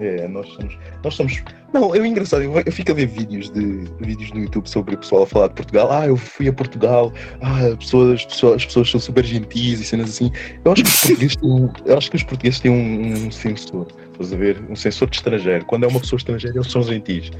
É, 0.00 0.26
nós 0.26 0.48
somos, 0.48 0.78
nós 1.04 1.14
somos 1.14 1.42
não, 1.72 1.94
é 1.94 1.98
engraçado, 2.06 2.42
eu, 2.42 2.52
eu, 2.54 2.72
fico 2.72 2.92
a 2.92 2.94
ver 2.94 3.06
vídeos, 3.06 3.50
de, 3.50 3.84
vídeos 4.00 4.30
no 4.32 4.40
YouTube 4.40 4.68
sobre 4.68 4.94
o 4.94 4.98
pessoal 4.98 5.22
a 5.22 5.26
falar 5.26 5.48
de 5.48 5.54
Portugal. 5.54 5.90
Ah, 5.90 6.06
eu 6.06 6.16
fui 6.16 6.48
a 6.48 6.52
Portugal, 6.52 7.12
ah, 7.40 7.74
pessoas, 7.78 8.20
as, 8.20 8.24
pessoas, 8.26 8.54
as 8.56 8.66
pessoas 8.66 8.90
são 8.90 9.00
super 9.00 9.24
gentis 9.24 9.80
e 9.80 9.84
cenas 9.84 10.10
assim. 10.10 10.30
Eu 10.64 10.72
acho 10.72 10.82
que 10.82 10.90
os 10.90 11.00
portugueses 11.00 11.36
têm, 11.36 11.70
eu 11.86 11.98
acho 11.98 12.10
que 12.10 12.16
os 12.16 12.22
portugueses 12.22 12.60
têm 12.60 12.70
um, 12.70 13.26
um 13.26 13.30
sensor, 13.30 13.86
estás 14.12 14.32
a 14.32 14.36
ver? 14.36 14.62
Um 14.68 14.76
sensor 14.76 15.08
de 15.08 15.16
estrangeiro. 15.16 15.64
Quando 15.64 15.84
é 15.84 15.88
uma 15.88 16.00
pessoa 16.00 16.18
estrangeira, 16.18 16.56
eles 16.56 16.70
são 16.70 16.82
gentis. 16.82 17.30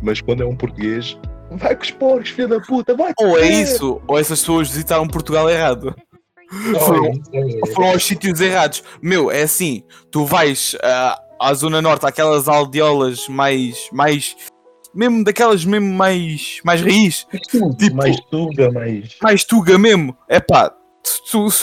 Mas 0.00 0.20
quando 0.20 0.42
é 0.42 0.46
um 0.46 0.56
português, 0.56 1.18
vai 1.50 1.76
com 1.76 1.82
os 1.82 1.90
porcos, 1.90 2.30
filho 2.30 2.48
da 2.48 2.60
puta, 2.60 2.94
vai 2.94 3.12
Ou 3.20 3.38
é 3.38 3.48
isso, 3.48 4.00
ou 4.06 4.18
essas 4.18 4.40
pessoas 4.40 4.68
visitaram 4.68 5.06
Portugal 5.06 5.50
errado. 5.50 5.94
Foram, 6.84 7.12
foram 7.74 7.90
aos 7.92 8.04
sítios 8.04 8.40
errados. 8.40 8.82
Meu, 9.00 9.30
é 9.30 9.42
assim, 9.42 9.82
tu 10.10 10.26
vais. 10.26 10.74
Uh, 10.74 11.31
à 11.42 11.54
zona 11.54 11.82
norte, 11.82 12.06
aquelas 12.06 12.48
aldeolas 12.48 13.28
mais, 13.28 13.88
mais 13.92 14.36
mesmo 14.94 15.24
daquelas 15.24 15.64
mesmo 15.64 15.92
mais, 15.92 16.60
mais 16.64 16.80
raiz. 16.82 17.26
Tipo, 17.50 17.74
mais 17.94 18.20
tuga, 18.30 18.70
mais. 18.70 19.16
Mais 19.22 19.44
tuga 19.44 19.78
mesmo. 19.78 20.16
É 20.28 20.40
pá, 20.40 20.72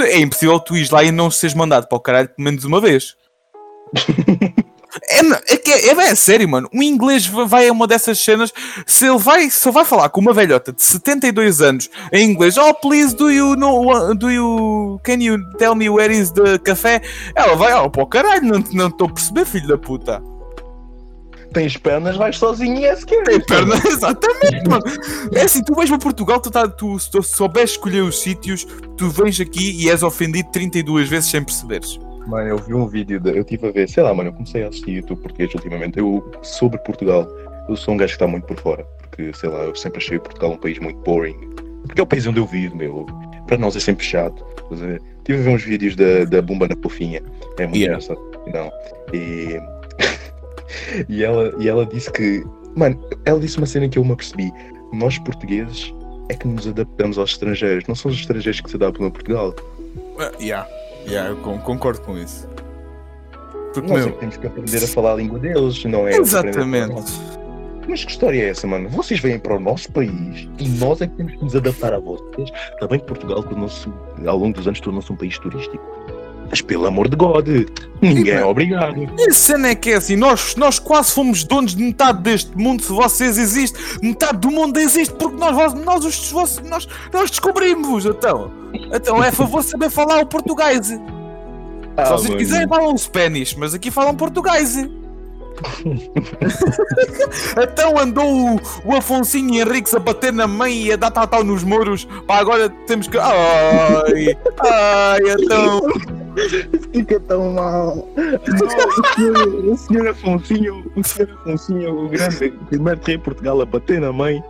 é 0.02 0.20
impossível 0.20 0.60
tu 0.60 0.76
ires 0.76 0.90
lá 0.90 1.04
e 1.04 1.12
não 1.12 1.32
seres 1.32 1.56
mandado 1.56 1.88
para 1.88 1.98
o 1.98 2.02
caralho 2.02 2.30
pelo 2.30 2.44
menos 2.44 2.64
uma 2.66 2.82
vez. 2.82 3.16
É, 5.10 5.54
é, 5.54 5.58
que 5.58 5.72
é, 5.72 5.88
é, 5.90 5.92
é, 5.92 6.16
sério, 6.16 6.48
mano. 6.50 6.70
Um 6.74 6.82
inglês 6.82 7.28
vai 7.28 7.68
a 7.68 7.72
uma 7.72 7.88
dessas 7.88 8.20
cenas. 8.20 8.52
Se 8.86 9.08
ele 9.08 9.18
vai, 9.18 9.50
se 9.50 9.68
ele 9.68 9.74
vai 9.74 9.86
falar 9.86 10.10
com 10.10 10.22
uma 10.22 10.34
velhota 10.34 10.74
de 10.74 10.84
72 10.84 11.62
anos 11.62 11.90
em 12.12 12.30
inglês, 12.30 12.58
oh 12.58 12.74
please, 12.74 13.16
do 13.16 13.30
you 13.30 13.56
know, 13.56 14.16
do 14.16 14.30
you, 14.30 15.00
can 15.04 15.22
you 15.22 15.38
tell 15.58 15.76
me 15.76 15.90
where 15.90 16.14
is 16.14 16.32
the 16.32 16.58
café? 16.60 17.02
Ela 17.36 17.56
vai, 17.56 17.74
oh 17.74 17.90
pô, 17.90 18.06
caralho, 18.06 18.64
não 18.74 18.88
estou 18.88 19.08
a 19.08 19.14
perceber, 19.14 19.46
filho 19.46 19.68
da 19.68 19.78
puta. 19.78 20.22
Tens 21.54 21.76
pernas, 21.78 22.16
vais 22.16 22.38
sozinho 22.38 22.78
e 22.80 22.86
é 22.86 22.96
sequer. 22.96 23.24
Tem 23.24 23.42
pernas, 23.42 23.84
exatamente, 23.86 24.70
mano. 24.70 24.84
É 25.34 25.42
assim, 25.42 25.64
tu 25.64 25.74
vais 25.74 25.90
para 25.90 25.98
Portugal, 25.98 26.40
tu, 26.40 26.52
tá, 26.52 26.68
tu 26.68 26.98
tu 27.12 27.24
souberes 27.24 27.72
escolher 27.72 28.02
os 28.02 28.20
sítios, 28.22 28.68
tu 28.96 29.10
vens 29.10 29.40
aqui 29.40 29.72
e 29.82 29.90
és 29.90 30.04
ofendido 30.04 30.50
32 30.52 31.10
vezes 31.10 31.30
sem 31.30 31.44
perceberes. 31.44 32.00
Mano, 32.30 32.48
eu 32.48 32.58
vi 32.60 32.76
um 32.76 32.86
vídeo, 32.86 33.20
de, 33.20 33.36
eu 33.36 33.44
tive 33.44 33.68
a 33.68 33.72
ver, 33.72 33.90
sei 33.90 34.04
lá, 34.04 34.14
mano, 34.14 34.30
eu 34.30 34.34
comecei 34.34 34.64
a 34.64 34.68
assistir 34.68 34.92
YouTube 34.92 35.20
português 35.20 35.52
ultimamente, 35.56 35.98
eu, 35.98 36.32
sobre 36.44 36.78
Portugal. 36.80 37.28
Eu 37.68 37.76
sou 37.76 37.96
um 37.96 37.98
gajo 37.98 38.12
que 38.12 38.16
está 38.16 38.28
muito 38.28 38.46
por 38.46 38.58
fora, 38.58 38.84
porque, 39.00 39.34
sei 39.34 39.50
lá, 39.50 39.64
eu 39.64 39.76
sempre 39.76 39.98
achei 39.98 40.20
Portugal 40.20 40.52
um 40.52 40.58
país 40.58 40.78
muito 40.78 41.00
boring. 41.00 41.38
Porque 41.88 42.00
é 42.00 42.04
o 42.04 42.08
país 42.08 42.28
onde 42.28 42.40
eu 42.40 42.46
vivo, 42.46 42.76
meu. 42.76 43.08
Para 43.48 43.58
nós 43.58 43.76
é 43.76 43.80
sempre 43.80 44.06
chato. 44.06 44.46
Tive 45.24 45.40
a 45.40 45.42
ver 45.42 45.50
uns 45.50 45.64
vídeos 45.64 45.96
da, 45.96 46.24
da 46.26 46.40
Bumba 46.40 46.68
na 46.68 46.76
Pofinha, 46.76 47.20
é 47.58 47.66
muito 47.66 47.80
yeah. 47.80 47.98
engraçado. 47.98 48.22
Não. 48.54 48.72
E, 49.12 49.60
e, 51.10 51.24
ela, 51.24 51.52
e 51.58 51.68
ela 51.68 51.84
disse 51.84 52.12
que, 52.12 52.44
mano, 52.76 53.04
ela 53.26 53.40
disse 53.40 53.58
uma 53.58 53.66
cena 53.66 53.90
que 53.90 53.98
eu 53.98 54.06
me 54.06 54.12
apercebi. 54.12 54.52
Nós 54.94 55.18
portugueses 55.18 55.92
é 56.30 56.36
que 56.36 56.48
nos 56.48 56.68
adaptamos 56.68 57.18
aos 57.18 57.32
estrangeiros, 57.32 57.88
não 57.88 57.96
são 57.96 58.12
os 58.12 58.18
estrangeiros 58.18 58.62
que 58.62 58.70
se 58.70 58.76
adaptam 58.76 59.08
a 59.08 59.12
Portugal. 59.12 59.56
Uh, 60.16 60.44
yeah. 60.44 60.68
Yeah, 61.10 61.30
eu 61.30 61.38
concordo 61.38 62.02
com 62.02 62.18
isso. 62.18 62.48
Porque, 63.74 63.92
Nós 63.92 64.06
meu... 64.06 64.16
temos 64.16 64.38
que 64.38 64.48
aprender 64.48 64.84
a 64.84 64.88
falar 64.88 65.14
a 65.14 65.16
língua 65.16 65.40
deles, 65.40 65.84
não 65.86 66.08
é? 66.08 66.16
Exatamente. 66.18 67.14
Mas 67.88 68.06
que 68.06 68.12
história 68.12 68.40
é 68.44 68.50
essa, 68.50 68.68
mano? 68.68 68.88
Vocês 68.90 69.20
vêm 69.20 69.40
para 69.40 69.56
o 69.56 69.60
nosso 69.60 69.92
país 69.92 70.48
e 70.60 70.70
nós 70.78 71.02
é 71.02 71.08
que 71.08 71.16
temos 71.16 71.34
que 71.34 71.44
nos 71.44 71.56
adaptar 71.56 71.94
a 71.94 72.00
vocês. 72.00 72.52
Também 72.80 73.00
que 73.00 73.06
Portugal, 73.06 73.42
tornou-se, 73.42 73.92
ao 74.26 74.38
longo 74.38 74.54
dos 74.54 74.68
anos, 74.68 74.80
tornou-se 74.80 75.12
um 75.12 75.16
país 75.16 75.40
turístico. 75.40 75.84
Mas 76.50 76.62
pelo 76.62 76.88
amor 76.88 77.08
de 77.08 77.16
God, 77.16 77.48
ninguém 78.02 78.34
é 78.34 78.46
obrigado. 78.46 79.08
E 79.18 79.30
a 79.30 79.34
cena 79.34 79.70
é 79.70 79.76
que 79.76 79.92
é 79.92 79.96
assim, 79.96 80.16
nós, 80.16 80.56
nós 80.56 80.80
quase 80.80 81.12
fomos 81.12 81.44
donos 81.44 81.76
de 81.76 81.84
metade 81.84 82.22
deste 82.22 82.58
mundo, 82.58 82.82
se 82.82 82.92
vocês 82.92 83.38
existem, 83.38 83.82
metade 84.02 84.40
do 84.40 84.50
mundo 84.50 84.78
existe, 84.78 85.14
porque 85.14 85.38
nós, 85.38 85.74
nós, 85.76 86.06
os, 86.06 86.32
nós, 86.64 86.88
nós 87.14 87.30
descobrimos, 87.30 88.06
então. 88.06 88.52
Então 88.94 89.24
é 89.24 89.30
a 89.30 89.32
favor 89.32 89.64
saber 89.64 89.90
falar 89.90 90.22
o 90.22 90.26
português. 90.26 90.92
Ah, 91.96 92.06
se 92.06 92.12
vocês 92.12 92.30
mano. 92.30 92.38
quiserem 92.38 92.68
falam 92.68 92.98
Spanish, 92.98 93.56
mas 93.56 93.74
aqui 93.74 93.92
falam 93.92 94.16
português. 94.16 94.76
então 97.62 97.98
andou 97.98 98.26
o, 98.26 98.60
o 98.86 98.96
Afonsinho 98.96 99.62
Henriques 99.62 99.94
a 99.94 100.00
bater 100.00 100.32
na 100.32 100.48
mãe 100.48 100.84
e 100.84 100.94
a 100.94 100.96
dar 100.96 101.12
tal 101.12 101.44
nos 101.44 101.64
muros. 101.64 102.08
Pá, 102.28 102.38
agora 102.38 102.70
temos 102.88 103.08
que. 103.08 103.18
Ai, 103.18 104.38
ai, 104.60 105.20
então. 105.40 105.82
Fica 106.94 107.20
tão 107.22 107.54
mal. 107.54 108.08
o, 108.18 109.16
senhor, 109.16 109.66
o 109.66 109.78
senhor 109.78 110.08
Afonsinho, 110.08 110.92
o 110.96 111.04
senhor 111.04 111.30
Afonsinho, 111.32 112.06
o 112.06 112.10
grande 112.10 112.52
primeiro 112.70 113.02
rei 113.04 113.18
de 113.18 113.24
Portugal 113.24 113.60
a 113.62 113.66
bater 113.66 114.00
na 114.00 114.14
mãe 114.14 114.42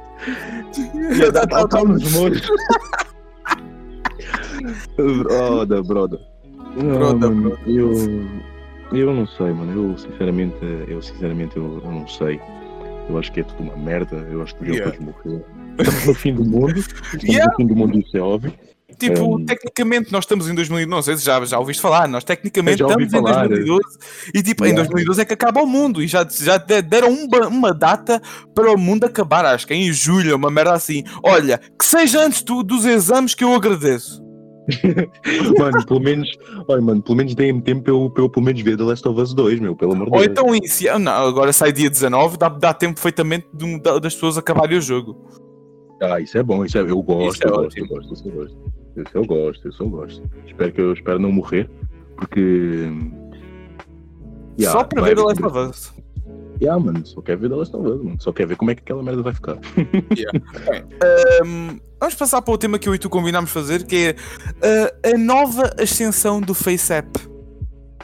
e 1.17 1.24
a 1.24 1.32
dar 1.32 1.67
tal 1.67 1.86
nos 1.86 2.12
muros. 2.12 2.48
Broda, 4.98 5.82
broda. 5.82 6.19
Broda, 6.76 7.30
broda. 7.30 7.60
Eu, 7.65 7.89
eu 8.91 9.13
não 9.13 9.28
sei, 9.28 9.52
mano. 9.52 9.91
Eu 9.91 9.97
sinceramente, 9.97 10.58
eu 10.88 11.02
sinceramente 11.02 11.58
eu, 11.58 11.82
eu 11.84 11.91
não 11.91 12.08
sei. 12.08 12.39
Eu 13.10 13.17
acho 13.17 13.32
que 13.32 13.41
é 13.41 13.43
tudo 13.43 13.63
uma 13.63 13.78
merda. 13.78 14.15
Eu 14.32 14.41
acho 14.41 14.56
que 14.56 14.65
deviam 14.65 14.88
yeah. 14.88 14.97
todos 14.97 15.13
morrer. 15.13 15.45
Estamos 15.80 16.06
no 16.06 16.13
fim 16.13 16.34
do 16.34 16.45
mundo. 16.45 16.78
Estamos 16.78 17.23
yeah. 17.23 17.52
no 17.52 17.58
fim 17.58 17.67
do 17.67 17.75
mundo, 17.75 17.99
isso 17.99 18.17
é 18.17 18.21
óbvio. 18.21 18.54
Tipo, 18.97 19.36
um, 19.38 19.45
tecnicamente 19.45 20.12
nós 20.12 20.25
estamos 20.25 20.49
em 20.49 20.54
2012, 20.54 20.89
não 20.89 21.02
sei 21.02 21.15
se 21.15 21.23
já, 21.23 21.43
já 21.45 21.58
ouviste 21.58 21.82
falar, 21.82 22.08
nós 22.08 22.23
tecnicamente 22.23 22.82
estamos 22.82 23.10
falar, 23.10 23.45
em 23.45 23.49
2012 23.49 23.82
é. 24.36 24.38
e 24.38 24.43
tipo, 24.43 24.65
yeah. 24.65 24.82
em 24.82 24.86
2012 24.86 25.21
é 25.21 25.25
que 25.25 25.34
acaba 25.34 25.62
o 25.62 25.65
mundo 25.65 26.04
e 26.04 26.08
já, 26.08 26.28
já 26.30 26.58
deram 26.58 27.13
uma, 27.13 27.47
uma 27.47 27.73
data 27.73 28.21
para 28.54 28.69
o 28.69 28.78
mundo 28.78 29.06
acabar, 29.06 29.45
acho 29.45 29.65
que 29.65 29.73
é 29.73 29.78
em 29.78 29.93
julho, 29.93 30.36
uma 30.36 30.52
merda 30.52 30.73
assim. 30.73 31.04
Olha, 31.23 31.62
que 31.80 31.86
seja 31.86 32.25
antes 32.25 32.43
do, 32.43 32.62
dos 32.62 32.84
exames 32.84 33.34
que 33.34 33.43
eu 33.43 33.54
agradeço. 33.54 34.21
mano, 35.58 35.86
pelo 35.86 35.99
menos, 35.99 36.29
olha, 36.67 36.82
mano, 36.82 37.01
pelo 37.01 37.17
menos 37.17 37.36
deem-me 37.36 37.62
tempo 37.62 37.84
para 37.84 37.93
eu, 37.93 38.13
eu 38.17 38.29
pelo 38.29 38.45
menos 38.45 38.62
ver 38.62 38.77
The 38.77 38.84
Last 38.84 39.08
of 39.08 39.21
Us 39.21 39.34
2, 39.34 39.60
meu, 39.60 39.75
pelo 39.75 39.93
amor 39.93 40.05
de 40.05 40.12
Deus. 40.12 40.23
Ou 40.23 40.32
então 40.32 40.55
inicia, 40.55 41.00
não, 41.00 41.27
agora 41.27 41.52
sai 41.54 41.71
dia 41.71 41.89
19, 41.89 42.37
dá, 42.37 42.50
dá 42.50 42.73
tempo 42.73 42.96
perfeitamente 42.96 43.48
de, 43.54 43.79
das 43.79 44.13
pessoas 44.13 44.37
acabarem 44.37 44.77
o 44.77 44.81
jogo. 44.81 45.17
Ah, 46.02 46.19
isso 46.19 46.37
é 46.37 46.44
bom, 46.44 46.63
isso 46.63 46.77
é, 46.77 46.81
eu 46.81 47.02
gosto, 47.02 47.44
é 47.44 47.50
eu, 47.50 47.56
gosto 47.56 47.77
eu 47.77 47.87
gosto, 47.87 48.13
isso 48.13 48.27
eu 48.27 48.33
gosto, 48.33 48.58
isso 48.96 49.17
eu 49.17 49.25
gosto, 49.25 49.69
isso 49.69 49.83
eu 49.83 49.89
gosto. 49.89 50.29
Espero 50.48 50.71
que 50.71 50.81
eu 50.81 50.94
espero 50.94 51.19
não 51.19 51.31
morrer, 51.31 51.69
porque. 52.15 52.87
Yeah, 54.58 54.77
Só 54.77 54.83
para 54.83 55.02
ver 55.02 55.15
The 55.15 55.21
Last 55.21 55.46
of 55.46 55.58
Us. 55.58 55.98
Yeah, 56.62 56.83
mano, 56.83 57.05
só 57.05 57.21
quer 57.21 57.37
ver 57.37 57.49
The 57.49 57.55
Last 57.55 57.75
of 57.75 57.87
Us, 57.87 58.03
mano. 58.03 58.17
Só 58.19 58.33
quer 58.33 58.45
ver 58.45 58.57
como 58.57 58.71
é 58.71 58.75
que 58.75 58.81
aquela 58.81 59.01
merda 59.01 59.21
vai 59.21 59.33
ficar. 59.33 59.57
Yeah. 60.15 60.39
um, 61.45 61.79
vamos 61.99 62.15
passar 62.15 62.41
para 62.41 62.53
o 62.53 62.57
tema 62.57 62.77
que 62.77 62.89
eu 62.89 62.95
e 62.95 62.99
tu 62.99 63.10
combinámos 63.10 63.51
fazer, 63.51 63.85
que 63.85 64.07
é 64.07 64.15
uh, 64.15 65.15
a 65.15 65.17
nova 65.17 65.73
ascensão 65.79 66.41
do 66.41 66.53
FaceApp. 66.53 67.29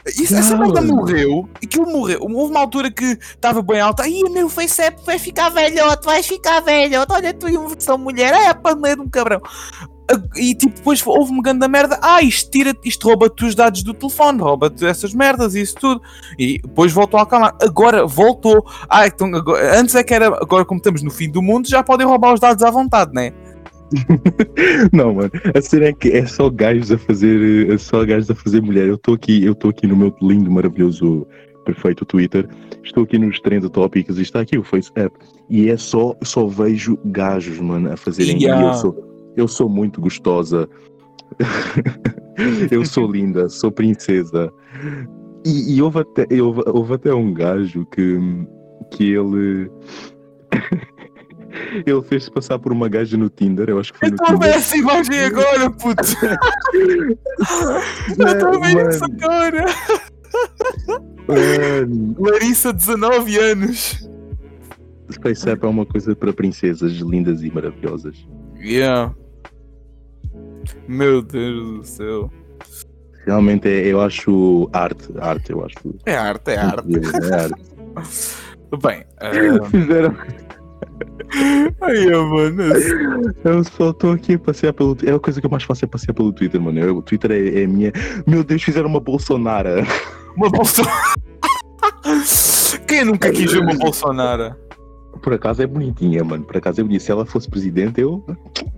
Isso, 0.06 0.36
essa 0.36 0.56
merda 0.56 0.80
morreu 0.80 1.48
e 1.60 1.66
que 1.66 1.80
ele 1.80 1.90
morreu. 1.90 2.20
Houve 2.22 2.52
uma 2.52 2.60
altura 2.60 2.90
que 2.90 3.04
estava 3.04 3.60
bem 3.60 3.80
alta. 3.80 4.04
Aí 4.04 4.22
o 4.22 4.30
meu 4.30 4.48
FaceApp 4.48 5.04
vai 5.04 5.18
ficar 5.18 5.48
velhote, 5.48 6.06
vais 6.06 6.26
ficar 6.26 6.60
velhote. 6.60 7.12
Olha, 7.12 7.34
tu 7.34 7.48
e 7.48 7.56
uma 7.56 7.68
versão 7.68 7.98
mulher, 7.98 8.32
é 8.32 8.46
a 8.46 8.54
panela 8.54 8.94
de 8.94 9.02
um 9.02 9.08
cabrão. 9.08 9.40
E 10.36 10.54
tipo, 10.54 10.74
depois 10.74 11.04
houve 11.04 11.32
uma 11.32 11.42
grande 11.42 11.66
merda. 11.66 11.98
Ah, 12.00 12.22
isto 12.22 12.50
tira, 12.50 12.74
isto 12.84 13.08
rouba-te 13.08 13.44
os 13.44 13.54
dados 13.54 13.82
do 13.82 13.92
telefone, 13.92 14.40
rouba-te 14.40 14.84
essas 14.84 15.12
merdas 15.12 15.54
e 15.54 15.62
isso 15.62 15.74
tudo. 15.74 16.00
E 16.38 16.60
depois 16.62 16.92
voltou 16.92 17.18
a 17.18 17.24
acalmar. 17.24 17.56
Agora 17.60 18.06
voltou. 18.06 18.64
Ah, 18.88 19.06
então 19.06 19.34
agora, 19.34 19.80
antes 19.80 19.94
é 19.94 20.04
que 20.04 20.14
era. 20.14 20.26
Agora, 20.26 20.64
como 20.64 20.78
estamos 20.78 21.02
no 21.02 21.10
fim 21.10 21.30
do 21.30 21.42
mundo, 21.42 21.68
já 21.68 21.82
podem 21.82 22.06
roubar 22.06 22.34
os 22.34 22.40
dados 22.40 22.62
à 22.62 22.70
vontade, 22.70 23.12
né? 23.12 23.32
não, 24.92 25.14
mano, 25.14 25.30
a 25.54 25.60
cena 25.60 25.86
é 25.86 25.92
que 25.92 26.08
é 26.10 26.26
só 26.26 26.50
gajos 26.50 26.92
a 26.92 26.98
fazer. 26.98 27.70
É 27.70 27.78
só 27.78 28.04
gajos 28.04 28.30
a 28.30 28.34
fazer 28.34 28.62
mulher. 28.62 28.86
Eu 28.86 28.94
estou 28.94 29.14
aqui, 29.14 29.44
eu 29.44 29.52
estou 29.52 29.70
aqui 29.70 29.88
no 29.88 29.96
meu 29.96 30.14
lindo, 30.22 30.50
maravilhoso, 30.50 31.26
perfeito 31.64 32.04
Twitter. 32.04 32.48
Estou 32.84 33.02
aqui 33.02 33.18
nos 33.18 33.40
trends 33.40 33.68
tópicos 33.70 34.18
e 34.18 34.22
está 34.22 34.40
aqui 34.40 34.56
o 34.56 34.62
FaceApp. 34.62 35.12
E 35.50 35.68
é 35.68 35.76
só, 35.76 36.14
só 36.22 36.46
vejo 36.46 36.96
gajos, 37.06 37.58
mano, 37.58 37.92
a 37.92 37.96
fazerem. 37.96 38.40
Yeah. 38.40 38.68
Eu 38.68 38.74
sou, 38.74 39.15
eu 39.36 39.46
sou 39.46 39.68
muito 39.68 40.00
gostosa. 40.00 40.68
eu 42.70 42.84
sou 42.84 43.10
linda, 43.10 43.48
sou 43.48 43.70
princesa. 43.70 44.52
E, 45.44 45.76
e 45.76 45.82
houve, 45.82 46.00
até, 46.00 46.26
houve, 46.40 46.62
houve 46.66 46.94
até 46.94 47.14
um 47.14 47.32
gajo 47.32 47.86
que, 47.86 48.18
que 48.90 49.12
ele. 49.12 49.70
Ele 51.86 52.02
fez-se 52.02 52.30
passar 52.30 52.58
por 52.58 52.70
uma 52.70 52.86
gaja 52.86 53.16
no 53.16 53.30
Tinder, 53.30 53.70
eu 53.70 53.78
acho 53.78 53.90
que 53.90 53.98
foi 53.98 54.08
eu 54.08 54.12
no 54.12 54.18
Tinder. 54.18 54.54
essa 54.54 54.76
imagem 54.76 55.20
agora, 55.20 55.70
puto! 55.70 56.04
eu 58.18 58.28
estou 58.28 58.48
a 58.48 58.58
ver 58.58 58.88
isso 58.90 59.04
agora! 59.04 59.64
Mano, 61.26 62.14
Larissa, 62.18 62.74
19 62.74 63.38
anos! 63.38 64.06
FaceApp 65.22 65.64
é 65.64 65.68
uma 65.68 65.86
coisa 65.86 66.14
para 66.14 66.30
princesas 66.30 66.92
lindas 66.92 67.42
e 67.42 67.50
maravilhosas. 67.50 68.18
Yeah. 68.58 69.14
Meu 70.88 71.22
Deus 71.22 71.78
do 71.78 71.84
céu. 71.84 72.30
Realmente 73.26 73.68
é, 73.68 73.86
eu 73.86 74.00
acho 74.00 74.70
arte, 74.72 75.08
arte, 75.18 75.50
eu 75.50 75.64
acho. 75.64 75.94
É 76.06 76.16
arte, 76.16 76.52
é 76.52 76.58
arte. 76.58 76.88
É 76.94 77.34
arte. 77.34 77.62
Bem, 78.82 79.04
uh... 79.20 79.64
Fizeram. 79.70 80.16
Ai, 81.80 82.06
mano. 82.06 82.62
Eu 83.44 83.64
só 83.64 83.90
estou 83.90 84.12
aqui 84.12 84.34
a 84.34 84.38
passear 84.38 84.72
pelo. 84.72 84.96
É 85.04 85.12
a 85.12 85.18
coisa 85.18 85.40
que 85.40 85.46
eu 85.46 85.50
mais 85.50 85.64
faço 85.64 85.84
é 85.84 85.88
passear 85.88 86.14
pelo 86.14 86.32
Twitter, 86.32 86.60
mano. 86.60 86.78
Eu, 86.78 86.96
o 86.98 87.02
Twitter 87.02 87.32
é, 87.32 87.62
é 87.62 87.64
a 87.64 87.68
minha. 87.68 87.92
Meu 88.26 88.44
Deus, 88.44 88.62
fizeram 88.62 88.88
uma 88.88 89.00
Bolsonaro. 89.00 89.70
Uma 90.36 90.48
Bolsonaro. 90.48 90.96
Quem 92.86 93.04
nunca 93.04 93.30
quis 93.32 93.52
ver 93.52 93.60
uma 93.60 93.74
Bolsonaro? 93.74 94.54
Por 95.16 95.34
acaso 95.34 95.62
é 95.62 95.66
bonitinha, 95.66 96.22
mano. 96.24 96.44
Por 96.44 96.56
acaso 96.56 96.80
é 96.80 96.84
bonita. 96.84 97.04
Se 97.04 97.10
ela 97.10 97.24
fosse 97.26 97.48
presidente, 97.48 98.00
eu. 98.00 98.24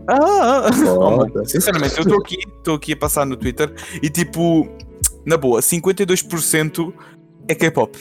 Ah, 0.06 0.68
Oh, 0.86 1.44
sinceramente, 1.44 1.96
eu 1.96 2.02
estou 2.02 2.18
aqui, 2.18 2.36
estou 2.56 2.74
aqui 2.74 2.92
a 2.92 2.96
passar 2.96 3.26
no 3.26 3.36
Twitter 3.36 3.72
e 4.02 4.08
tipo, 4.08 4.68
na 5.24 5.36
boa, 5.36 5.60
52% 5.60 6.92
é 7.46 7.54
K-pop. 7.54 7.98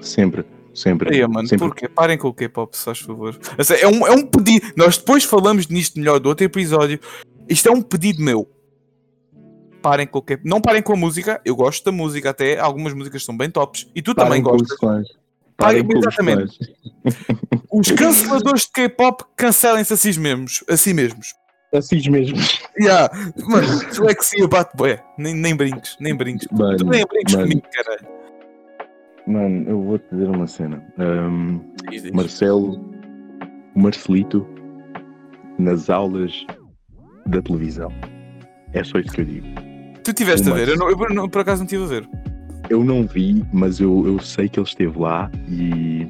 Sempre, 0.00 0.44
sempre. 0.74 1.14
Aí, 1.14 1.26
mano, 1.26 1.48
sempre. 1.48 1.66
porquê? 1.66 1.88
Parem 1.88 2.18
com 2.18 2.28
o 2.28 2.34
K-pop, 2.34 2.76
se 2.76 2.84
faz 2.84 2.98
favor. 3.00 3.38
Assim, 3.58 3.74
É 3.74 3.88
um, 3.88 4.06
é 4.06 4.12
um 4.12 4.24
pedido. 4.26 4.66
Nós 4.76 4.96
depois 4.98 5.24
falamos 5.24 5.68
nisto 5.68 5.98
melhor 5.98 6.18
do 6.20 6.28
outro 6.28 6.44
episódio. 6.44 6.98
Isto 7.48 7.68
é 7.68 7.72
um 7.72 7.82
pedido 7.82 8.22
meu. 8.22 8.48
Parem 9.82 10.06
com 10.06 10.18
o 10.18 10.22
K-pop. 10.22 10.48
Não 10.48 10.60
parem 10.60 10.82
com 10.82 10.92
a 10.92 10.96
música. 10.96 11.40
Eu 11.44 11.54
gosto 11.54 11.84
da 11.84 11.92
música 11.92 12.30
até. 12.30 12.58
Algumas 12.58 12.92
músicas 12.92 13.24
são 13.24 13.36
bem 13.36 13.50
tops. 13.50 13.86
E 13.94 14.02
tu 14.02 14.14
também 14.14 14.42
Parem 14.42 14.42
com 14.42 14.50
gostas. 14.64 15.16
Parem- 15.56 15.86
exatamente. 15.96 16.58
Os 17.72 17.90
canceladores 17.92 18.62
de 18.66 18.72
K-pop 18.72 19.24
cancelem-se 19.36 19.92
a 19.92 19.96
si 19.96 20.18
mesmos. 20.18 20.64
A 20.68 20.76
si 20.76 20.92
mesmos. 20.94 21.34
Assim 21.74 22.08
mesmo. 22.08 22.38
Yeah. 22.80 23.12
Mano, 23.48 23.84
dislexia 23.90 24.46
bate 24.48 24.74
bué. 24.76 25.02
Nem, 25.18 25.34
nem 25.34 25.54
brinques, 25.54 25.96
nem 26.00 26.14
brinques. 26.16 26.46
Mano, 26.52 26.76
Tu 26.78 26.84
nem 26.86 27.04
brinques 27.06 27.34
mano. 27.34 27.48
comigo, 27.48 27.66
caralho. 27.74 28.06
Mano, 29.26 29.68
eu 29.68 29.82
vou-te 29.82 30.04
dizer 30.10 30.28
uma 30.30 30.46
cena. 30.46 30.82
Diz. 31.90 32.10
Marcelo, 32.12 32.80
o 33.74 33.80
Marcelito, 33.80 34.46
nas 35.58 35.90
aulas 35.90 36.46
da 37.26 37.42
televisão. 37.42 37.90
É 38.72 38.82
só 38.84 38.98
isso 38.98 39.12
que 39.12 39.20
eu 39.22 39.24
digo. 39.24 39.46
Tu 40.04 40.12
tiveste 40.14 40.46
a 40.48 40.50
Mas- 40.52 40.60
ver, 40.60 40.68
eu, 40.68 40.76
não- 40.78 40.88
eu 41.24 41.28
por 41.28 41.40
acaso 41.40 41.58
não 41.58 41.66
estive 41.66 41.82
a 41.84 41.86
ver. 41.88 42.08
Eu 42.68 42.84
não 42.84 43.06
vi, 43.06 43.44
mas 43.52 43.80
eu, 43.80 44.04
eu 44.06 44.18
sei 44.20 44.48
que 44.48 44.58
ele 44.58 44.66
esteve 44.66 44.98
lá 44.98 45.30
e. 45.48 46.08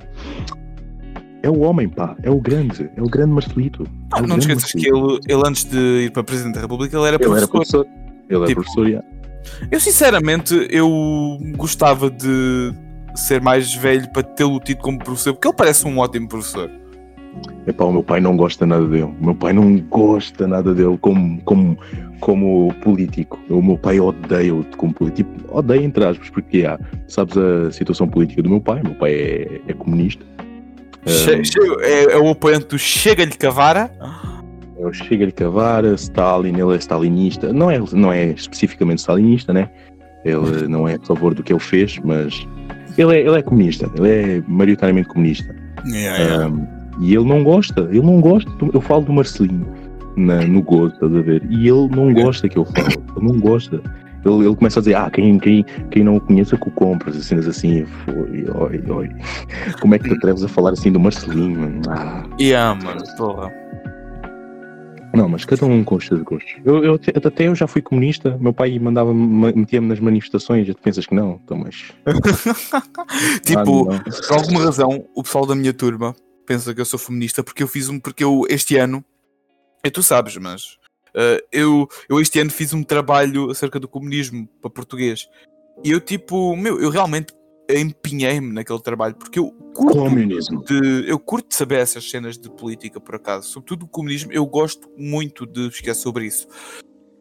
É 1.42 1.50
o 1.50 1.60
homem, 1.60 1.88
pá. 1.88 2.16
É 2.22 2.30
o 2.30 2.40
grande. 2.40 2.90
É 2.96 3.02
o 3.02 3.06
grande 3.06 3.32
Marcelito. 3.32 3.86
Não, 4.10 4.18
é 4.18 4.26
não 4.26 4.38
te 4.38 4.46
grande 4.48 4.64
esqueças 4.64 4.72
que 4.72 4.88
ele, 4.88 5.20
ele 5.28 5.42
antes 5.46 5.64
de 5.64 5.76
ir 6.06 6.10
para 6.10 6.24
Presidente 6.24 6.54
da 6.54 6.60
República, 6.62 6.96
ele 6.96 7.06
era 7.06 7.16
Ele 7.16 7.24
era 7.36 7.46
professor. 7.46 7.84
professor. 7.84 7.86
Ele 8.28 8.42
é 8.44 8.46
Tipo, 8.46 8.62
professor, 8.62 8.90
já. 8.90 9.02
Eu 9.70 9.78
sinceramente, 9.78 10.66
eu 10.70 10.90
gostava 11.56 12.10
de 12.10 12.72
ser 13.14 13.40
mais 13.40 13.72
velho 13.74 14.10
para 14.10 14.22
tê-lo 14.22 14.58
tido 14.58 14.78
como 14.78 14.98
professor, 14.98 15.34
porque 15.34 15.46
ele 15.46 15.56
parece 15.56 15.86
um 15.86 15.98
ótimo 15.98 16.28
professor. 16.28 16.70
Epá, 17.66 17.84
o 17.84 17.92
meu 17.92 18.02
pai 18.02 18.20
não 18.20 18.36
gosta 18.36 18.64
nada 18.64 18.86
dele. 18.86 19.12
O 19.20 19.24
meu 19.24 19.34
pai 19.34 19.52
não 19.52 19.76
gosta 19.90 20.46
nada 20.46 20.72
dele 20.72 20.96
como, 21.00 21.40
como, 21.42 21.76
como 22.20 22.72
político. 22.82 23.38
O 23.50 23.60
meu 23.60 23.76
pai 23.76 23.98
odeia-o 23.98 24.64
como 24.76 24.94
político. 24.94 25.32
Tipo, 25.32 25.58
odeia 25.58 25.82
entre 25.82 26.04
aspas, 26.04 26.30
porque 26.30 26.64
há, 26.64 26.78
sabes 27.08 27.36
a 27.36 27.70
situação 27.72 28.06
política 28.08 28.42
do 28.42 28.50
meu 28.50 28.60
pai. 28.60 28.80
O 28.82 28.84
meu 28.84 28.94
pai 28.94 29.12
é, 29.12 29.60
é 29.66 29.72
comunista. 29.72 30.24
Che- 31.06 31.42
che- 31.44 31.58
é, 31.82 32.12
é 32.12 32.18
o 32.18 32.30
apoiante 32.30 32.66
do 32.66 32.78
Chega-lhe 32.78 33.32
Cavara. 33.32 33.90
É 34.78 34.86
o 34.86 34.92
Chega-lhe 34.92 35.32
Cavar, 35.32 35.84
Stalin, 35.94 36.52
ele 36.60 36.74
é 36.74 36.76
stalinista. 36.78 37.52
Não 37.52 37.70
é, 37.70 37.80
não 37.92 38.12
é 38.12 38.26
especificamente 38.26 38.98
stalinista, 38.98 39.52
né? 39.52 39.68
Ele 40.24 40.68
não 40.68 40.86
é 40.88 40.94
a 40.96 41.00
favor 41.00 41.32
do 41.34 41.42
que 41.42 41.52
ele 41.52 41.60
fez, 41.60 41.98
mas 42.04 42.46
ele 42.98 43.14
é, 43.16 43.20
ele 43.20 43.38
é 43.38 43.42
comunista. 43.42 43.90
Ele 43.96 44.08
é 44.08 44.42
maioritariamente 44.46 45.08
comunista. 45.08 45.54
Um, 46.50 46.75
e 47.00 47.14
ele 47.14 47.24
não 47.24 47.42
gosta, 47.44 47.82
ele 47.90 48.02
não 48.02 48.20
gosta. 48.20 48.50
Eu 48.72 48.80
falo 48.80 49.04
do 49.04 49.12
Marcelinho 49.12 49.66
na- 50.16 50.42
no 50.46 50.62
Gozo, 50.62 50.94
estás 50.94 51.14
a 51.14 51.20
ver? 51.20 51.42
E 51.50 51.68
ele 51.68 51.88
não 51.88 52.12
gosta 52.14 52.48
que 52.48 52.56
eu 52.58 52.64
falo, 52.64 52.88
ele 53.16 53.26
não 53.26 53.38
gosta. 53.40 53.80
Ele, 54.24 54.44
ele 54.46 54.56
começa 54.56 54.80
a 54.80 54.82
dizer: 54.82 54.94
Ah, 54.94 55.08
quem, 55.10 55.38
quem, 55.38 55.64
quem 55.90 56.02
não 56.02 56.16
o 56.16 56.20
conheça 56.20 56.56
que 56.56 56.66
o 56.68 56.70
compras, 56.72 57.14
cenas 57.24 57.46
assim. 57.46 57.84
Foi, 58.04 58.14
oi, 58.14 58.82
oi. 58.90 59.10
Como 59.80 59.94
é 59.94 59.98
que 60.00 60.08
te 60.08 60.14
atreves 60.16 60.42
a 60.42 60.48
falar 60.48 60.72
assim 60.72 60.90
do 60.90 60.98
Marcelinho? 60.98 61.60
mano? 61.60 61.80
Ah. 61.88 62.24
Yeah, 62.40 62.76
mano, 62.82 63.02
porra. 63.16 63.52
Não, 65.14 65.28
mas 65.30 65.44
cada 65.46 65.64
um 65.64 65.82
com 65.84 65.94
os 65.94 66.04
seus 66.06 66.20
gostos. 66.22 66.56
Eu, 66.64 66.84
eu 66.84 66.94
até- 66.94 67.46
eu 67.46 67.54
já 67.54 67.66
fui 67.66 67.80
comunista, 67.80 68.36
meu 68.38 68.52
pai 68.52 68.78
mandava 68.78 69.14
metia-me 69.14 69.86
nas 69.88 69.98
manifestações, 70.00 70.68
e 70.68 70.74
tu 70.74 70.80
pensas 70.82 71.06
que 71.06 71.14
não, 71.14 71.40
então, 71.44 71.56
mas. 71.56 71.84
Tipo, 73.42 73.58
Ah, 73.60 73.64
não. 73.64 73.98
por 74.28 74.32
alguma 74.38 74.60
razão, 74.64 75.04
o 75.14 75.22
pessoal 75.22 75.46
da 75.46 75.54
minha 75.54 75.72
turma 75.72 76.14
pensa 76.46 76.74
que 76.74 76.80
eu 76.80 76.84
sou 76.84 76.98
feminista 76.98 77.42
porque 77.42 77.62
eu 77.62 77.68
fiz 77.68 77.88
um. 77.88 77.98
Porque 78.00 78.24
eu 78.24 78.44
este 78.48 78.76
ano. 78.76 79.04
E 79.84 79.90
tu 79.90 80.02
sabes, 80.02 80.36
mas. 80.36 80.78
eh, 81.16 81.44
eu, 81.50 81.88
eu 82.08 82.20
este 82.20 82.38
ano 82.38 82.50
fiz 82.50 82.72
um 82.72 82.82
trabalho 82.82 83.50
acerca 83.50 83.80
do 83.80 83.88
comunismo 83.88 84.46
para 84.60 84.70
português. 84.70 85.28
E 85.82 85.90
eu, 85.90 86.00
tipo, 86.00 86.54
meu, 86.56 86.80
eu 86.80 86.90
realmente 86.90 87.34
empenhei-me 87.68 88.52
naquele 88.52 88.80
trabalho 88.80 89.16
porque 89.16 89.38
eu 89.38 89.50
curto 89.74 89.98
Comunismo. 89.98 90.64
de, 90.64 91.08
eu 91.08 91.18
curto 91.18 91.54
saber 91.54 91.80
essas 91.80 92.08
cenas 92.08 92.38
de 92.38 92.48
política, 92.50 93.00
por 93.00 93.16
acaso. 93.16 93.48
Sobretudo 93.48 93.84
o 93.84 93.88
comunismo, 93.88 94.32
eu 94.32 94.46
gosto 94.46 94.88
muito 94.96 95.44
de 95.46 95.68
esquecer 95.68 95.94
sobre 95.94 96.26
isso. 96.26 96.46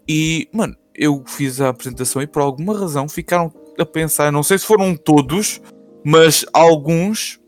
E, 0.07 0.47
mano, 0.53 0.75
eu 0.93 1.23
fiz 1.25 1.59
a 1.59 1.69
apresentação 1.69 2.21
e 2.21 2.27
por 2.27 2.41
alguma 2.41 2.77
razão 2.77 3.09
ficaram 3.09 3.51
a 3.77 3.85
pensar, 3.85 4.31
não 4.31 4.43
sei 4.43 4.57
se 4.57 4.65
foram 4.65 4.95
todos, 4.95 5.59
mas 6.05 6.45
alguns 6.53 7.39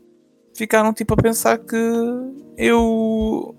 ficaram 0.58 0.92
tipo 0.92 1.14
a 1.14 1.16
pensar 1.16 1.58
que 1.58 1.76
eu. 2.56 3.54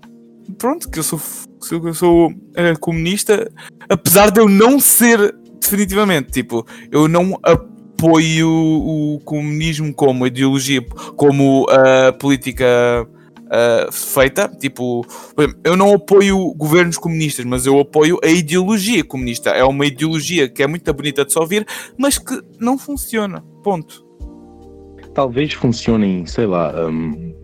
Pronto, 0.58 0.90
que 0.90 0.98
eu 0.98 1.02
sou, 1.02 1.18
que 1.60 1.74
eu 1.74 1.94
sou 1.94 2.32
eh, 2.54 2.74
comunista, 2.76 3.50
apesar 3.88 4.30
de 4.30 4.40
eu 4.40 4.48
não 4.48 4.78
ser 4.78 5.34
definitivamente. 5.60 6.30
Tipo, 6.30 6.66
eu 6.90 7.08
não 7.08 7.38
apoio 7.42 8.48
o 8.48 9.20
comunismo 9.24 9.94
como 9.94 10.26
ideologia, 10.26 10.82
como 11.16 11.66
a 11.70 12.12
política 12.12 12.66
ah, 13.50 13.88
feita. 13.90 14.48
Tipo, 14.48 15.06
eu 15.64 15.76
não 15.76 15.94
apoio 15.94 16.54
governos 16.54 16.98
comunistas, 16.98 17.44
mas 17.44 17.66
eu 17.66 17.80
apoio 17.80 18.18
a 18.22 18.28
ideologia 18.28 19.02
comunista. 19.04 19.50
É 19.50 19.64
uma 19.64 19.86
ideologia 19.86 20.48
que 20.48 20.62
é 20.62 20.66
muito 20.66 20.92
bonita 20.92 21.24
de 21.24 21.32
se 21.32 21.38
ouvir, 21.38 21.66
mas 21.96 22.18
que 22.18 22.40
não 22.58 22.76
funciona. 22.76 23.44
Ponto. 23.62 24.09
Talvez 25.14 25.52
funcionem, 25.52 26.24
sei 26.26 26.46
lá, 26.46 26.72
hum, 26.88 27.34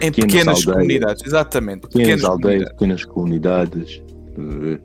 Em 0.00 0.10
Pequenas 0.10 0.14
pequenas, 0.14 0.48
aldeias. 0.48 0.64
comunidades, 0.64 1.22
exatamente. 1.26 1.80
pequenas 1.88 2.24
aldeias, 2.24 2.70
comunidades. 2.70 2.72
pequenas 2.72 3.04
comunidades, 3.04 4.02
eh, 4.38 4.78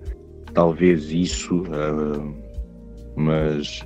talvez 0.54 1.12
isso, 1.12 1.64
eh, 1.68 2.34
mas 3.16 3.82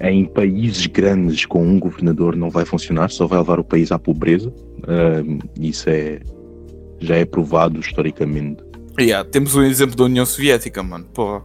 em 0.00 0.24
países 0.24 0.86
grandes 0.86 1.46
com 1.46 1.62
um 1.62 1.78
governador 1.78 2.34
não 2.34 2.50
vai 2.50 2.64
funcionar, 2.64 3.10
só 3.10 3.26
vai 3.26 3.38
levar 3.38 3.60
o 3.60 3.64
país 3.64 3.92
à 3.92 3.98
pobreza. 3.98 4.52
Eh, 4.88 5.22
isso 5.60 5.88
é 5.88 6.20
já 7.00 7.16
é 7.16 7.24
provado 7.24 7.78
historicamente. 7.80 8.62
Yeah, 8.98 9.28
temos 9.28 9.54
o 9.54 9.62
exemplo 9.62 9.96
da 9.96 10.04
União 10.04 10.24
Soviética, 10.24 10.82
mano. 10.82 11.04
Porra. 11.14 11.42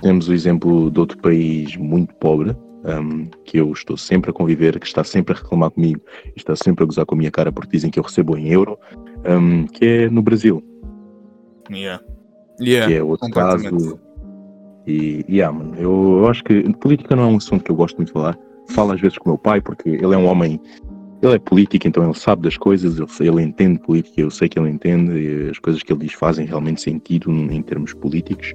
Temos 0.00 0.28
o 0.28 0.32
exemplo 0.32 0.90
de 0.90 0.98
outro 1.00 1.18
país 1.18 1.76
muito 1.76 2.14
pobre, 2.16 2.54
um, 2.86 3.26
que 3.44 3.58
eu 3.58 3.72
estou 3.72 3.96
sempre 3.96 4.30
a 4.30 4.32
conviver, 4.32 4.78
que 4.78 4.86
está 4.86 5.02
sempre 5.02 5.34
a 5.34 5.36
reclamar 5.36 5.70
comigo, 5.70 6.00
está 6.36 6.54
sempre 6.54 6.84
a 6.84 6.86
gozar 6.86 7.04
com 7.04 7.14
a 7.14 7.18
minha 7.18 7.30
cara 7.30 7.50
porque 7.50 7.76
dizem 7.76 7.90
que 7.90 7.98
eu 7.98 8.04
recebo 8.04 8.36
em 8.36 8.48
euro, 8.48 8.78
um, 9.28 9.66
que 9.66 9.84
é 9.84 10.10
no 10.10 10.22
Brasil. 10.22 10.62
Yeah. 11.70 12.02
Yeah, 12.60 12.86
que 12.86 12.98
é 12.98 13.02
outro 13.02 13.28
caso. 13.30 13.98
E, 14.86 15.24
yeah, 15.28 15.56
mano, 15.56 15.74
eu, 15.76 16.18
eu 16.20 16.28
acho 16.28 16.44
que 16.44 16.62
política 16.74 17.16
não 17.16 17.24
é 17.24 17.26
um 17.26 17.36
assunto 17.36 17.64
que 17.64 17.70
eu 17.70 17.76
gosto 17.76 17.96
muito 17.96 18.08
de 18.08 18.12
falar. 18.12 18.38
Falo 18.70 18.92
às 18.92 19.00
vezes 19.00 19.18
com 19.18 19.30
o 19.30 19.32
meu 19.32 19.38
pai, 19.38 19.60
porque 19.60 19.88
ele 19.88 20.14
é 20.14 20.16
um 20.16 20.26
homem 20.26 20.60
ele 21.22 21.34
é 21.34 21.38
político, 21.38 21.88
então 21.88 22.04
ele 22.04 22.14
sabe 22.14 22.42
das 22.42 22.56
coisas, 22.56 22.98
ele, 22.98 23.28
ele 23.28 23.42
entende 23.42 23.78
política, 23.80 24.20
eu 24.20 24.30
sei 24.30 24.48
que 24.48 24.58
ele 24.58 24.68
entende, 24.68 25.48
as 25.50 25.58
coisas 25.58 25.82
que 25.82 25.92
ele 25.92 26.00
diz 26.00 26.12
fazem 26.12 26.46
realmente 26.46 26.82
sentido 26.82 27.30
em 27.30 27.62
termos 27.62 27.94
políticos. 27.94 28.52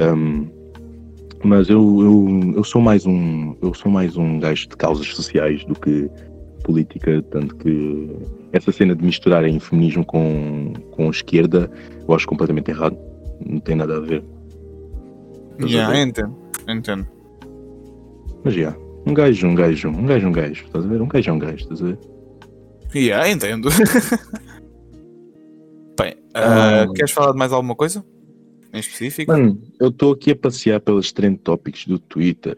Um, 0.00 0.48
mas 1.44 1.68
eu, 1.68 1.80
eu, 2.00 2.54
eu 2.56 2.64
sou 2.64 2.80
mais 2.80 3.04
um 3.04 3.54
eu 3.60 3.74
sou 3.74 3.90
mais 3.90 4.16
um 4.16 4.38
gajo 4.38 4.68
de 4.68 4.76
causas 4.76 5.06
sociais 5.08 5.64
do 5.64 5.74
que 5.74 6.08
política, 6.62 7.22
tanto 7.30 7.56
que 7.56 8.10
essa 8.52 8.70
cena 8.70 8.94
de 8.94 9.04
misturarem 9.04 9.58
feminismo 9.58 10.04
com, 10.04 10.72
com 10.92 11.10
esquerda 11.10 11.70
eu 12.06 12.14
acho 12.14 12.26
completamente 12.26 12.70
errado. 12.70 12.96
Não 13.44 13.58
tem 13.60 13.74
nada 13.74 13.96
a 13.96 14.00
ver. 14.00 14.22
Yeah, 15.60 15.98
entendo, 15.98 16.36
entendo. 16.68 17.06
Mas 18.44 18.54
já, 18.54 18.60
yeah, 18.60 18.78
um 19.06 19.14
gajo, 19.14 19.46
um 19.46 19.54
gajo, 19.54 19.88
um 19.88 20.06
gajo, 20.06 20.28
um 20.28 20.32
gajo, 20.32 20.64
estás 20.64 20.84
a 20.84 20.88
ver? 20.88 21.02
Um 21.02 21.08
gajo 21.08 21.30
é 21.30 21.32
um 21.32 21.38
gajo, 21.38 21.56
estás 21.56 21.82
a 21.82 21.84
ver? 21.86 21.98
Yeah, 22.94 23.28
entendo. 23.30 23.68
Bem, 25.98 26.14
uh, 26.36 26.92
queres 26.94 27.12
falar 27.12 27.32
de 27.32 27.38
mais 27.38 27.52
alguma 27.52 27.74
coisa? 27.74 28.04
Em 28.72 28.80
específico? 28.80 29.30
Mano, 29.30 29.60
eu 29.78 29.88
estou 29.88 30.12
aqui 30.12 30.30
a 30.30 30.36
passear 30.36 30.80
pelos 30.80 31.12
trend 31.12 31.38
topics 31.38 31.86
do 31.86 31.98
Twitter. 31.98 32.56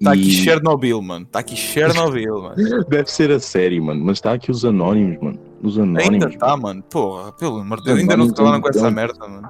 Está 0.00 0.14
e... 0.14 0.20
aqui 0.20 0.30
Chernobyl, 0.30 1.00
mano. 1.00 1.24
Está 1.24 1.38
aqui 1.38 1.56
Chernobyl, 1.56 2.42
mano. 2.42 2.84
Deve 2.88 3.10
ser 3.10 3.30
a 3.30 3.38
série, 3.38 3.80
mano. 3.80 4.04
Mas 4.04 4.18
está 4.18 4.32
aqui 4.32 4.50
os 4.50 4.64
anónimos, 4.64 5.18
mano. 5.22 5.38
Os 5.62 5.78
anónimos. 5.78 6.08
Ainda 6.08 6.28
está, 6.28 6.56
mano. 6.56 6.82
Porra, 6.82 7.32
pelo 7.32 7.58
amor 7.58 7.78
de 7.78 7.84
Deus. 7.84 7.98
Ainda 8.00 8.16
não 8.16 8.28
se 8.28 8.34
calaram 8.34 8.60
com 8.60 8.68
essa 8.68 8.90
merda, 8.90 9.28
mano. 9.28 9.48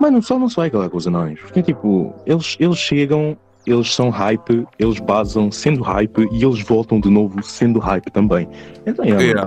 Mano, 0.00 0.22
só 0.22 0.38
não 0.38 0.48
se 0.48 0.56
vai 0.56 0.70
calar 0.70 0.88
com 0.88 0.96
os 0.96 1.06
anónimos. 1.06 1.40
Porque, 1.40 1.62
tipo, 1.62 2.14
eles, 2.26 2.56
eles 2.58 2.78
chegam 2.78 3.36
eles 3.66 3.94
são 3.94 4.10
hype, 4.10 4.66
eles 4.78 5.00
basam 5.00 5.50
sendo 5.50 5.82
hype 5.82 6.28
e 6.30 6.44
eles 6.44 6.60
voltam 6.62 7.00
de 7.00 7.08
novo 7.08 7.42
sendo 7.42 7.78
hype 7.78 8.10
também. 8.10 8.48
Então, 8.86 9.04
yeah, 9.04 9.22
yeah. 9.22 9.46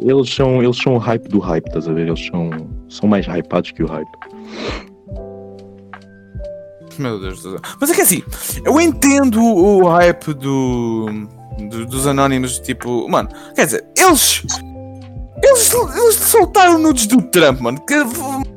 Eles, 0.00 0.34
são, 0.34 0.62
eles 0.62 0.76
são 0.76 0.94
o 0.94 0.98
hype 0.98 1.28
do 1.28 1.38
hype, 1.38 1.66
estás 1.66 1.88
a 1.88 1.92
ver? 1.92 2.08
Eles 2.08 2.26
são, 2.26 2.50
são 2.88 3.08
mais 3.08 3.26
hypados 3.26 3.70
que 3.70 3.82
o 3.82 3.86
hype. 3.86 4.08
Meu 6.98 7.20
Deus 7.20 7.42
do 7.42 7.52
céu. 7.52 7.60
Mas 7.80 7.90
é 7.90 7.94
que 7.94 8.02
assim, 8.02 8.22
eu 8.64 8.80
entendo 8.80 9.42
o 9.42 9.88
hype 9.88 10.34
do, 10.34 11.06
do 11.70 11.86
dos 11.86 12.06
anónimos, 12.06 12.58
tipo, 12.58 13.08
mano, 13.08 13.28
quer 13.54 13.66
dizer, 13.66 13.84
eles 13.96 14.42
eles, 15.42 15.72
eles 15.72 16.14
soltaram 16.16 16.78
nudes 16.78 17.06
do 17.06 17.20
Trump, 17.20 17.60
mano. 17.60 17.80
Que 17.84 17.94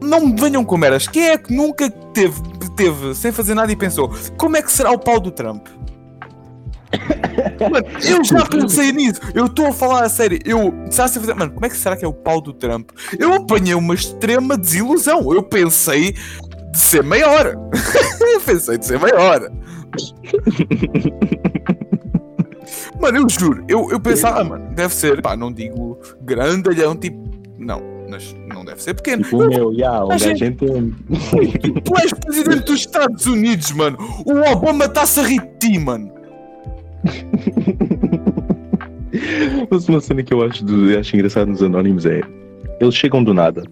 não 0.02 0.28
me 0.28 0.40
venham 0.40 0.64
com 0.64 0.78
meras. 0.78 1.08
Quem 1.08 1.30
é 1.30 1.38
que 1.38 1.54
nunca 1.54 1.90
teve, 1.90 2.40
teve 2.76 3.16
sem 3.16 3.32
fazer 3.32 3.56
nada 3.56 3.72
e 3.72 3.76
pensou 3.76 4.14
como 4.38 4.56
é 4.56 4.62
que 4.62 4.72
será 4.72 4.92
o 4.92 5.00
pau 5.00 5.20
do 5.20 5.32
Trump? 5.32 5.68
Mano, 7.70 7.86
eu 8.08 8.24
já 8.24 8.46
pensei 8.46 8.92
nisso. 8.92 9.20
Eu 9.34 9.48
estou 9.48 9.68
a 9.68 9.74
falar 9.74 10.04
a 10.04 10.10
sério. 10.10 10.40
Eu, 10.46 10.74
se 10.90 10.98
fazer, 10.98 11.34
mano, 11.34 11.52
como 11.52 11.66
é 11.66 11.70
que 11.70 11.76
será 11.76 11.98
que 11.98 12.06
é 12.06 12.08
o 12.08 12.14
pau 12.14 12.40
do 12.40 12.54
Trump? 12.54 12.90
Eu 13.20 13.34
apanhei 13.34 13.76
uma 13.76 13.94
extrema 13.94 14.58
desilusão. 14.58 15.34
Eu 15.34 15.44
pensei 15.44 16.16
de 16.76 16.82
ser 16.82 17.04
maior. 17.04 17.48
eu 18.22 18.42
pensei 18.42 18.78
de 18.78 18.86
ser 18.86 19.00
maior. 19.00 19.42
Mano, 23.00 23.20
eu 23.20 23.30
juro, 23.30 23.64
eu, 23.68 23.90
eu 23.92 24.00
pensava, 24.00 24.40
ah, 24.40 24.44
mano, 24.44 24.74
deve 24.74 24.92
ser, 24.94 25.22
pá, 25.22 25.36
não 25.36 25.52
digo 25.52 26.00
grandalhão, 26.22 26.96
tipo, 26.96 27.30
não, 27.60 27.84
mas 28.10 28.36
não 28.48 28.64
deve 28.66 28.82
ser 28.82 28.96
pequeno. 28.96 29.24
Tipo 29.24 29.44
o 29.44 29.48
meu, 29.48 29.76
já, 29.76 30.04
o 30.04 30.08
gajo 30.08 30.32
entende. 30.32 30.96
Tu 31.84 31.98
és 32.02 32.12
presidente 32.14 32.66
dos 32.66 32.80
Estados 32.80 33.28
Unidos, 33.28 33.72
mano. 33.74 33.98
O 34.26 34.32
Obama 34.52 34.86
está-se 34.86 35.20
a 35.20 35.24
rir 35.24 35.42
de 35.42 35.60
ti, 35.60 35.78
mano. 35.78 36.12
Mas 39.70 39.88
uma 39.88 40.02
cena 40.02 40.24
que 40.24 40.34
eu 40.34 40.44
acho, 40.44 40.66
do, 40.66 40.98
acho 40.98 41.16
engraçado 41.16 41.48
nos 41.48 41.62
Anónimos 41.62 42.06
é 42.06 42.22
eles 42.80 42.96
chegam 42.96 43.24
do 43.24 43.34
nada, 43.34 43.64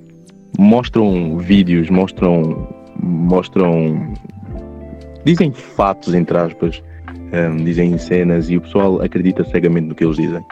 mostram 0.58 1.38
vídeos, 1.38 1.89
mostram. 1.89 2.68
Mostram. 3.04 4.14
dizem 5.26 5.51
fatos, 5.51 6.14
entre 6.14 6.38
aspas, 6.38 6.82
um, 7.34 7.64
dizem 7.64 7.97
cenas 7.97 8.49
e 8.49 8.58
o 8.58 8.62
pessoal 8.62 9.01
acredita 9.01 9.43
cegamente 9.43 9.88
no 9.88 9.95
que 9.95 10.04
eles 10.04 10.18
dizem. 10.18 10.43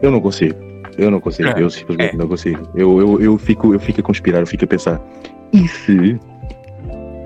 Eu 0.00 0.10
não 0.10 0.20
consigo. 0.20 0.54
Eu 0.98 1.10
não 1.10 1.20
consigo. 1.20 1.48
É. 1.48 1.62
Eu 1.62 1.70
simplesmente 1.70 2.14
é. 2.14 2.18
não 2.18 2.28
consigo. 2.28 2.68
Eu, 2.74 3.00
eu, 3.00 3.20
eu, 3.20 3.38
fico, 3.38 3.74
eu 3.74 3.80
fico 3.80 4.00
a 4.00 4.02
conspirar, 4.02 4.40
eu 4.40 4.46
fico 4.46 4.64
a 4.64 4.68
pensar. 4.68 5.00
E 5.52 5.66
se 5.68 6.18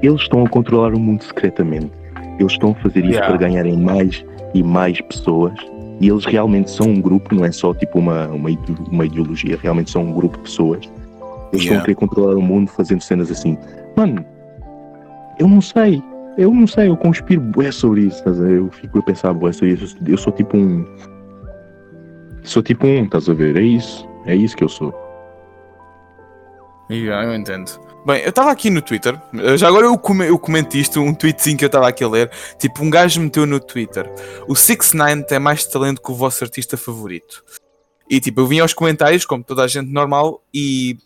eles 0.03 0.21
estão 0.23 0.45
a 0.45 0.49
controlar 0.49 0.95
o 0.95 0.99
mundo 0.99 1.23
secretamente? 1.25 1.91
Eles 2.39 2.53
estão 2.53 2.71
a 2.71 2.75
fazer 2.77 3.01
isso 3.01 3.11
yeah. 3.11 3.27
para 3.27 3.37
ganharem 3.37 3.77
mais 3.77 4.25
e 4.55 4.63
mais 4.63 5.01
pessoas? 5.01 5.53
E 6.01 6.09
eles 6.09 6.25
realmente 6.25 6.71
são 6.71 6.89
um 6.89 7.01
grupo, 7.01 7.35
não 7.35 7.45
é 7.45 7.53
só 7.53 7.75
tipo 7.75 7.99
uma, 7.99 8.27
uma, 8.29 8.49
uma 8.91 9.05
ideologia, 9.05 9.59
realmente 9.61 9.91
são 9.91 10.03
um 10.03 10.13
grupo 10.13 10.39
de 10.39 10.45
pessoas. 10.45 10.91
Eles 11.53 11.65
yeah. 11.65 11.65
estão 11.65 11.79
a 11.79 11.81
querer 11.83 11.95
controlar 11.95 12.37
o 12.37 12.43
mundo 12.43 12.71
fazendo 12.71 13.03
cenas 13.03 13.31
assim. 13.31 13.59
Mano, 13.97 14.25
eu 15.39 15.49
não 15.49 15.61
sei. 15.61 16.03
Eu 16.39 16.53
não 16.55 16.67
sei, 16.67 16.89
eu 16.89 16.97
conspiro 16.97 17.41
bué 17.41 17.71
sobre 17.71 18.03
isso, 18.03 18.23
ver? 18.25 18.59
Eu 18.59 18.71
fico 18.71 18.99
a 18.99 19.03
pensar 19.03 19.35
bué 19.35 19.53
sobre 19.53 19.75
isso. 19.75 19.97
Eu 20.07 20.17
sou 20.17 20.33
tipo 20.33 20.57
um. 20.57 20.87
Sou 22.43 22.63
tipo 22.63 22.87
um, 22.87 23.05
estás 23.05 23.29
a 23.29 23.35
ver? 23.35 23.57
É 23.57 23.63
isso. 23.63 24.09
É 24.27 24.35
isso 24.35 24.57
que 24.57 24.65
eu 24.65 24.69
sou. 24.69 24.95
Yeah, 26.91 27.27
eu 27.27 27.35
entendo. 27.35 27.71
Bem, 28.05 28.23
eu 28.23 28.31
estava 28.31 28.51
aqui 28.51 28.71
no 28.71 28.81
Twitter, 28.81 29.21
já 29.59 29.69
agora 29.69 29.85
eu, 29.85 29.99
come, 29.99 30.27
eu 30.27 30.39
comento 30.39 30.75
isto, 30.77 31.01
um 31.01 31.13
tweetzinho 31.13 31.57
que 31.57 31.65
eu 31.65 31.67
estava 31.67 31.87
aqui 31.87 32.03
a 32.03 32.09
ler. 32.09 32.31
Tipo, 32.59 32.83
um 32.83 32.89
gajo 32.89 33.21
meteu 33.21 33.45
no 33.45 33.61
Twitter: 33.61 34.11
O 34.49 34.57
6 34.57 34.95
9 34.95 35.25
tem 35.25 35.39
mais 35.39 35.67
talento 35.67 36.01
que 36.01 36.11
o 36.11 36.15
vosso 36.15 36.43
artista 36.43 36.77
favorito. 36.77 37.45
E 38.09 38.19
tipo, 38.19 38.41
eu 38.41 38.47
vim 38.47 38.59
aos 38.61 38.73
comentários, 38.73 39.27
como 39.27 39.45
toda 39.45 39.63
a 39.63 39.69
gente 39.69 39.93
normal, 39.93 40.43
e 40.53 40.97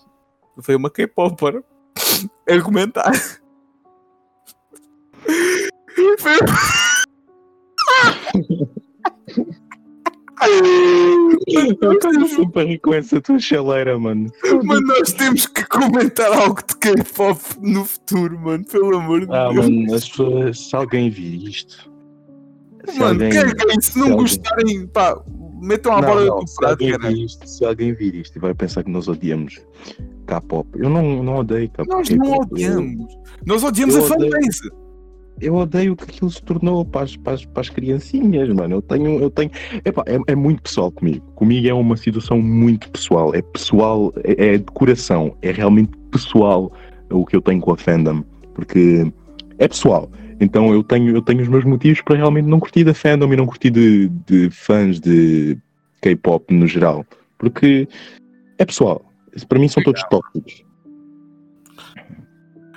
veio 0.56 0.78
uma 0.78 0.88
K-Popper 0.88 1.62
a 2.48 2.60
comentar. 2.60 3.12
Eu 11.80 11.98
tenho 11.98 12.28
super 12.28 12.78
com 12.80 12.94
essa 12.94 13.20
tua 13.20 13.38
chaleira, 13.38 13.98
mano. 13.98 14.30
Mano, 14.62 14.80
nós 14.86 15.12
temos 15.12 15.46
que 15.46 15.64
comentar 15.66 16.32
algo 16.32 16.60
de 16.66 16.76
K-pop 16.76 17.40
no 17.60 17.84
futuro, 17.84 18.38
mano. 18.38 18.64
Pelo 18.64 18.96
amor 18.96 19.26
de 19.26 19.34
ah, 19.34 19.48
Deus. 19.48 19.68
Mano, 19.68 19.94
as 19.94 20.08
pessoas, 20.08 20.68
se 20.68 20.76
alguém 20.76 21.10
vir 21.10 21.48
isto. 21.48 21.90
Se 22.86 22.98
mano, 22.98 23.24
alguém, 23.24 23.30
quem, 23.30 23.80
se 23.80 23.98
não 23.98 24.08
se 24.08 24.14
gostarem, 24.14 24.76
alguém... 24.76 24.86
pá, 24.88 25.22
metam 25.60 25.92
a 25.92 26.02
bola 26.02 26.26
do 26.26 26.44
prato, 26.56 26.84
isto, 26.84 27.48
Se 27.48 27.64
alguém 27.64 27.94
vir 27.94 28.14
isto 28.14 28.36
e 28.36 28.40
vai 28.40 28.54
pensar 28.54 28.84
que 28.84 28.90
nós 28.90 29.08
odiamos 29.08 29.60
K-pop, 30.24 30.68
eu 30.74 30.88
não, 30.88 31.22
não 31.22 31.36
odeio 31.36 31.68
K-pop. 31.70 31.88
Nós 31.88 32.10
não 32.10 32.38
odiamos. 32.38 33.14
Nós 33.46 33.62
odiamos 33.62 33.94
eu 33.94 34.04
a 34.04 34.08
fanbase 34.08 34.84
eu 35.40 35.54
odeio 35.56 35.96
que 35.96 36.04
aquilo 36.04 36.30
se 36.30 36.42
tornou 36.42 36.84
para 36.84 37.02
as, 37.02 37.16
para 37.16 37.32
as, 37.32 37.44
para 37.44 37.60
as 37.60 37.68
criancinhas, 37.68 38.48
mano. 38.50 38.76
Eu 38.76 38.82
tenho, 38.82 39.20
eu 39.20 39.30
tenho. 39.30 39.50
Epá, 39.84 40.04
é, 40.06 40.18
é 40.32 40.34
muito 40.34 40.62
pessoal 40.62 40.90
comigo. 40.90 41.24
Comigo 41.34 41.68
é 41.68 41.74
uma 41.74 41.96
situação 41.96 42.40
muito 42.40 42.88
pessoal. 42.90 43.34
É 43.34 43.42
pessoal, 43.42 44.12
é, 44.22 44.54
é 44.54 44.58
de 44.58 44.64
coração. 44.64 45.36
É 45.42 45.50
realmente 45.50 45.90
pessoal 46.10 46.72
o 47.10 47.24
que 47.26 47.36
eu 47.36 47.42
tenho 47.42 47.60
com 47.60 47.72
a 47.72 47.76
fandom. 47.76 48.22
Porque 48.54 49.10
é 49.58 49.68
pessoal. 49.68 50.10
Então 50.40 50.72
eu 50.72 50.82
tenho, 50.82 51.14
eu 51.14 51.22
tenho 51.22 51.42
os 51.42 51.48
meus 51.48 51.64
motivos 51.64 52.00
para 52.00 52.16
realmente 52.16 52.46
não 52.46 52.60
curtir 52.60 52.84
da 52.84 52.94
fandom 52.94 53.32
e 53.32 53.36
não 53.36 53.46
curtir 53.46 53.70
de, 53.70 54.08
de 54.26 54.50
fãs 54.50 55.00
de 55.00 55.58
K-pop 56.00 56.54
no 56.54 56.66
geral. 56.66 57.04
Porque 57.38 57.88
é 58.58 58.64
pessoal. 58.64 59.04
Para 59.48 59.58
mim 59.58 59.68
são 59.68 59.82
todos 59.82 60.02
tóxicos. 60.10 60.64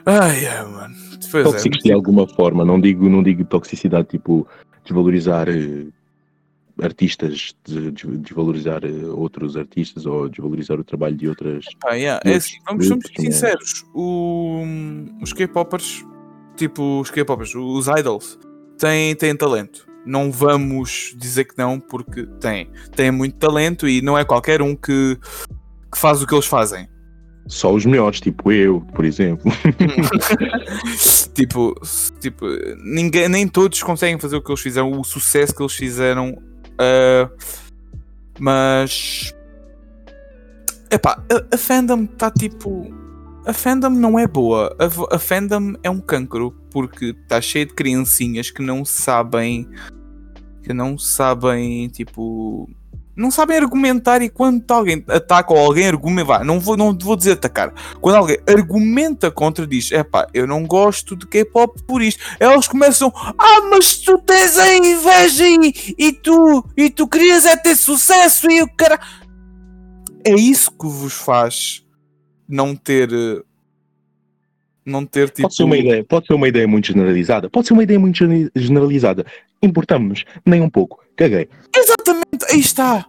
Ai, 0.05 0.45
é, 0.45 0.64
mano. 0.64 0.95
Pois 1.30 1.43
Tóxicos 1.43 1.80
é, 1.80 1.89
de 1.89 1.91
alguma 1.91 2.28
forma, 2.28 2.64
não 2.64 2.80
digo, 2.80 3.10
não 3.10 3.22
digo 3.22 3.43
toxicidade 3.43 4.08
tipo 4.08 4.47
desvalorizar 4.86 5.49
uh, 5.49 5.93
artistas, 6.82 7.53
de, 7.66 7.91
de, 7.91 8.18
desvalorizar 8.20 8.86
uh, 8.86 9.20
outros 9.20 9.58
artistas 9.58 10.05
ou 10.05 10.30
desvalorizar 10.30 10.80
o 10.80 10.84
trabalho 10.84 11.16
de 11.16 11.28
outras. 11.28 11.66
Ah, 11.86 11.95
yeah. 11.95 12.22
é 12.24 12.36
assim, 12.36 12.55
vamos, 12.66 12.88
vamos 12.88 13.05
ser 13.08 13.22
sinceros, 13.22 13.86
o, 13.93 14.64
os 15.22 15.34
K-popers, 15.34 16.05
tipo 16.55 17.01
os 17.01 17.12
K-popers, 17.12 17.53
os 17.55 17.88
idols, 17.88 18.39
têm, 18.78 19.14
têm 19.16 19.36
talento. 19.36 19.86
Não 20.05 20.32
vamos 20.32 21.14
dizer 21.18 21.43
que 21.43 21.58
não, 21.58 21.82
porque 21.82 22.26
têm. 22.39 22.70
Têm 22.95 23.12
muito 23.12 23.36
talento 23.36 23.89
e 23.89 24.01
não 24.01 24.18
é 24.18 24.24
qualquer 24.24 24.62
um 24.62 24.74
que, 24.74 25.18
que 25.97 26.01
faz 26.01 26.21
o 26.21 26.27
que 26.27 26.35
eles 26.35 26.45
fazem. 26.45 26.87
Só 27.47 27.73
os 27.73 27.85
melhores, 27.85 28.19
tipo 28.19 28.51
eu, 28.51 28.81
por 28.93 29.03
exemplo. 29.03 29.51
tipo, 31.33 31.73
tipo 32.19 32.45
ninguém, 32.83 33.27
nem 33.27 33.47
todos 33.47 33.81
conseguem 33.81 34.19
fazer 34.19 34.35
o 34.35 34.41
que 34.41 34.51
eles 34.51 34.61
fizeram, 34.61 34.91
o 34.91 35.03
sucesso 35.03 35.55
que 35.55 35.61
eles 35.61 35.73
fizeram. 35.73 36.31
Uh, 36.73 37.31
mas. 38.39 39.33
Epá, 40.91 41.23
a, 41.31 41.55
a 41.55 41.57
fandom 41.57 42.03
está 42.03 42.29
tipo. 42.29 42.93
A 43.45 43.53
fandom 43.53 43.89
não 43.89 44.19
é 44.19 44.27
boa. 44.27 44.75
A, 44.77 45.15
a 45.15 45.19
fandom 45.19 45.73
é 45.81 45.89
um 45.89 46.01
cancro 46.01 46.51
porque 46.69 47.15
está 47.23 47.41
cheio 47.41 47.65
de 47.65 47.73
criancinhas 47.73 48.51
que 48.51 48.61
não 48.61 48.85
sabem. 48.85 49.67
Que 50.61 50.73
não 50.73 50.97
sabem, 50.97 51.87
tipo 51.87 52.69
não 53.18 53.32
sabem 53.32 53.57
argumentar 53.57 54.22
e 54.22 54.30
quando 54.30 54.63
alguém 54.72 55.03
ataca 55.07 55.51
ou 55.51 55.59
alguém 55.59 55.88
argumenta, 55.88 56.43
não 56.43 56.59
vou, 56.59 56.78
não 56.78 56.95
vou 56.95 57.15
dizer 57.15 57.32
atacar, 57.32 57.74
quando 57.99 58.15
alguém 58.15 58.38
argumenta 58.47 59.32
contra, 59.32 59.65
diz, 59.65 59.91
é 59.91 60.03
pá, 60.03 60.28
eu 60.34 60.45
não 60.45 60.63
gosto 60.65 61.15
de 61.15 61.26
K-pop 61.26 61.82
por 61.84 62.01
isto, 62.03 62.24
elas 62.39 62.68
começam, 62.68 63.11
ah, 63.15 63.61
mas 63.72 63.97
tu 63.97 64.20
tens 64.20 64.57
a 64.57 64.78
inveja 64.78 65.47
e, 65.47 65.95
e 65.97 66.13
tu, 66.13 66.63
e 66.78 66.91
tu 66.91 67.07
querias 67.07 67.45
é 67.45 67.57
ter 67.57 67.76
sucesso 67.76 68.49
e 68.51 68.61
o 68.61 68.68
cara. 68.68 68.99
É 70.24 70.36
isso 70.36 70.72
que 70.72 70.86
vos 70.86 71.13
faz 71.13 71.84
não 72.47 72.76
ter. 72.76 73.09
Não 74.86 75.05
ter 75.05 75.30
tipo. 75.30 75.43
Pode 75.43 75.55
ser 75.55 75.63
uma 75.63 75.78
ideia, 75.78 76.03
pode 76.03 76.28
ser 76.28 76.34
uma 76.34 76.47
ideia 76.47 76.68
muito 76.68 76.88
generalizada, 76.88 77.49
pode 77.49 77.68
ser 77.68 77.74
uma 77.74 77.84
ideia 77.84 77.99
muito 77.99 78.18
generalizada. 78.55 79.26
Importamos-nos, 79.61 80.24
nem 80.45 80.61
um 80.61 80.70
pouco. 80.70 81.07
Caguei. 81.18 81.49
Exatamente, 81.76 82.45
aí 82.49 82.59
está. 82.59 83.05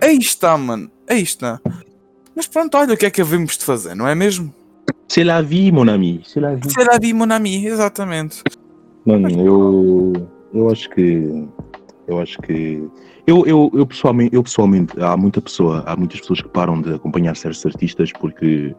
Aí 0.00 0.18
está, 0.18 0.58
mano. 0.58 0.90
Aí 1.08 1.22
está. 1.22 1.60
Mas 2.34 2.48
pronto, 2.48 2.76
olha 2.76 2.94
o 2.94 2.96
que 2.96 3.06
é 3.06 3.10
que 3.10 3.22
havemos 3.22 3.56
de 3.56 3.64
fazer, 3.64 3.94
não 3.94 4.08
é 4.08 4.14
mesmo? 4.14 4.52
C'est 5.08 5.24
la 5.24 5.40
vie, 5.40 5.70
mon 5.70 5.88
ami. 5.88 6.22
C'est 6.24 6.40
la 6.40 6.56
vie. 6.56 6.68
C'est 6.68 6.84
la 6.84 6.98
vie, 6.98 7.12
mon 7.12 7.30
ami, 7.30 7.66
exatamente. 7.66 8.42
Mano, 9.06 9.30
eu, 9.30 10.12
eu 10.52 10.70
acho 10.70 10.90
que. 10.90 11.46
Eu 12.08 12.20
acho 12.20 12.38
que. 12.42 12.82
Eu, 13.26 13.46
eu, 13.46 13.70
eu, 13.72 13.86
pessoalmente, 13.86 14.34
eu 14.34 14.42
pessoalmente, 14.42 14.92
há 15.00 15.16
muita 15.16 15.40
pessoa, 15.40 15.84
há 15.86 15.96
muitas 15.96 16.20
pessoas 16.20 16.42
que 16.42 16.48
param 16.48 16.82
de 16.82 16.94
acompanhar 16.94 17.36
certos 17.36 17.64
artistas 17.64 18.10
porque 18.12 18.74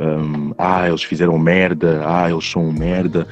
um, 0.00 0.52
ah, 0.58 0.88
eles 0.88 1.02
fizeram 1.02 1.38
merda, 1.38 2.02
ah, 2.04 2.30
eles 2.30 2.48
são 2.48 2.72
merda. 2.72 3.26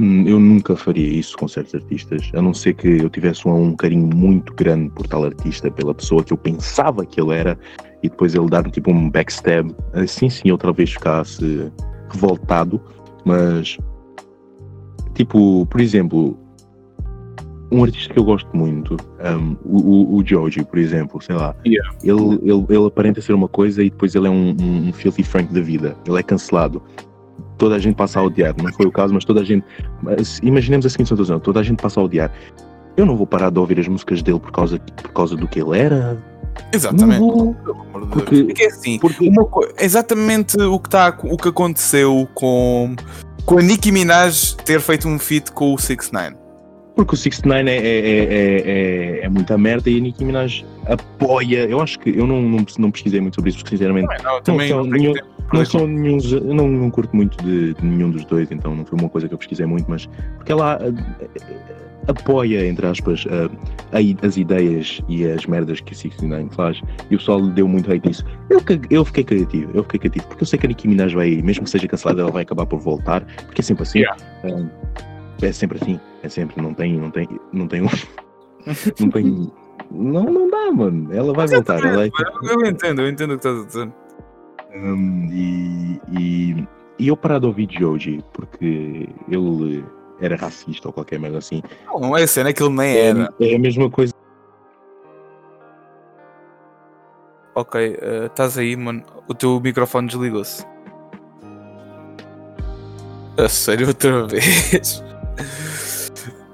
Hum, 0.00 0.24
eu 0.26 0.38
nunca 0.38 0.76
faria 0.76 1.08
isso 1.08 1.36
com 1.36 1.48
certos 1.48 1.74
artistas, 1.74 2.30
a 2.32 2.40
não 2.40 2.54
ser 2.54 2.74
que 2.74 2.86
eu 2.86 3.10
tivesse 3.10 3.48
um, 3.48 3.64
um 3.64 3.76
carinho 3.76 4.06
muito 4.14 4.54
grande 4.54 4.90
por 4.90 5.06
tal 5.08 5.24
artista, 5.24 5.70
pela 5.70 5.92
pessoa 5.92 6.22
que 6.22 6.32
eu 6.32 6.36
pensava 6.36 7.04
que 7.04 7.20
ele 7.20 7.34
era, 7.34 7.58
e 8.02 8.08
depois 8.08 8.34
ele 8.34 8.48
dar 8.48 8.62
tipo 8.70 8.92
um 8.92 9.10
backstab, 9.10 9.74
assim 9.92 10.30
sim 10.30 10.50
eu 10.50 10.56
talvez 10.56 10.92
ficasse 10.92 11.72
revoltado, 12.10 12.80
mas 13.24 13.76
tipo, 15.14 15.66
por 15.66 15.80
exemplo, 15.80 16.38
um 17.70 17.84
artista 17.84 18.12
que 18.12 18.18
eu 18.18 18.24
gosto 18.24 18.48
muito, 18.56 18.96
um, 19.20 19.56
o, 19.64 20.16
o, 20.16 20.24
Joji, 20.24 20.64
por 20.64 20.78
exemplo, 20.78 21.20
sei 21.20 21.34
lá, 21.34 21.54
yeah. 21.66 21.90
ele, 22.02 22.38
ele, 22.42 22.66
ele 22.68 22.86
aparenta 22.86 23.20
ser 23.20 23.34
uma 23.34 23.48
coisa 23.48 23.82
e 23.82 23.90
depois 23.90 24.14
ele 24.14 24.26
é 24.26 24.30
um, 24.30 24.56
um, 24.60 24.88
um 24.88 24.92
filthy 24.92 25.22
frank 25.22 25.52
da 25.52 25.60
vida, 25.60 25.96
ele 26.06 26.18
é 26.18 26.22
cancelado 26.22 26.82
toda 27.58 27.74
a 27.74 27.78
gente 27.78 27.96
passa 27.96 28.20
a 28.20 28.22
odiar. 28.22 28.54
Não 28.56 28.72
foi 28.72 28.86
o 28.86 28.92
caso, 28.92 29.12
mas 29.12 29.24
toda 29.24 29.40
a 29.40 29.44
gente. 29.44 29.66
Imaginemos 30.42 30.86
a 30.86 30.88
seguinte 30.88 31.08
situação: 31.08 31.38
toda 31.40 31.60
a 31.60 31.62
gente 31.62 31.82
passa 31.82 32.00
a 32.00 32.04
odiar. 32.04 32.32
Eu 32.96 33.04
não 33.04 33.16
vou 33.16 33.26
parar 33.26 33.50
de 33.50 33.58
ouvir 33.58 33.78
as 33.78 33.86
músicas 33.86 34.22
dele 34.22 34.40
por 34.40 34.50
causa, 34.50 34.78
por 34.78 35.12
causa 35.12 35.36
do 35.36 35.46
que 35.46 35.60
ele 35.60 35.78
era. 35.78 36.22
Exatamente. 36.72 37.20
Porque, 38.10 38.44
porque 38.44 38.62
é 38.64 38.66
assim, 38.66 38.98
porque... 38.98 39.28
Uma, 39.28 39.46
exatamente 39.78 40.60
o 40.60 40.78
que, 40.78 40.88
tá, 40.88 41.16
o 41.22 41.36
que 41.36 41.48
aconteceu 41.48 42.28
com, 42.34 42.96
com 43.44 43.58
a 43.58 43.62
Nicki 43.62 43.92
Minaj 43.92 44.56
ter 44.64 44.80
feito 44.80 45.06
um 45.06 45.18
feat 45.18 45.52
com 45.52 45.74
o 45.74 45.78
6 45.78 46.10
9 46.10 46.47
porque 46.98 47.14
o 47.14 47.16
69 47.16 47.70
é, 47.70 47.76
é, 47.76 47.78
é, 47.78 49.20
é, 49.20 49.24
é 49.24 49.28
muita 49.28 49.56
merda 49.56 49.88
e 49.88 49.98
a 49.98 50.00
Nicki 50.00 50.24
Minaj 50.24 50.64
apoia. 50.84 51.64
Eu 51.64 51.80
acho 51.80 51.96
que 52.00 52.10
eu 52.10 52.26
não, 52.26 52.42
não, 52.42 52.66
não 52.76 52.90
pesquisei 52.90 53.20
muito 53.20 53.36
sobre 53.36 53.50
isso, 53.50 53.58
porque 53.58 53.76
sinceramente 53.76 54.08
não, 54.24 54.42
também 54.42 54.70
não, 54.70 54.82
nenhum, 54.82 55.14
não 55.52 55.86
nenhum, 55.86 56.18
eu 56.32 56.54
não, 56.54 56.66
não 56.66 56.90
curto 56.90 57.14
muito 57.14 57.40
de, 57.44 57.74
de, 57.74 57.86
nenhum 57.86 58.10
dos 58.10 58.24
dois, 58.24 58.50
então 58.50 58.74
não 58.74 58.84
foi 58.84 58.98
uma 58.98 59.08
coisa 59.08 59.28
que 59.28 59.34
eu 59.34 59.38
pesquisei 59.38 59.64
muito, 59.64 59.88
mas 59.88 60.06
porque 60.38 60.50
ela 60.50 60.76
apoia, 62.08 62.66
entre 62.66 62.84
aspas, 62.84 63.24
as 63.92 64.36
ideias 64.36 65.00
e 65.08 65.24
as 65.24 65.46
merdas 65.46 65.78
que 65.78 65.92
a 65.92 65.96
69 65.96 66.48
faz 66.50 66.82
e 67.12 67.14
o 67.14 67.18
pessoal 67.18 67.40
deu 67.42 67.68
muito 67.68 67.92
hate 67.92 68.08
nisso. 68.08 68.24
Eu, 68.50 68.60
eu 68.90 69.04
fiquei 69.04 69.22
criativo, 69.22 69.70
eu 69.72 69.84
fiquei 69.84 70.00
criativo, 70.00 70.26
porque 70.26 70.42
eu 70.42 70.48
sei 70.48 70.58
que 70.58 70.66
a 70.66 70.68
Nicki 70.68 70.88
Minaj 70.88 71.14
vai, 71.14 71.30
mesmo 71.42 71.62
que 71.62 71.70
seja 71.70 71.86
cancelada, 71.86 72.22
ela 72.22 72.32
vai 72.32 72.42
acabar 72.42 72.66
por 72.66 72.80
voltar, 72.80 73.24
porque 73.46 73.60
é 73.60 73.64
sempre 73.64 73.84
assim. 73.84 74.00
Yeah. 74.00 74.16
é 75.42 75.52
sempre 75.52 75.78
assim. 75.80 76.00
É 76.22 76.28
sempre, 76.28 76.60
não 76.60 76.74
tem, 76.74 76.96
não 76.96 77.10
tem, 77.10 77.28
não 77.52 77.68
tem 77.68 77.82
um. 77.82 77.86
não 79.00 79.10
tem. 79.10 79.52
Não, 79.90 80.24
não 80.24 80.50
dá, 80.50 80.72
mano. 80.72 81.12
Ela 81.14 81.32
vai 81.32 81.46
voltar. 81.46 81.84
Ela 81.84 82.06
é... 82.06 82.10
Eu 82.42 82.66
entendo, 82.66 83.02
eu 83.02 83.08
entendo 83.08 83.34
o 83.34 83.38
que 83.38 83.46
estás 83.46 83.60
a 83.62 83.66
dizer. 83.66 83.92
Um, 84.74 85.26
e, 85.30 86.00
e, 86.12 86.68
e 86.98 87.08
eu 87.08 87.16
parado 87.16 87.42
de 87.42 87.46
ouvir 87.46 87.68
Joji 87.70 88.22
porque 88.32 89.08
ele 89.28 89.84
era 90.20 90.36
racista 90.36 90.88
ou 90.88 90.92
qualquer 90.92 91.18
merda 91.18 91.38
assim. 91.38 91.62
Não, 91.86 92.00
não 92.00 92.16
é 92.16 92.26
cena 92.26 92.52
que 92.52 92.62
ele 92.62 92.74
nem 92.74 92.88
é, 92.88 93.06
era. 93.06 93.34
É 93.40 93.54
a 93.54 93.58
mesma 93.58 93.88
coisa. 93.90 94.12
Ok, 97.54 97.80
uh, 97.80 98.26
estás 98.26 98.58
aí, 98.58 98.76
mano. 98.76 99.02
O 99.26 99.34
teu 99.34 99.60
microfone 99.60 100.08
desligou-se. 100.08 100.64
A 103.36 103.48
sério, 103.48 103.88
outra 103.88 104.26
vez? 104.28 105.02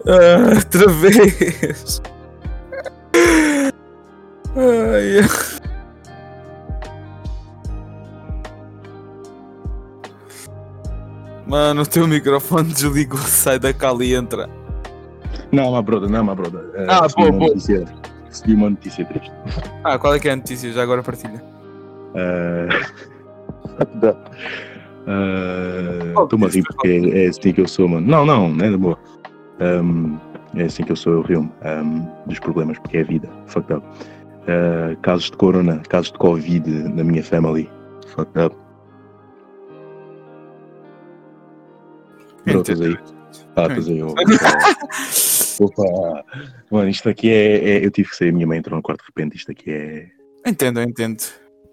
Ah, 0.07 0.55
outra 0.55 0.89
vez. 0.89 2.03
Ai. 4.57 5.21
Mano, 11.47 11.83
o 11.83 11.87
teu 11.87 12.07
microfone 12.07 12.73
desligou, 12.73 13.19
sai 13.19 13.59
da 13.59 13.73
cala 13.73 14.05
e 14.05 14.15
entra. 14.15 14.49
Não, 15.53 15.75
my 15.75 15.83
brother, 15.83 16.09
não, 16.09 16.25
my 16.25 16.35
brother. 16.35 16.61
Uh, 16.61 16.87
ah, 16.89 17.09
boa, 17.17 17.31
boa. 17.33 17.49
Notícia, 17.49 17.85
recebi 18.27 18.55
uma 18.55 18.71
notícia 18.71 19.05
triste. 19.05 19.33
Ah, 19.85 19.99
qual 19.99 20.15
é 20.15 20.19
que 20.19 20.29
é 20.29 20.33
a 20.33 20.37
notícia? 20.37 20.73
Já 20.73 20.83
agora 20.83 21.03
partilha. 21.03 21.43
Uh... 22.15 22.69
uh... 25.07 26.23
Estou-me 26.25 26.47
a 26.47 26.49
rir 26.49 26.63
porque 26.65 26.89
é, 26.89 27.25
é 27.25 27.29
assim 27.29 27.53
que 27.53 27.61
eu 27.61 27.69
sou, 27.69 27.89
mano. 27.89 28.07
Não, 28.07 28.27
não, 28.27 28.49
não 28.49 28.65
é 28.65 28.71
da 28.71 28.79
boa. 28.79 28.99
Um, 29.61 30.19
é 30.57 30.65
assim 30.65 30.85
que 30.85 30.93
eu 30.93 30.97
sou, 30.97 31.15
eu 31.15 31.23
rio 31.23 31.41
um, 31.41 32.27
dos 32.27 32.39
problemas, 32.39 32.79
porque 32.79 32.99
é 32.99 33.01
a 33.01 33.05
vida. 33.05 33.29
Fucked 33.47 33.75
up. 33.75 33.87
Uh, 34.43 34.97
casos 35.01 35.31
de 35.31 35.37
corona, 35.37 35.81
casos 35.89 36.13
de 36.13 36.19
Covid 36.19 36.71
na 36.71 37.05
minha 37.05 37.23
family. 37.23 37.71
Fucked 38.09 38.39
up. 38.39 38.57
Pronto, 42.45 42.73
aí. 42.73 42.99
Ah, 43.57 43.67
estás 43.69 43.89
aí. 43.89 44.03
Opa. 45.61 46.25
Mano, 46.71 46.89
isto 46.89 47.09
aqui 47.09 47.31
é, 47.31 47.57
é, 47.57 47.87
Eu 47.87 47.91
tive 47.91 48.11
que 48.11 48.17
sair, 48.17 48.31
a 48.31 48.33
minha 48.33 48.47
mãe 48.47 48.59
entrou 48.59 48.77
no 48.77 48.83
quarto 48.83 49.01
de 49.01 49.07
repente. 49.07 49.37
Isto 49.37 49.53
aqui 49.53 49.71
é. 49.71 50.09
Entendo, 50.47 50.83
entendo. 50.83 51.23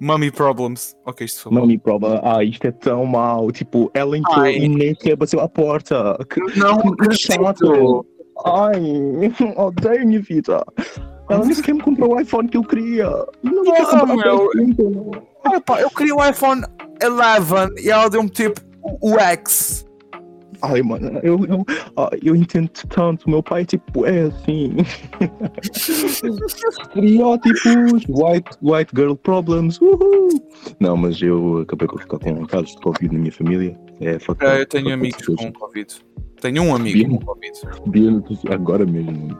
Mummy 0.02 0.32
Problems. 0.32 0.95
Ok, 1.06 1.26
isto 1.26 1.43
foi 1.43 1.52
Mummy 1.52 1.78
Problems. 1.78 2.20
Ah, 2.24 2.43
isto 2.43 2.66
é 2.66 2.72
tão 2.72 3.06
mau. 3.06 3.52
Tipo, 3.52 3.91
ela 3.93 4.18
entrou 4.18 4.39
Ai. 4.39 4.56
e 4.56 4.68
nem 4.68 4.95
quer 4.95 5.16
bateu 5.16 5.39
a 5.39 5.47
porta. 5.47 6.18
Que, 6.28 6.39
não, 6.60 6.95
que 6.95 7.14
chato. 7.16 8.06
Ai, 8.43 8.82
odeio 9.56 10.08
minha 10.08 10.20
vida. 10.20 10.66
Ela 11.30 11.45
nem 11.45 11.54
sequer 11.54 11.76
me 11.76 11.82
comprou 11.82 12.16
o 12.16 12.20
iPhone 12.20 12.49
que 12.49 12.58
eu 12.58 12.64
queria. 12.64 13.08
Não 13.43 13.64
Porra, 13.64 14.06
meu. 14.08 14.49
Opa, 15.45 15.80
eu 15.80 15.89
queria 15.91 16.16
o 16.16 16.28
iPhone 16.28 16.64
11 17.02 17.86
e 17.86 17.91
ela 17.91 18.10
deu-me 18.10 18.30
tipo 18.30 18.60
o 19.02 19.20
X. 19.20 19.86
Ai, 20.64 20.82
mano, 20.82 21.20
eu, 21.24 21.39
eu, 21.45 21.66
eu 22.24 22.36
entendo 22.36 22.70
tanto. 22.89 23.30
Meu 23.30 23.41
pai, 23.41 23.66
tipo, 23.66 24.05
é 24.05 24.24
assim. 24.24 24.76
Estereótipos, 26.82 28.05
white, 28.07 28.51
white 28.62 28.91
girl 28.95 29.16
problems. 29.16 29.80
Uhul. 29.82 30.30
Não, 30.80 30.95
mas 30.95 31.22
eu 31.22 31.59
acabei 31.59 31.88
por 31.88 32.01
ficar 32.01 32.20
com 32.20 32.45
casos 32.45 32.72
de 32.72 32.82
Covid 32.82 33.14
na 33.14 33.20
minha 33.20 33.32
família. 33.32 33.80
É, 33.99 34.20
fuck, 34.20 34.43
ah, 34.45 34.59
eu 34.59 34.66
tenho 34.68 34.93
amigos 34.93 35.26
com 35.26 35.51
Covid. 35.51 35.95
Tenho 36.39 36.64
um 36.64 36.76
amigo 36.76 36.97
Bia, 36.97 37.09
com 37.09 37.26
Covid. 37.26 37.62
Bia, 37.88 38.24
agora 38.53 38.86
mesmo. 38.86 39.38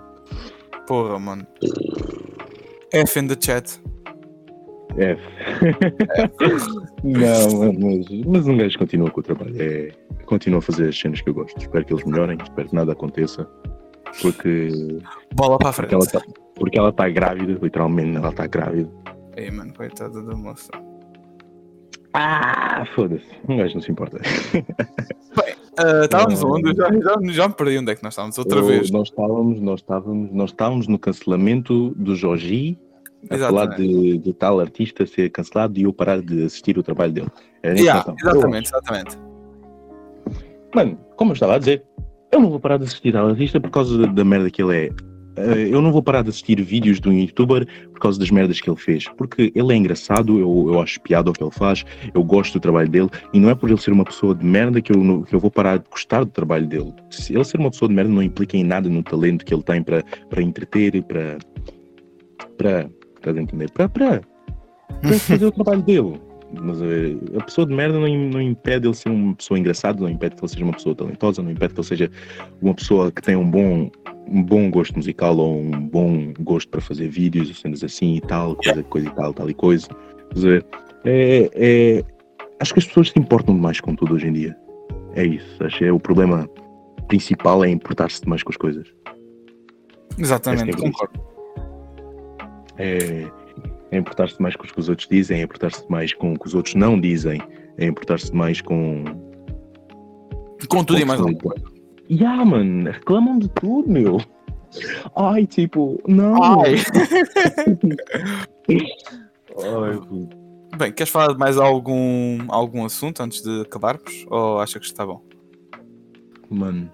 Porra, 0.88 1.20
mano. 1.20 1.46
F 2.94 3.20
in 3.20 3.28
the 3.28 3.36
chat. 3.40 3.80
F. 4.98 5.22
Não, 7.04 7.74
mas, 7.74 8.26
mas 8.26 8.48
um 8.48 8.58
gajo 8.58 8.78
continua 8.78 9.10
com 9.10 9.20
o 9.20 9.24
trabalho. 9.24 9.56
É, 9.60 9.92
continua 10.32 10.60
a 10.60 10.62
fazer 10.62 10.88
as 10.88 10.98
cenas 10.98 11.20
que 11.20 11.30
eu 11.30 11.34
gosto. 11.34 11.60
Espero 11.60 11.84
que 11.84 11.94
eles 11.94 12.06
melhorem, 12.06 12.38
espero 12.42 12.70
que 12.70 12.76
nada 12.76 12.94
aconteça. 12.94 13.46
Porque. 14.22 14.70
Bola 15.36 15.58
para 15.58 15.70
a 15.70 15.74
frente. 15.74 15.90
Porque 16.56 16.80
ela 16.80 16.90
está, 16.90 17.04
ela 17.04 17.14
grávida, 17.14 17.60
literalmente 17.62 18.16
ela 18.16 18.30
está 18.30 18.48
grávida. 18.48 18.90
Ei, 19.36 19.52
mano, 19.52 19.74
coitada 19.74 20.22
da 20.22 20.36
moça. 20.36 20.72
Ah, 22.14 22.86
foda-se. 22.96 23.26
Um 23.48 23.58
gajo 23.58 23.76
não 23.76 23.82
se 23.82 23.92
importa. 23.92 24.20
Bem, 24.54 25.54
uh, 25.80 26.04
estávamos 26.04 26.44
onde? 26.44 26.76
Já, 26.76 26.90
já, 26.92 27.32
já, 27.32 27.48
me 27.48 27.54
perdi 27.54 27.78
onde 27.78 27.92
é 27.92 27.96
que 27.96 28.04
nós 28.04 28.14
estávamos 28.14 28.38
outra 28.38 28.60
Eu, 28.60 28.66
vez. 28.66 28.92
Nós 28.92 29.10
estávamos, 29.10 29.62
nós, 29.62 29.80
estávamos, 29.80 30.32
nós 30.32 30.50
estávamos 30.50 30.88
no 30.88 31.00
cancelamento 31.00 31.90
do 31.92 32.16
Jorgi 32.16 32.78
a 33.30 33.38
falar 33.38 33.66
de, 33.68 34.18
de, 34.18 34.34
tal 34.34 34.60
artista 34.60 35.06
ser 35.06 35.30
cancelado 35.30 35.80
e 35.80 35.84
eu 35.84 35.94
parar 35.94 36.22
de 36.22 36.44
assistir 36.44 36.78
o 36.78 36.84
trabalho 36.84 37.14
dele. 37.14 37.32
Yeah, 37.64 38.14
exatamente, 38.20 38.70
exatamente. 38.70 39.31
Mano, 40.74 40.98
como 41.16 41.32
eu 41.32 41.34
estava 41.34 41.56
a 41.56 41.60
dizer, 41.60 41.84
eu 42.32 42.40
não 42.40 42.50
vou 42.50 42.60
parar 42.60 42.78
de 42.78 42.86
assistir 42.86 43.12
tal 43.12 43.28
artista 43.28 43.60
por 43.60 43.70
causa 43.70 43.98
da, 43.98 44.08
da 44.08 44.24
merda 44.24 44.50
que 44.50 44.62
ele 44.62 44.88
é. 44.88 44.90
Eh, 45.36 45.70
eu 45.70 45.82
não 45.82 45.92
vou 45.92 46.04
parar 46.04 46.24
de 46.24 46.30
assistir 46.30 46.62
vídeos 46.62 47.00
de 47.00 47.08
um 47.10 47.14
youtuber 47.14 47.66
por 47.92 48.00
causa 48.00 48.20
das 48.20 48.30
merdas 48.30 48.60
que 48.60 48.70
ele 48.70 48.78
fez, 48.78 49.06
porque 49.18 49.52
ele 49.56 49.74
é 49.74 49.76
engraçado, 49.76 50.40
eu, 50.40 50.74
eu 50.74 50.82
acho 50.82 51.00
piada 51.02 51.30
o 51.30 51.34
que 51.34 51.44
ele 51.44 51.52
faz, 51.52 51.86
eu 52.14 52.24
gosto 52.24 52.54
do 52.54 52.60
trabalho 52.60 52.90
dele, 52.90 53.10
e 53.34 53.40
não 53.40 53.50
é 53.50 53.56
por 53.56 53.70
ele 53.70 53.80
ser 53.80 53.92
uma 53.92 54.04
pessoa 54.04 54.36
de 54.36 54.46
merda 54.46 54.82
que 54.82 54.92
eu, 54.92 55.24
que 55.24 55.34
eu 55.34 55.40
vou 55.40 55.52
parar 55.52 55.78
de 55.78 55.90
gostar 55.90 56.24
do 56.24 56.32
trabalho 56.32 56.68
dele. 56.68 56.94
Se 57.10 57.34
ele 57.34 57.44
ser 57.44 57.60
uma 57.60 57.72
pessoa 57.72 57.90
de 57.90 57.96
merda 57.96 58.12
não 58.12 58.24
implica 58.24 58.58
em 58.58 58.64
nada 58.64 58.90
no 58.90 59.04
talento 59.04 59.46
que 59.46 59.54
ele 59.54 59.64
tem 59.64 59.84
para, 59.84 60.04
entreter, 60.42 61.02
para. 61.04 61.38
para. 62.58 62.90
para 63.22 63.42
entender? 63.42 63.70
Para, 63.72 63.90
para 63.90 64.22
fazer 65.20 65.46
o 65.46 65.52
trabalho 65.52 65.82
dele. 65.82 66.31
Mas 66.60 66.82
eh, 66.82 67.16
a 67.40 67.44
pessoa 67.44 67.66
de 67.66 67.74
merda 67.74 68.00
não, 68.00 68.08
não 68.08 68.42
impede 68.42 68.88
ele 68.88 68.96
ser 68.96 69.10
uma 69.10 69.36
pessoa 69.36 69.60
engraçada, 69.60 70.02
não 70.02 70.10
impede 70.10 70.36
que 70.36 70.42
ele 70.42 70.52
seja 70.52 70.64
uma 70.64 70.74
pessoa 70.74 70.96
talentosa, 70.96 71.42
não 71.42 71.52
impede 71.52 71.74
que 71.74 71.80
ele 71.80 71.88
seja 71.88 72.12
uma 72.62 72.74
pessoa 72.74 73.12
que 73.12 73.22
tem 73.22 73.36
um 73.36 73.50
bom, 73.50 73.90
um 74.28 74.44
bom 74.44 74.70
gosto 74.70 74.96
musical 74.96 75.38
ou 75.38 75.60
um 75.60 75.88
bom 75.88 76.34
gosto 76.40 76.70
para 76.70 76.82
fazer 76.82 77.08
vídeos 77.08 77.50
e 77.50 77.54
cenas 77.54 77.84
assim 77.84 78.16
e 78.16 78.22
tal, 78.22 78.56
coisa, 78.56 78.84
coisa 78.84 79.08
e 79.08 79.12
tal, 79.12 79.34
tal 79.34 79.50
e 79.50 79.54
coisa. 79.54 79.88
Dizer, 80.34 80.66
é, 81.06 81.50
é, 81.54 82.04
acho 82.60 82.74
que 82.74 82.80
as 82.80 82.86
pessoas 82.86 83.10
se 83.10 83.20
importam 83.20 83.56
demais 83.56 83.80
com 83.80 83.96
tudo 83.96 84.16
hoje 84.16 84.28
em 84.28 84.34
dia. 84.34 84.58
É 85.16 85.26
isso. 85.26 85.64
Acho 85.64 85.78
que 85.78 85.86
é 85.86 85.92
o 85.92 86.00
problema 86.00 86.50
principal 87.08 87.64
é 87.64 87.70
importar-se 87.70 88.22
demais 88.22 88.44
com 88.44 88.52
as 88.52 88.58
coisas. 88.58 88.88
Exatamente, 90.18 90.70
é 90.70 90.74
concordo. 90.74 91.20
É, 92.78 93.30
é 93.92 93.98
importar-se 93.98 94.42
mais 94.42 94.56
com 94.56 94.64
o 94.64 94.68
que 94.68 94.80
os 94.80 94.90
outros 94.90 95.08
dizem, 95.08 95.40
é 95.40 95.44
importar-se 95.44 95.90
mais 95.90 96.14
com 96.14 96.34
o 96.34 96.40
que 96.40 96.48
os 96.48 96.56
outros 96.56 96.76
não 96.76 97.00
dizem, 97.00 97.42
é 97.78 97.86
importar-se 97.86 98.34
mais 98.34 98.62
com. 98.62 99.04
Com 100.70 100.84
tudo 100.84 101.00
e 101.00 101.06
mais 101.06 101.20
alguma 101.20 101.38
coisa. 101.38 101.66
Yeah, 102.10 102.44
mano, 102.46 102.90
reclamam 102.90 103.40
de 103.40 103.50
tudo, 103.50 103.90
meu. 103.90 104.18
Ai, 105.16 105.46
tipo, 105.46 106.02
não. 106.08 106.42
Ai. 106.42 106.76
Ai, 109.58 110.00
Bem, 110.78 110.92
queres 110.94 111.12
falar 111.12 111.34
de 111.34 111.40
mais 111.40 111.58
algum, 111.58 112.40
algum 112.48 112.86
assunto 112.86 113.22
antes 113.22 113.42
de 113.42 113.62
acabarmos? 113.62 114.26
Ou 114.30 114.60
acha 114.60 114.80
que 114.80 114.86
está 114.86 115.06
bom? 115.06 115.22
Mano, 116.50 116.90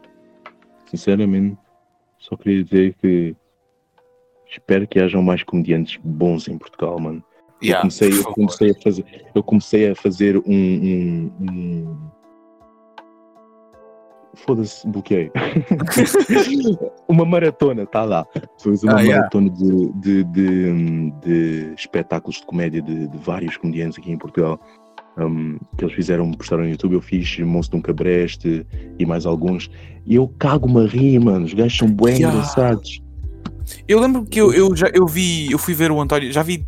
sinceramente, 0.87 1.57
só 2.17 2.35
queria 2.35 2.63
dizer 2.63 2.95
que 2.99 3.35
espero 4.57 4.87
que 4.87 4.99
hajam 4.99 5.21
mais 5.21 5.43
comediantes 5.43 5.99
bons 6.03 6.47
em 6.47 6.57
Portugal, 6.57 6.99
mano. 6.99 7.23
Yeah, 7.63 7.77
eu, 7.77 7.81
comecei, 7.81 8.19
eu, 8.19 8.23
comecei 8.33 8.71
a 8.71 8.75
fazer, 8.75 9.05
eu 9.33 9.43
comecei 9.43 9.89
a 9.89 9.95
fazer 9.95 10.37
um, 10.37 10.43
um, 10.47 11.31
um... 11.41 11.97
Foda-se, 14.35 14.87
bloqueei. 14.87 15.31
uma 17.09 17.25
maratona, 17.25 17.87
tá 17.87 18.03
lá. 18.03 18.23
Fiz 18.61 18.83
uma 18.83 18.99
ah, 18.99 19.03
maratona 19.03 19.51
yeah. 19.59 19.91
de, 19.99 20.23
de, 20.23 20.23
de, 20.25 21.11
de, 21.21 21.73
espetáculos 21.73 22.39
de 22.39 22.45
comédia 22.45 22.81
de, 22.81 23.07
de, 23.07 23.17
vários 23.17 23.57
comediantes 23.57 23.97
aqui 23.97 24.11
em 24.11 24.17
Portugal. 24.17 24.59
Um, 25.17 25.57
que 25.75 25.83
eles 25.83 25.95
fizeram, 25.95 26.29
postaram 26.31 26.61
no 26.61 26.69
YouTube. 26.69 26.93
Eu 26.93 27.01
fiz 27.01 27.39
Monstro 27.39 27.77
de 27.77 27.79
um 27.79 27.81
Cabreste 27.81 28.67
e 28.99 29.05
mais 29.07 29.25
alguns. 29.25 29.71
E 30.05 30.13
eu 30.13 30.27
cago-me 30.37 30.85
a 30.85 30.87
rir, 30.87 31.17
mano. 31.17 31.45
Os 31.45 31.55
gajos 31.55 31.75
são 31.75 31.91
bem 31.91 32.17
yeah. 32.17 32.29
engraçados. 32.29 33.01
Eu 33.87 33.99
lembro 33.99 34.25
que 34.25 34.39
eu, 34.39 34.53
eu, 34.53 34.75
já, 34.75 34.89
eu 34.93 35.05
vi, 35.07 35.51
eu 35.51 35.57
fui 35.57 35.73
ver 35.73 35.91
o 35.91 35.99
António, 35.99 36.31
já 36.31 36.43
vi 36.43 36.65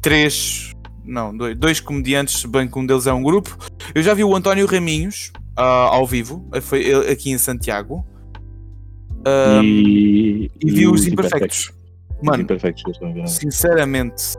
três, 0.00 0.72
não, 1.04 1.36
dois, 1.36 1.56
dois 1.56 1.80
comediantes, 1.80 2.44
bem 2.44 2.68
que 2.68 2.78
um 2.78 2.86
deles 2.86 3.06
é 3.06 3.12
um 3.12 3.22
grupo. 3.22 3.56
Eu 3.94 4.02
já 4.02 4.14
vi 4.14 4.24
o 4.24 4.34
António 4.34 4.66
Raminhos 4.66 5.32
uh, 5.58 5.62
ao 5.90 6.06
vivo, 6.06 6.48
foi 6.62 7.10
aqui 7.10 7.30
em 7.30 7.38
Santiago. 7.38 8.04
Uh, 9.26 9.62
e, 9.62 10.50
e, 10.62 10.70
vi 10.70 10.86
os, 10.86 11.00
os 11.00 11.06
imperfectos. 11.06 11.72
Mano, 12.22 12.42
imperfectos, 12.42 12.98
sinceramente, 13.26 14.36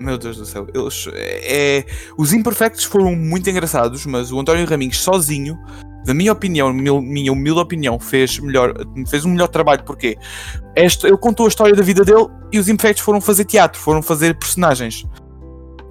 meu 0.00 0.16
Deus 0.16 0.36
do 0.36 0.46
céu, 0.46 0.66
eles, 0.72 1.08
é, 1.12 1.84
os 2.16 2.32
imperfectos 2.32 2.84
foram 2.84 3.14
muito 3.16 3.48
engraçados, 3.50 4.06
mas 4.06 4.30
o 4.30 4.38
António 4.38 4.66
Raminhos 4.66 5.00
sozinho 5.00 5.58
na 6.06 6.14
minha 6.14 6.32
opinião, 6.32 6.72
minha 6.72 7.30
humilde 7.30 7.60
opinião, 7.60 7.98
fez, 7.98 8.38
melhor, 8.38 8.72
fez 9.08 9.26
um 9.26 9.30
melhor 9.30 9.48
trabalho, 9.48 9.82
porque 9.84 10.16
este, 10.74 11.06
ele 11.06 11.18
contou 11.18 11.44
a 11.44 11.48
história 11.50 11.74
da 11.74 11.82
vida 11.82 12.02
dele 12.02 12.26
e 12.50 12.58
os 12.58 12.66
Infects 12.66 13.04
foram 13.04 13.20
fazer 13.20 13.44
teatro, 13.44 13.78
foram 13.78 14.00
fazer 14.00 14.34
personagens. 14.38 15.04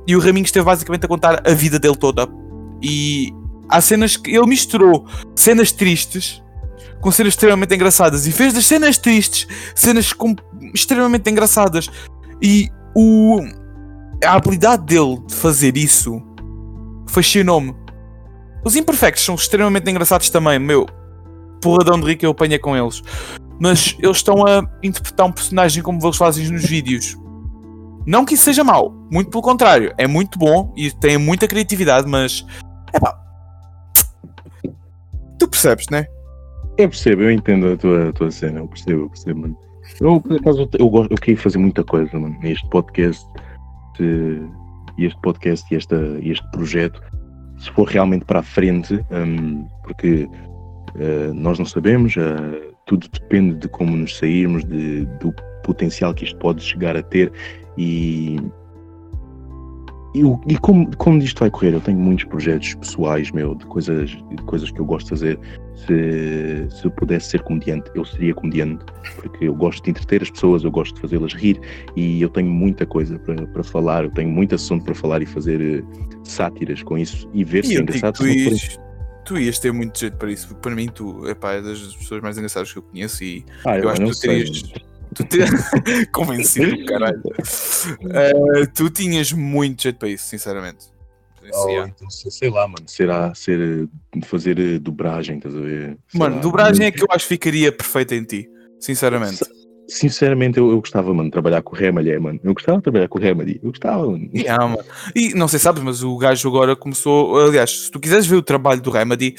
E 0.08 0.16
o 0.16 0.20
Raminhos 0.20 0.48
esteve 0.48 0.66
basicamente 0.66 1.06
a 1.06 1.08
contar 1.08 1.48
a 1.48 1.54
vida 1.54 1.78
dele 1.78 1.96
toda. 1.96 2.28
E 2.82 3.32
há 3.70 3.80
cenas 3.80 4.18
que 4.18 4.32
ele 4.32 4.48
misturou 4.48 5.06
cenas 5.36 5.72
tristes 5.72 6.42
com 7.00 7.12
cenas 7.12 7.34
extremamente 7.34 7.76
engraçadas 7.76 8.26
e 8.26 8.32
fez 8.32 8.54
das 8.54 8.66
cenas 8.66 8.98
tristes 8.98 9.48
cenas 9.76 10.14
com, 10.14 10.36
extremamente 10.74 11.30
engraçadas. 11.30 11.90
E 12.42 12.70
o, 12.96 13.42
a 14.24 14.34
habilidade 14.34 14.84
dele 14.86 15.20
de 15.28 15.36
fazer 15.36 15.78
isso 15.78 16.22
fascinou-me 17.08 17.76
os 18.68 18.76
imperfectos 18.76 19.24
são 19.24 19.36
extremamente 19.36 19.90
engraçados 19.90 20.30
também, 20.30 20.60
meu. 20.60 20.86
Porradão 21.62 21.98
de 22.02 22.06
rico 22.06 22.26
eu 22.26 22.32
apanhei 22.32 22.60
com 22.60 22.76
eles. 22.76 23.02
Mas 23.58 23.96
eles 24.00 24.18
estão 24.18 24.46
a 24.46 24.62
interpretar 24.84 25.26
um 25.26 25.32
personagem 25.32 25.82
como 25.82 26.06
eles 26.06 26.18
fazem 26.18 26.50
nos 26.50 26.66
vídeos. 26.66 27.18
Não 28.06 28.26
que 28.26 28.34
isso 28.34 28.44
seja 28.44 28.66
mau, 28.66 28.92
muito 29.10 29.30
pelo 29.30 29.42
contrário, 29.42 29.94
é 29.98 30.06
muito 30.06 30.38
bom 30.38 30.74
e 30.76 30.92
tem 30.92 31.18
muita 31.18 31.48
criatividade, 31.48 32.10
mas. 32.10 32.46
É 32.92 33.00
pá. 33.00 33.18
Tu 35.40 35.48
percebes, 35.48 35.88
né? 35.90 36.06
Eu 36.78 36.90
percebo, 36.90 37.22
eu 37.22 37.32
entendo 37.32 37.72
a 37.72 37.78
tua, 37.78 38.10
a 38.10 38.14
tua 38.14 38.32
cena, 38.32 38.60
eu 38.60 38.68
percebo, 38.68 39.04
eu 39.04 39.10
percebo, 39.10 39.40
mano. 39.42 39.58
Eu, 40.02 40.20
por 40.20 40.36
acaso, 40.36 40.70
eu, 40.78 40.92
eu, 40.94 41.08
eu 41.10 41.18
queria 41.18 41.42
fazer 41.42 41.58
muita 41.58 41.86
coisa, 41.86 42.20
mano. 42.20 42.38
Este 42.44 42.68
podcast, 42.70 43.26
este 44.98 45.22
podcast 45.22 45.74
e 45.74 45.78
este, 45.78 45.96
este 46.24 46.50
projeto 46.52 47.02
se 47.58 47.72
for 47.72 47.88
realmente 47.88 48.26
para 48.26 48.40
a 48.40 48.44
frente, 48.44 49.04
um, 49.12 49.68
porque 49.84 50.30
uh, 50.96 51.34
nós 51.34 51.58
não 51.58 51.66
sabemos, 51.66 52.16
uh, 52.16 52.76
tudo 52.86 53.08
depende 53.12 53.56
de 53.56 53.68
como 53.68 53.96
nos 53.96 54.18
sairmos, 54.18 54.64
de, 54.64 55.06
do 55.20 55.34
potencial 55.64 56.14
que 56.14 56.24
isto 56.24 56.38
pode 56.38 56.62
chegar 56.62 56.96
a 56.96 57.02
ter 57.02 57.32
e, 57.78 58.40
e, 60.14 60.22
e 60.54 60.58
como, 60.58 60.96
como 60.98 61.20
isto 61.20 61.40
vai 61.40 61.50
correr. 61.50 61.74
Eu 61.74 61.82
tenho 61.82 61.98
muitos 61.98 62.26
projetos 62.26 62.74
pessoais, 62.76 63.32
meu, 63.32 63.56
de 63.56 63.66
coisas, 63.66 64.10
de 64.10 64.44
coisas 64.46 64.72
que 64.72 64.80
eu 64.80 64.86
gosto 64.86 65.06
de 65.06 65.10
fazer. 65.10 65.40
Se, 65.76 66.68
se 66.70 66.86
eu 66.86 66.92
pudesse 66.92 67.30
ser 67.32 67.44
comediante, 67.44 67.90
eu 67.94 68.04
seria 68.04 68.34
comediante, 68.34 68.84
porque 69.16 69.46
eu 69.46 69.54
gosto 69.54 69.84
de 69.84 69.92
entreter 69.92 70.24
as 70.24 70.32
pessoas, 70.32 70.64
eu 70.64 70.72
gosto 70.72 70.96
de 70.96 71.02
fazê-las 71.02 71.34
rir 71.34 71.60
e 71.96 72.22
eu 72.22 72.30
tenho 72.30 72.50
muita 72.50 72.86
coisa 72.86 73.20
para, 73.20 73.46
para 73.46 73.64
falar, 73.64 74.06
eu 74.06 74.12
tenho 74.12 74.30
muito 74.30 74.56
assunto 74.56 74.84
para 74.84 74.96
falar 74.96 75.22
e 75.22 75.26
fazer 75.26 75.84
uh, 75.84 75.88
sátiras 76.24 76.82
com 76.82 76.98
isso 76.98 77.30
e 77.34 77.44
ver 77.44 77.64
e 77.64 77.68
se 77.68 77.78
é 77.78 77.82
engraçado. 77.82 78.18
Tu 78.18 78.28
ias, 78.28 78.80
tu 79.24 79.38
ias 79.38 79.60
ter 79.60 79.72
muito 79.72 80.00
jeito 80.00 80.18
para 80.18 80.32
isso, 80.32 80.48
porque 80.48 80.62
para 80.62 80.76
mim 80.76 80.88
tu 80.88 81.28
epá, 81.30 81.54
é 81.54 81.62
das 81.62 81.96
pessoas 81.96 82.22
mais 82.22 82.38
engraçadas 82.38 82.72
que 82.72 82.80
eu 82.80 82.84
conheço 82.84 83.24
e 83.24 83.46
ah, 83.64 83.78
eu, 83.78 83.84
eu 83.84 83.90
acho 83.90 84.02
que 84.02 84.12
tu 84.12 84.20
terias. 84.20 84.87
Tu 85.16 85.24
te... 85.24 85.38
Convencido, 86.12 86.86
caralho. 86.86 87.22
Uh, 87.22 88.68
tu 88.74 88.90
tinhas 88.90 89.32
muito 89.32 89.84
jeito 89.84 89.98
para 89.98 90.10
isso, 90.10 90.26
sinceramente. 90.26 90.98
Oh, 91.54 91.70
então, 91.70 92.10
sei 92.10 92.50
lá, 92.50 92.68
mano. 92.68 92.84
Será 92.88 93.34
ser 93.34 93.88
fazer 94.26 94.60
eh, 94.60 94.80
dobragem, 94.80 95.38
estás 95.38 95.56
a 95.56 95.60
ver? 95.60 95.98
Sei 96.08 96.20
mano, 96.20 96.36
lá, 96.36 96.42
dobragem 96.42 96.88
é 96.88 96.92
que 96.92 97.02
eu 97.02 97.08
acho 97.10 97.26
que 97.26 97.36
ficaria 97.36 97.72
perfeita 97.72 98.16
em 98.16 98.24
ti, 98.24 98.50
sinceramente. 98.80 99.46
Sinceramente, 99.88 100.58
eu, 100.58 100.70
eu 100.70 100.80
gostava, 100.82 101.14
mano, 101.14 101.30
de 101.30 101.32
trabalhar 101.32 101.62
com 101.62 101.74
o 101.74 101.80
Remedy, 101.80 102.18
mano. 102.20 102.40
Eu 102.44 102.54
gostava 102.54 102.80
de 102.80 102.84
trabalhar 102.84 103.08
com 103.08 103.18
o 103.18 103.22
Remedy. 103.22 103.60
Eu 103.64 103.70
gostava, 103.70 104.06
mano. 104.06 104.30
Yeah, 104.36 104.68
mano. 104.68 104.84
E 105.16 105.34
não 105.34 105.48
sei, 105.48 105.60
sabes, 105.60 105.82
mas 105.82 106.04
o 106.04 106.18
gajo 106.18 106.50
agora 106.50 106.76
começou. 106.76 107.40
Aliás, 107.40 107.86
se 107.86 107.92
tu 107.92 108.00
quiseres 108.00 108.28
ver 108.28 108.36
o 108.36 108.42
trabalho 108.42 108.82
do 108.82 108.92
Remedy, 108.92 109.36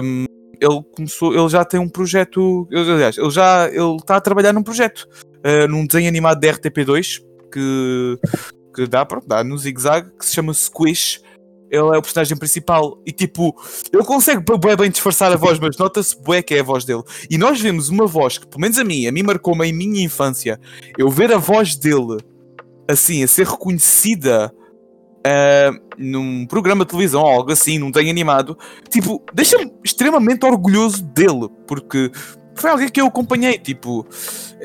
um, 0.00 0.24
ele 0.60 0.82
começou, 0.94 1.34
ele 1.34 1.48
já 1.48 1.64
tem 1.64 1.78
um 1.78 1.88
projeto, 1.88 2.68
aliás, 2.72 3.16
ele 3.16 3.30
já 3.30 3.68
ele 3.68 3.96
está 3.96 4.16
a 4.16 4.20
trabalhar 4.20 4.52
num 4.52 4.62
projeto, 4.62 5.08
uh, 5.38 5.68
num 5.68 5.86
desenho 5.86 6.08
animado 6.08 6.40
da 6.40 6.48
RTP2 6.48 7.22
que, 7.52 8.18
que 8.74 8.86
dá, 8.86 9.04
pronto, 9.04 9.26
dá 9.26 9.42
no 9.42 9.56
Zig 9.56 9.80
Zag, 9.80 10.10
que 10.18 10.24
se 10.24 10.34
chama 10.34 10.52
Squish. 10.52 11.20
Ele 11.70 11.94
é 11.94 11.98
o 11.98 12.02
personagem 12.02 12.34
principal 12.34 12.98
e 13.04 13.12
tipo, 13.12 13.54
ele 13.92 14.02
consegue 14.02 14.42
bem, 14.42 14.74
bem 14.74 14.90
disfarçar 14.90 15.30
a 15.30 15.36
voz, 15.36 15.58
mas 15.58 15.76
nota-se 15.76 16.18
bué 16.22 16.40
que 16.40 16.54
é 16.54 16.60
a 16.60 16.62
voz 16.62 16.82
dele. 16.82 17.02
E 17.28 17.36
nós 17.36 17.60
vemos 17.60 17.90
uma 17.90 18.06
voz 18.06 18.38
que, 18.38 18.46
pelo 18.46 18.62
menos 18.62 18.78
a 18.78 18.84
mim, 18.84 19.06
a 19.06 19.12
mim 19.12 19.22
marcou-me 19.22 19.66
em 19.66 19.72
minha 19.72 20.02
infância, 20.02 20.58
eu 20.96 21.10
ver 21.10 21.30
a 21.30 21.36
voz 21.36 21.76
dele 21.76 22.16
assim, 22.88 23.22
a 23.22 23.28
ser 23.28 23.46
reconhecida 23.46 24.50
uh, 25.26 25.80
num 25.96 26.46
programa 26.46 26.84
de 26.84 26.90
televisão 26.90 27.22
ou 27.22 27.28
algo 27.28 27.52
assim, 27.52 27.78
num 27.78 27.90
desenho 27.90 28.10
animado, 28.10 28.56
tipo, 28.90 29.22
deixa-me 29.34 29.72
extremamente 29.84 30.44
orgulhoso 30.44 31.02
dele, 31.04 31.48
porque 31.66 32.10
foi 32.54 32.70
alguém 32.70 32.88
que 32.88 33.00
eu 33.00 33.06
acompanhei, 33.06 33.58
tipo, 33.58 34.06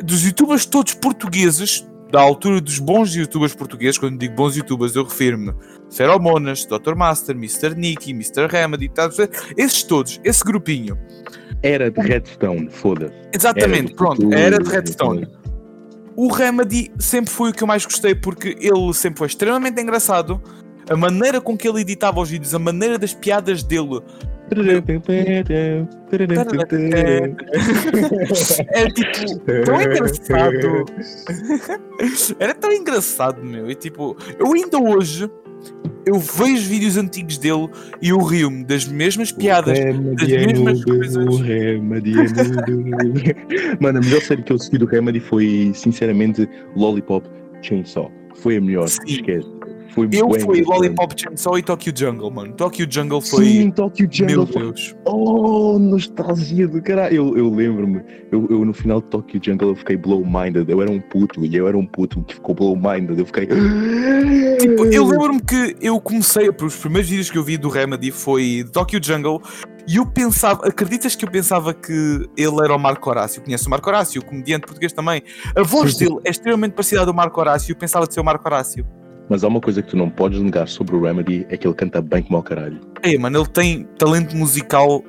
dos 0.03 0.23
youtubers 0.23 0.65
todos 0.65 0.93
portugueses, 0.93 1.87
da 2.11 2.21
altura 2.21 2.61
dos 2.61 2.77
bons 2.77 3.15
youtubers 3.15 3.55
portugueses, 3.55 3.97
quando 3.97 4.19
digo 4.19 4.35
bons 4.35 4.55
youtubers, 4.55 4.95
eu 4.95 5.03
refiro-me 5.03 5.53
Feromonas, 5.91 6.65
Dr. 6.65 6.95
Master, 6.95 7.35
Mr. 7.35 7.75
Nicky, 7.75 8.11
Mr. 8.11 8.47
Remedy, 8.47 8.89
tá, 8.89 9.09
esses 9.57 9.83
todos, 9.83 10.19
esse 10.23 10.43
grupinho. 10.43 10.97
Era 11.61 11.89
de 11.89 11.99
Redstone, 11.99 12.69
foda-se. 12.69 13.13
Exatamente, 13.33 13.93
era 13.93 13.95
pronto, 13.95 14.33
era 14.33 14.59
de 14.59 14.69
Redstone. 14.69 15.27
O 16.15 16.31
Remedy 16.31 16.91
sempre 16.99 17.31
foi 17.31 17.49
o 17.49 17.53
que 17.53 17.63
eu 17.63 17.67
mais 17.67 17.85
gostei 17.85 18.13
porque 18.13 18.55
ele 18.59 18.93
sempre 18.93 19.19
foi 19.19 19.27
extremamente 19.27 19.81
engraçado. 19.81 20.41
A 20.89 20.95
maneira 20.95 21.39
com 21.39 21.57
que 21.57 21.67
ele 21.67 21.81
editava 21.81 22.19
os 22.19 22.29
vídeos, 22.29 22.53
a 22.53 22.59
maneira 22.59 22.97
das 22.97 23.13
piadas 23.13 23.63
dele. 23.63 24.01
Era 28.71 28.91
tipo 28.93 29.39
tão 29.65 29.81
engraçado. 29.81 30.85
Era 32.39 32.53
tão 32.53 32.71
engraçado, 32.71 33.43
meu. 33.43 33.71
E 33.71 33.75
tipo, 33.75 34.15
eu 34.37 34.53
ainda 34.53 34.77
hoje 34.77 35.29
eu 36.05 36.19
vejo 36.19 36.69
vídeos 36.69 36.97
antigos 36.97 37.37
dele 37.37 37.69
e 38.01 38.09
eu 38.09 38.19
rio-me 38.19 38.63
das 38.63 38.85
mesmas 38.85 39.31
piadas, 39.31 39.79
das 39.79 40.27
mesmas 40.27 40.83
coisas. 40.83 41.25
Mano, 43.79 43.99
a 43.99 44.01
melhor 44.01 44.21
série 44.21 44.43
que 44.43 44.51
eu 44.51 44.59
segui 44.59 44.79
do 44.79 44.85
Remedy 44.85 45.19
foi, 45.19 45.71
sinceramente, 45.73 46.47
Lollipop 46.75 47.27
Chainsaw. 47.61 48.11
Foi 48.35 48.57
a 48.57 48.61
melhor, 48.61 48.87
Sim. 48.89 48.99
esquece. 49.07 49.47
Foi 49.93 50.09
eu 50.11 50.27
fui 50.39 50.63
Lollipop 50.63 51.13
Chainsaw 51.15 51.57
e 51.57 51.61
Tokyo 51.61 51.93
Jungle, 51.95 52.31
mano. 52.31 52.53
Tokyo 52.53 52.87
Jungle 52.89 53.21
foi. 53.21 53.45
Sim, 53.45 53.71
Tokyo 53.71 54.07
Jungle. 54.11 54.35
Meu 54.35 54.45
Deus. 54.45 54.95
Oh, 55.05 55.77
nostalgia 55.77 56.67
do 56.67 56.81
caralho. 56.81 57.15
Eu, 57.15 57.37
eu 57.37 57.49
lembro-me, 57.49 58.01
eu, 58.31 58.47
eu, 58.49 58.65
no 58.65 58.73
final 58.73 59.01
de 59.01 59.07
Tokyo 59.07 59.39
Jungle 59.43 59.69
eu 59.69 59.75
fiquei 59.75 59.95
blow-minded. 59.95 60.69
Eu 60.69 60.81
era 60.81 60.89
um 60.89 60.99
puto 60.99 61.45
e 61.45 61.55
eu 61.55 61.67
era 61.67 61.77
um 61.77 61.85
puto 61.85 62.23
que 62.23 62.33
ficou 62.33 62.55
blow-minded. 62.55 63.19
Eu 63.19 63.25
fiquei. 63.25 63.47
Tipo, 64.59 64.85
eu 64.85 65.05
lembro-me 65.05 65.41
que 65.41 65.75
eu 65.81 65.99
comecei, 65.99 66.49
os 66.49 66.77
primeiros 66.77 67.09
vídeos 67.09 67.29
que 67.29 67.37
eu 67.37 67.43
vi 67.43 67.57
do 67.57 67.67
Remedy 67.67 68.11
foi 68.11 68.63
de 68.63 68.71
Tokyo 68.71 68.99
Jungle 69.03 69.41
e 69.85 69.97
eu 69.97 70.05
pensava, 70.05 70.65
acreditas 70.67 71.15
que 71.15 71.25
eu 71.25 71.29
pensava 71.29 71.73
que 71.73 72.29
ele 72.37 72.63
era 72.63 72.73
o 72.73 72.79
Marco 72.79 73.09
Horácio? 73.09 73.41
Conhece 73.41 73.67
o 73.67 73.69
Marco 73.69 73.89
Horácio, 73.89 74.21
o 74.21 74.25
comediante 74.25 74.65
português 74.65 74.93
também. 74.93 75.21
A 75.55 75.61
voz 75.61 75.97
dele 75.97 76.19
é 76.23 76.31
extremamente 76.31 76.71
parecida 76.71 77.05
do 77.05 77.13
Marco 77.13 77.39
Horácio 77.39 77.71
e 77.71 77.73
eu 77.73 77.75
pensava 77.75 78.07
de 78.07 78.13
ser 78.13 78.21
o 78.21 78.23
Marco 78.23 78.47
Horácio. 78.47 78.85
Mas 79.29 79.43
há 79.43 79.47
uma 79.47 79.61
coisa 79.61 79.81
que 79.81 79.89
tu 79.89 79.97
não 79.97 80.09
podes 80.09 80.39
negar 80.41 80.67
sobre 80.67 80.95
o 80.95 81.01
Remedy 81.01 81.45
é 81.49 81.57
que 81.57 81.65
ele 81.65 81.73
canta 81.73 82.01
bem 82.01 82.23
como 82.23 82.37
ao 82.37 82.43
caralho. 82.43 82.79
É, 83.01 83.17
mano, 83.17 83.39
ele 83.39 83.47
tem 83.49 83.83
talento 83.97 84.35
musical 84.35 85.03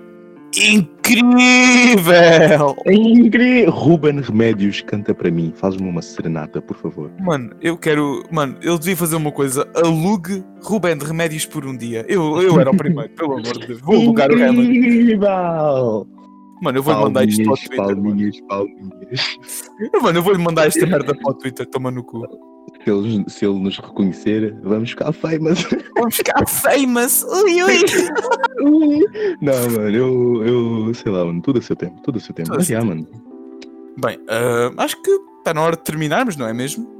incrível! 0.57 1.27
É 2.87 2.93
incrível! 2.93 3.71
Ruben 3.73 4.21
Remédios 4.21 4.81
canta 4.83 5.15
para 5.15 5.31
mim, 5.31 5.53
faz-me 5.57 5.89
uma 5.89 6.03
serenata, 6.03 6.63
por 6.63 6.77
favor. 6.77 7.11
Mano, 7.21 7.51
eu 7.61 7.77
quero. 7.77 8.23
Mano, 8.31 8.57
eu 8.63 8.79
devia 8.79 8.97
fazer 8.97 9.17
uma 9.17 9.33
coisa. 9.33 9.69
Alugue 9.75 10.45
Ruben 10.63 10.97
de 10.97 11.05
Remédios 11.05 11.47
por 11.47 11.67
um 11.67 11.77
dia. 11.77 12.05
Eu, 12.09 12.41
eu 12.41 12.61
era 12.61 12.71
o 12.71 12.77
primeiro, 12.77 13.11
pelo 13.15 13.33
amor 13.33 13.59
de 13.59 13.67
Deus. 13.67 13.81
Vou 13.81 13.97
alugar 13.97 14.31
o 14.31 14.37
Remedy. 14.37 14.79
Incrível! 14.79 16.07
Mano, 16.63 16.79
eu 16.79 16.83
vou-lhe 16.83 17.01
mandar 17.01 17.29
isto 17.29 17.43
para 17.43 17.53
o 17.53 17.57
Twitter. 17.57 17.77
Palminhas, 17.77 18.41
palminhas. 18.49 19.39
Mano, 20.03 20.19
eu 20.19 20.23
vou-lhe 20.23 20.43
mandar 20.43 20.67
esta 20.67 20.87
merda 20.87 21.15
para 21.15 21.31
o 21.31 21.35
Twitter, 21.35 21.67
toma 21.67 21.91
no 21.91 22.05
cu. 22.05 22.23
Se 22.85 22.91
ele, 22.91 23.25
se 23.31 23.47
ele 23.47 23.59
nos 23.59 23.79
reconhecer, 23.79 24.55
vamos 24.63 24.91
ficar 24.91 25.11
famous. 25.13 25.67
Vamos 25.97 26.17
ficar 26.17 26.47
famous! 26.47 27.25
Ui, 27.25 27.63
ui! 28.61 29.05
Não, 29.41 29.71
mano, 29.71 29.91
eu, 29.91 30.45
eu 30.45 30.95
sei 30.95 31.11
lá, 31.11 31.25
mano, 31.25 31.41
tudo 31.41 31.61
a 31.61 31.63
seu 31.63 31.75
tempo, 31.75 32.03
tudo 32.03 32.19
a 32.19 32.21
seu 32.21 32.35
tempo. 32.35 32.51
Mas 32.51 32.67
já, 32.67 32.85
mano. 32.85 33.07
Bem, 33.97 34.19
uh, 34.19 34.75
acho 34.77 35.01
que 35.01 35.11
está 35.39 35.55
na 35.55 35.63
hora 35.63 35.77
de 35.77 35.83
terminarmos, 35.83 36.37
não 36.37 36.47
é 36.47 36.53
mesmo? 36.53 36.93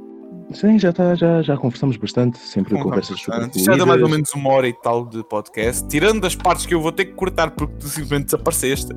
Sim, 0.53 0.79
já, 0.79 0.93
tá, 0.93 1.13
já, 1.13 1.41
já 1.41 1.57
conversamos 1.57 1.97
bastante, 1.97 2.39
sempre 2.39 2.79
conversas 2.79 3.19
super 3.19 3.49
Já 3.55 3.75
dá 3.75 3.85
mais 3.85 4.01
ou 4.01 4.09
menos 4.09 4.31
uma 4.33 4.51
hora 4.51 4.67
e 4.67 4.73
tal 4.73 5.05
de 5.05 5.23
podcast, 5.23 5.87
tirando 5.87 6.25
as 6.25 6.35
partes 6.35 6.65
que 6.65 6.73
eu 6.73 6.81
vou 6.81 6.91
ter 6.91 7.05
que 7.05 7.13
cortar 7.13 7.51
porque 7.51 7.75
tu 7.75 7.87
simplesmente 7.87 8.25
desapareceste. 8.25 8.87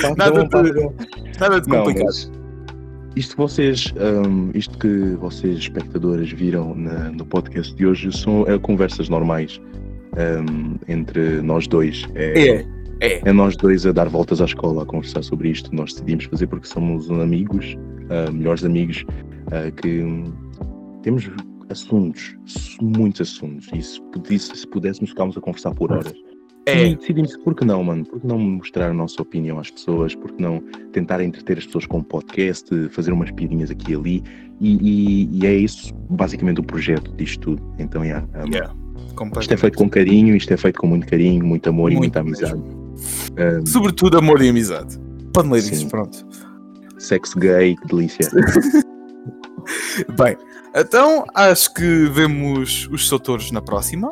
Tá 0.00 0.14
nada, 0.18 0.44
bom, 0.44 0.62
de, 0.62 1.38
nada 1.38 1.60
de 1.60 1.68
complicado. 1.68 2.30
Não, 2.32 2.39
isto 3.16 3.32
que 3.32 3.42
vocês, 3.42 3.92
um, 3.96 4.50
isto 4.54 4.78
que 4.78 5.16
vocês 5.16 5.58
espectadores 5.58 6.30
viram 6.32 6.74
na, 6.74 7.10
no 7.10 7.24
podcast 7.26 7.74
de 7.74 7.86
hoje 7.86 8.16
são 8.16 8.46
é, 8.46 8.58
conversas 8.58 9.08
normais 9.08 9.60
um, 10.16 10.76
entre 10.88 11.40
nós 11.42 11.66
dois. 11.66 12.06
É, 12.14 12.40
é, 12.40 12.66
é. 13.00 13.28
é, 13.28 13.32
nós 13.32 13.56
dois 13.56 13.84
a 13.86 13.92
dar 13.92 14.08
voltas 14.08 14.40
à 14.40 14.44
escola 14.44 14.82
a 14.82 14.86
conversar 14.86 15.22
sobre 15.22 15.50
isto. 15.50 15.74
Nós 15.74 15.92
decidimos 15.92 16.24
fazer 16.26 16.46
porque 16.46 16.66
somos 16.66 17.10
amigos, 17.10 17.76
uh, 18.10 18.32
melhores 18.32 18.64
amigos, 18.64 19.04
uh, 19.46 19.72
que 19.80 20.04
temos 21.02 21.28
assuntos, 21.68 22.36
muitos 22.80 23.22
assuntos. 23.22 23.68
E 23.74 23.82
se, 23.82 24.00
pudesse, 24.12 24.56
se 24.56 24.66
pudéssemos 24.66 25.10
ficarmos 25.10 25.36
a 25.36 25.40
conversar 25.40 25.74
por 25.74 25.92
horas. 25.92 26.14
É. 26.66 26.88
E 26.88 26.94
decidimos, 26.94 27.36
por 27.38 27.54
que 27.54 27.64
não, 27.64 27.82
mano? 27.82 28.04
Por 28.04 28.20
que 28.20 28.26
não 28.26 28.38
mostrar 28.38 28.90
a 28.90 28.94
nossa 28.94 29.20
opinião 29.22 29.58
às 29.58 29.70
pessoas? 29.70 30.14
Por 30.14 30.30
que 30.32 30.42
não 30.42 30.62
tentar 30.92 31.22
entreter 31.22 31.58
as 31.58 31.66
pessoas 31.66 31.86
com 31.86 31.98
um 31.98 32.02
podcast, 32.02 32.88
fazer 32.90 33.12
umas 33.12 33.30
piadinhas 33.30 33.70
aqui 33.70 33.92
e 33.92 33.94
ali? 33.94 34.24
E, 34.60 34.76
e, 34.76 35.38
e 35.38 35.46
é 35.46 35.54
isso, 35.54 35.94
basicamente, 36.10 36.60
o 36.60 36.62
projeto 36.62 37.10
disto 37.16 37.40
tudo. 37.40 37.74
Então, 37.78 38.04
yeah, 38.04 38.26
um, 38.34 38.50
yeah, 38.50 38.74
isto 39.40 39.54
é 39.54 39.56
feito 39.56 39.78
com 39.78 39.88
carinho, 39.88 40.36
isto 40.36 40.52
é 40.52 40.56
feito 40.56 40.78
com 40.78 40.86
muito 40.86 41.06
carinho, 41.06 41.44
muito 41.44 41.68
amor 41.68 41.90
muito 41.90 41.96
e 41.96 41.98
muita 41.98 42.20
amizade. 42.20 42.60
Um, 42.60 43.66
Sobretudo 43.66 44.18
amor 44.18 44.42
e 44.42 44.48
amizade. 44.50 44.98
Isso, 45.56 45.88
pronto. 45.88 46.26
Sexo 46.98 47.38
gay, 47.38 47.74
que 47.76 47.86
delícia. 47.86 48.28
Bem, 50.18 50.36
então 50.74 51.24
acho 51.34 51.72
que 51.72 52.04
vemos 52.06 52.88
os 52.90 53.08
Soutores 53.08 53.50
na 53.50 53.62
próxima 53.62 54.08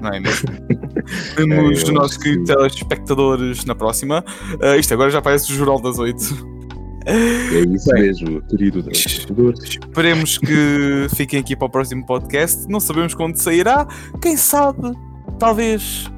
não 0.00 0.10
é 0.10 0.20
mesmo? 0.20 0.48
Temos 1.36 1.56
é, 1.56 1.82
os 1.84 1.88
nossos 1.90 2.16
queridos 2.16 2.48
telespectadores 2.48 3.64
na 3.64 3.74
próxima. 3.74 4.24
Uh, 4.62 4.78
isto 4.78 4.92
agora 4.94 5.10
já 5.10 5.20
parece 5.20 5.52
o 5.52 5.54
Jornal 5.54 5.80
das 5.80 5.98
Oito. 5.98 6.60
É 7.06 7.60
isso 7.74 7.90
Bem, 7.92 8.02
mesmo, 8.02 8.42
querido 8.42 8.84
Esperemos 8.92 10.38
que 10.38 11.06
fiquem 11.16 11.40
aqui 11.40 11.56
para 11.56 11.66
o 11.66 11.70
próximo 11.70 12.04
podcast. 12.04 12.68
Não 12.68 12.78
sabemos 12.78 13.14
quando 13.14 13.36
sairá. 13.36 13.86
Quem 14.20 14.36
sabe, 14.36 14.92
talvez. 15.38 16.10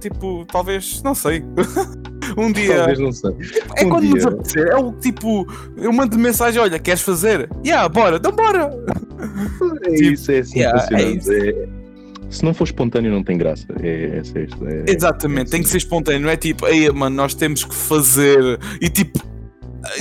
Tipo, 0.00 0.44
talvez, 0.46 1.02
não 1.02 1.14
sei. 1.14 1.42
um 2.36 2.52
dia. 2.52 2.76
Talvez 2.76 2.98
não 2.98 3.12
sei. 3.12 3.32
É 3.76 3.86
um 3.86 3.88
quando 3.88 4.02
dia. 4.02 4.14
nos 4.14 4.26
apetecer. 4.26 4.68
É 4.68 4.76
o 4.76 4.92
tipo, 4.92 5.46
eu 5.76 5.92
mando 5.92 6.18
mensagem: 6.18 6.60
olha, 6.60 6.78
queres 6.78 7.00
fazer? 7.00 7.48
Yeah, 7.64 7.88
bora, 7.88 8.16
então 8.16 8.32
bora. 8.32 8.70
É 9.84 9.90
tipo, 9.90 10.12
isso, 10.12 10.30
é 10.30 10.38
assim, 10.38 10.58
yeah, 10.60 10.86
é 10.92 11.02
isso. 11.10 11.32
É, 11.32 11.68
se 12.30 12.44
não 12.44 12.52
for 12.52 12.64
espontâneo, 12.64 13.10
não 13.10 13.22
tem 13.22 13.38
graça. 13.38 13.66
É, 13.82 13.88
é, 13.88 14.18
é, 14.18 14.90
é 14.90 14.94
Exatamente, 14.94 15.50
tem 15.50 15.62
que 15.62 15.68
ser 15.68 15.78
espontâneo, 15.78 16.20
não 16.22 16.30
é 16.30 16.36
tipo, 16.36 16.66
ei, 16.66 16.90
mano, 16.90 17.16
nós 17.16 17.34
temos 17.34 17.64
que 17.64 17.74
fazer 17.74 18.58
e 18.80 18.88
tipo, 18.88 19.18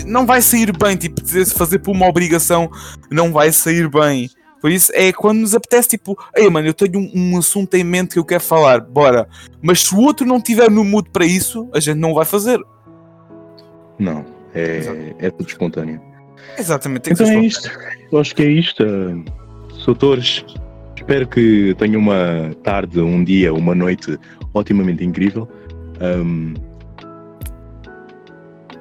não 0.06 0.26
vai 0.26 0.42
sair 0.42 0.76
bem, 0.78 0.98
tipo, 0.98 1.22
fazer 1.56 1.80
por 1.80 1.92
uma 1.92 2.08
obrigação 2.08 2.70
não 3.12 3.32
vai 3.32 3.52
sair 3.52 3.90
bem. 3.90 4.30
Por 4.60 4.72
isso 4.72 4.92
é 4.96 5.14
quando 5.14 5.40
nos 5.40 5.54
apetece, 5.54 5.90
tipo, 5.90 6.18
ei, 6.36 6.50
mano, 6.50 6.68
eu 6.68 6.74
tenho 6.74 7.00
um, 7.00 7.12
um 7.16 7.38
assunto 7.38 7.76
em 7.76 7.84
mente 7.84 8.14
que 8.14 8.20
eu 8.20 8.26
quero 8.26 8.44
falar, 8.44 8.82
bora. 8.82 9.28
Mas 9.62 9.84
se 9.84 9.96
o 9.96 10.00
outro 10.00 10.26
não 10.26 10.42
tiver 10.42 10.70
no 10.70 10.84
mood 10.84 11.10
para 11.12 11.26
isso, 11.26 11.70
a 11.74 11.80
gente 11.80 11.98
não 11.98 12.14
vai 12.14 12.26
fazer. 12.26 12.60
Não, 14.00 14.26
é, 14.54 15.14
é 15.20 15.30
tudo 15.30 15.48
espontâneo. 15.48 16.02
Exatamente, 16.58 17.02
tem 17.04 17.16
que 17.16 17.24
então 17.24 17.34
ser 17.34 17.40
é 17.40 17.46
isto. 17.46 17.72
Eu 18.12 18.20
acho 18.20 18.36
que 18.36 18.42
é 18.42 18.50
isto. 18.50 18.84
Uh, 18.84 19.24
Espero 21.08 21.26
que 21.26 21.74
tenham 21.76 22.02
uma 22.02 22.54
tarde, 22.64 23.00
um 23.00 23.24
dia, 23.24 23.54
uma 23.54 23.74
noite 23.74 24.20
otimamente 24.54 25.06
incrível. 25.06 25.48
Um, 26.02 26.54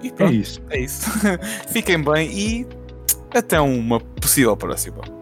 e 0.02 0.10
pronto, 0.10 0.32
é 0.32 0.34
isso. 0.34 0.60
É 0.70 0.80
isso. 0.80 1.08
Fiquem 1.70 2.02
bem 2.02 2.28
e 2.36 2.66
até 3.32 3.60
uma 3.60 4.00
possível 4.00 4.56
próxima. 4.56 5.15